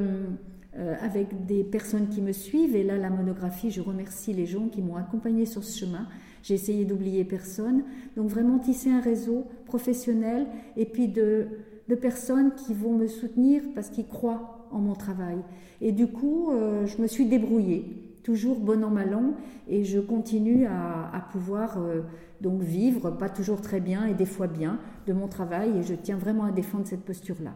euh, 0.78 0.96
avec 1.02 1.46
des 1.46 1.64
personnes 1.64 2.10
qui 2.10 2.22
me 2.22 2.34
suivent. 2.34 2.76
Et 2.76 2.84
là, 2.84 2.98
la 2.98 3.10
monographie, 3.10 3.72
je 3.72 3.80
remercie 3.80 4.34
les 4.34 4.46
gens 4.46 4.68
qui 4.68 4.82
m'ont 4.82 4.98
accompagnée 4.98 5.46
sur 5.46 5.64
ce 5.64 5.86
chemin. 5.86 6.08
J'ai 6.44 6.56
essayé 6.56 6.84
d'oublier 6.84 7.24
personne. 7.24 7.84
Donc 8.18 8.28
vraiment 8.28 8.60
tisser 8.60 8.90
un 8.90 9.02
réseau 9.02 9.46
professionnel 9.66 10.48
et 10.76 10.86
puis 10.86 11.08
de, 11.08 11.48
de 11.88 11.96
personnes 11.96 12.52
qui 12.56 12.74
vont 12.74 12.94
me 12.94 13.08
soutenir 13.08 13.62
parce 13.74 13.90
qu'ils 13.90 14.08
croient 14.08 14.68
en 14.72 14.80
mon 14.80 14.96
travail. 14.96 15.38
Et 15.82 15.92
du 15.92 16.08
coup, 16.08 16.52
euh, 16.52 16.86
je 16.86 17.02
me 17.02 17.08
suis 17.08 17.26
débrouillée. 17.26 18.09
Toujours 18.24 18.60
bon 18.60 18.84
an 18.84 18.90
mal 18.90 19.14
an 19.14 19.34
et 19.68 19.84
je 19.84 20.00
continue 20.00 20.66
à, 20.66 21.28
pouvoir 21.32 21.78
euh, 21.78 22.02
donc 22.42 22.62
vivre, 22.62 23.12
pas 23.12 23.30
toujours 23.30 23.62
très 23.62 23.80
bien 23.80 24.06
et 24.06 24.14
des 24.14 24.26
fois 24.26 24.48
bien, 24.48 24.80
de 25.08 25.14
mon 25.14 25.28
travail 25.28 25.78
et 25.78 25.84
je 25.84 25.94
tiens 25.94 26.18
vraiment 26.18 26.46
à 26.46 26.52
défendre 26.52 26.88
cette 26.88 27.06
posture-là. 27.06 27.54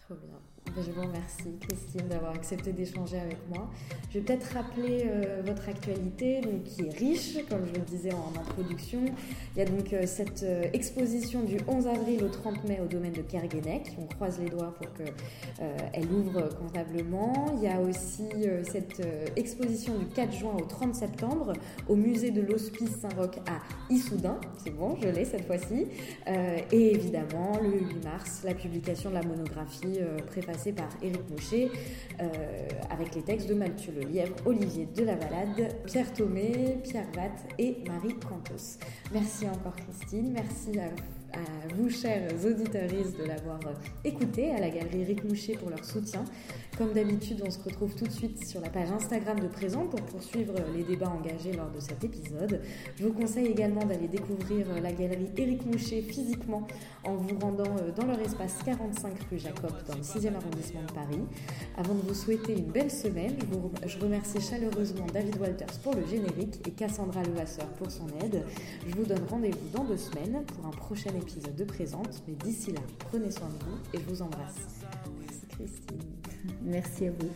Trop 0.00 0.14
bien. 0.14 0.38
Ben, 0.66 0.82
je 0.82 0.90
vous 0.92 1.02
remercie, 1.02 1.58
Christine, 1.60 2.08
d'avoir 2.08 2.32
accepté 2.32 2.72
d'échanger 2.72 3.18
avec 3.18 3.36
moi. 3.50 3.68
Je 4.10 4.18
vais 4.18 4.24
peut-être 4.24 4.54
rappeler 4.54 5.04
euh, 5.04 5.42
votre 5.44 5.68
actualité, 5.68 6.40
qui 6.64 6.86
est 6.86 6.98
riche, 6.98 7.36
comme 7.50 7.66
je 7.66 7.78
le 7.78 7.84
disais 7.84 8.12
en 8.12 8.32
introduction. 8.40 9.00
Il 9.54 9.58
y 9.58 9.62
a 9.62 9.66
donc 9.66 9.92
euh, 9.92 10.06
cette 10.06 10.44
euh, 10.44 10.64
exposition 10.72 11.42
du 11.42 11.58
11 11.68 11.88
avril 11.88 12.24
au 12.24 12.28
30 12.28 12.64
mai 12.64 12.80
au 12.82 12.86
domaine 12.86 13.12
de 13.12 13.20
Kerguenec. 13.20 13.94
On 14.00 14.06
croise 14.06 14.38
les 14.38 14.48
doigts 14.48 14.72
pour 14.74 14.86
qu'elle 14.94 16.10
ouvre 16.10 16.48
comptablement. 16.54 17.52
Il 17.56 17.64
y 17.64 17.68
a 17.68 17.78
aussi 17.80 18.28
cette 18.70 19.02
exposition 19.36 19.98
du 19.98 20.06
4 20.06 20.32
juin 20.32 20.52
au 20.58 20.64
30 20.64 20.94
septembre 20.94 21.52
au 21.88 21.96
musée 21.96 22.30
de 22.30 22.40
l'Hospice 22.40 22.96
Saint-Roch 23.00 23.36
à 23.46 23.60
Issoudun. 23.92 24.38
C'est 24.62 24.70
bon, 24.70 24.96
je 25.02 25.08
l'ai 25.08 25.24
cette 25.24 25.46
fois-ci. 25.46 25.86
et 26.26 26.94
évidemment, 26.94 27.58
le 27.62 27.78
8 27.78 28.04
mars, 28.04 28.42
la 28.44 28.54
publication 28.54 29.10
de 29.10 29.14
la 29.16 29.22
monographie 29.22 29.98
préfacée 30.26 30.51
par 30.72 30.88
Éric 31.02 31.28
Moucher, 31.30 31.70
euh, 32.20 32.68
avec 32.90 33.14
les 33.14 33.22
textes 33.22 33.48
de 33.48 33.54
Mathieu 33.54 33.92
Lelièvre, 33.92 34.34
Olivier 34.44 34.86
de 34.86 35.04
la 35.04 35.16
Balade, 35.16 35.76
Pierre 35.86 36.12
Thomé, 36.12 36.78
Pierre 36.82 37.10
Vatte 37.14 37.44
et 37.58 37.78
Marie 37.86 38.14
Cantos. 38.16 38.78
Merci 39.12 39.48
encore 39.48 39.76
Christine, 39.76 40.32
merci 40.32 40.78
à 40.78 40.88
vous 40.88 41.21
chers 42.02 42.32
auditeurs, 42.44 42.88
de 42.88 43.24
l'avoir 43.24 43.60
écouté, 44.04 44.50
à 44.50 44.60
la 44.60 44.70
galerie 44.70 45.02
Éric 45.02 45.24
Moucher 45.24 45.54
pour 45.54 45.70
leur 45.70 45.84
soutien. 45.84 46.24
Comme 46.78 46.92
d'habitude, 46.92 47.42
on 47.46 47.50
se 47.50 47.62
retrouve 47.62 47.94
tout 47.94 48.06
de 48.06 48.12
suite 48.12 48.46
sur 48.46 48.60
la 48.60 48.70
page 48.70 48.90
Instagram 48.90 49.38
de 49.38 49.46
Présent 49.46 49.86
pour 49.86 50.00
poursuivre 50.02 50.54
les 50.74 50.82
débats 50.82 51.10
engagés 51.10 51.52
lors 51.52 51.70
de 51.70 51.80
cet 51.80 52.02
épisode. 52.02 52.60
Je 52.96 53.04
vous 53.04 53.12
conseille 53.12 53.46
également 53.46 53.84
d'aller 53.84 54.08
découvrir 54.08 54.66
la 54.82 54.92
galerie 54.92 55.30
Éric 55.36 55.66
Moucher 55.66 56.02
physiquement 56.02 56.66
en 57.04 57.14
vous 57.14 57.38
rendant 57.38 57.76
euh, 57.78 57.92
dans 57.94 58.06
leur 58.06 58.20
espace 58.20 58.56
45 58.64 59.12
rue 59.30 59.38
Jacob 59.38 59.72
dans 59.86 59.94
le 59.94 60.02
6e 60.02 60.34
arrondissement 60.34 60.82
de 60.82 60.92
Paris. 60.92 61.20
Avant 61.76 61.94
de 61.94 62.00
vous 62.00 62.14
souhaiter 62.14 62.54
une 62.54 62.70
belle 62.70 62.90
semaine, 62.90 63.36
je, 63.86 63.98
remercie 63.98 64.40
chaleureusement 64.40 65.06
David 65.12 65.36
Walters 65.40 65.78
pour 65.82 65.94
le 65.94 66.06
générique 66.06 66.66
et 66.66 66.70
Cassandra 66.70 67.22
Levasseur 67.22 67.66
pour 67.74 67.90
son 67.90 68.06
aide. 68.24 68.44
Je 68.86 68.94
vous 68.94 69.04
donne 69.04 69.24
rendez-vous 69.28 69.68
dans 69.72 69.84
deux 69.84 69.98
semaines 69.98 70.42
pour 70.46 70.66
un 70.66 70.70
prochain 70.70 71.10
épisode 71.10 71.21
de 71.56 71.64
Présente, 71.64 72.22
mais 72.26 72.34
d'ici 72.34 72.72
là, 72.72 72.80
prenez 72.98 73.30
soin 73.30 73.48
de 73.48 73.64
vous 73.64 73.78
et 73.94 74.00
je 74.00 74.08
vous 74.12 74.22
embrasse. 74.22 74.82
Merci 75.20 75.46
Christine. 75.46 76.00
Merci 76.62 77.06
à 77.06 77.10
vous. 77.12 77.30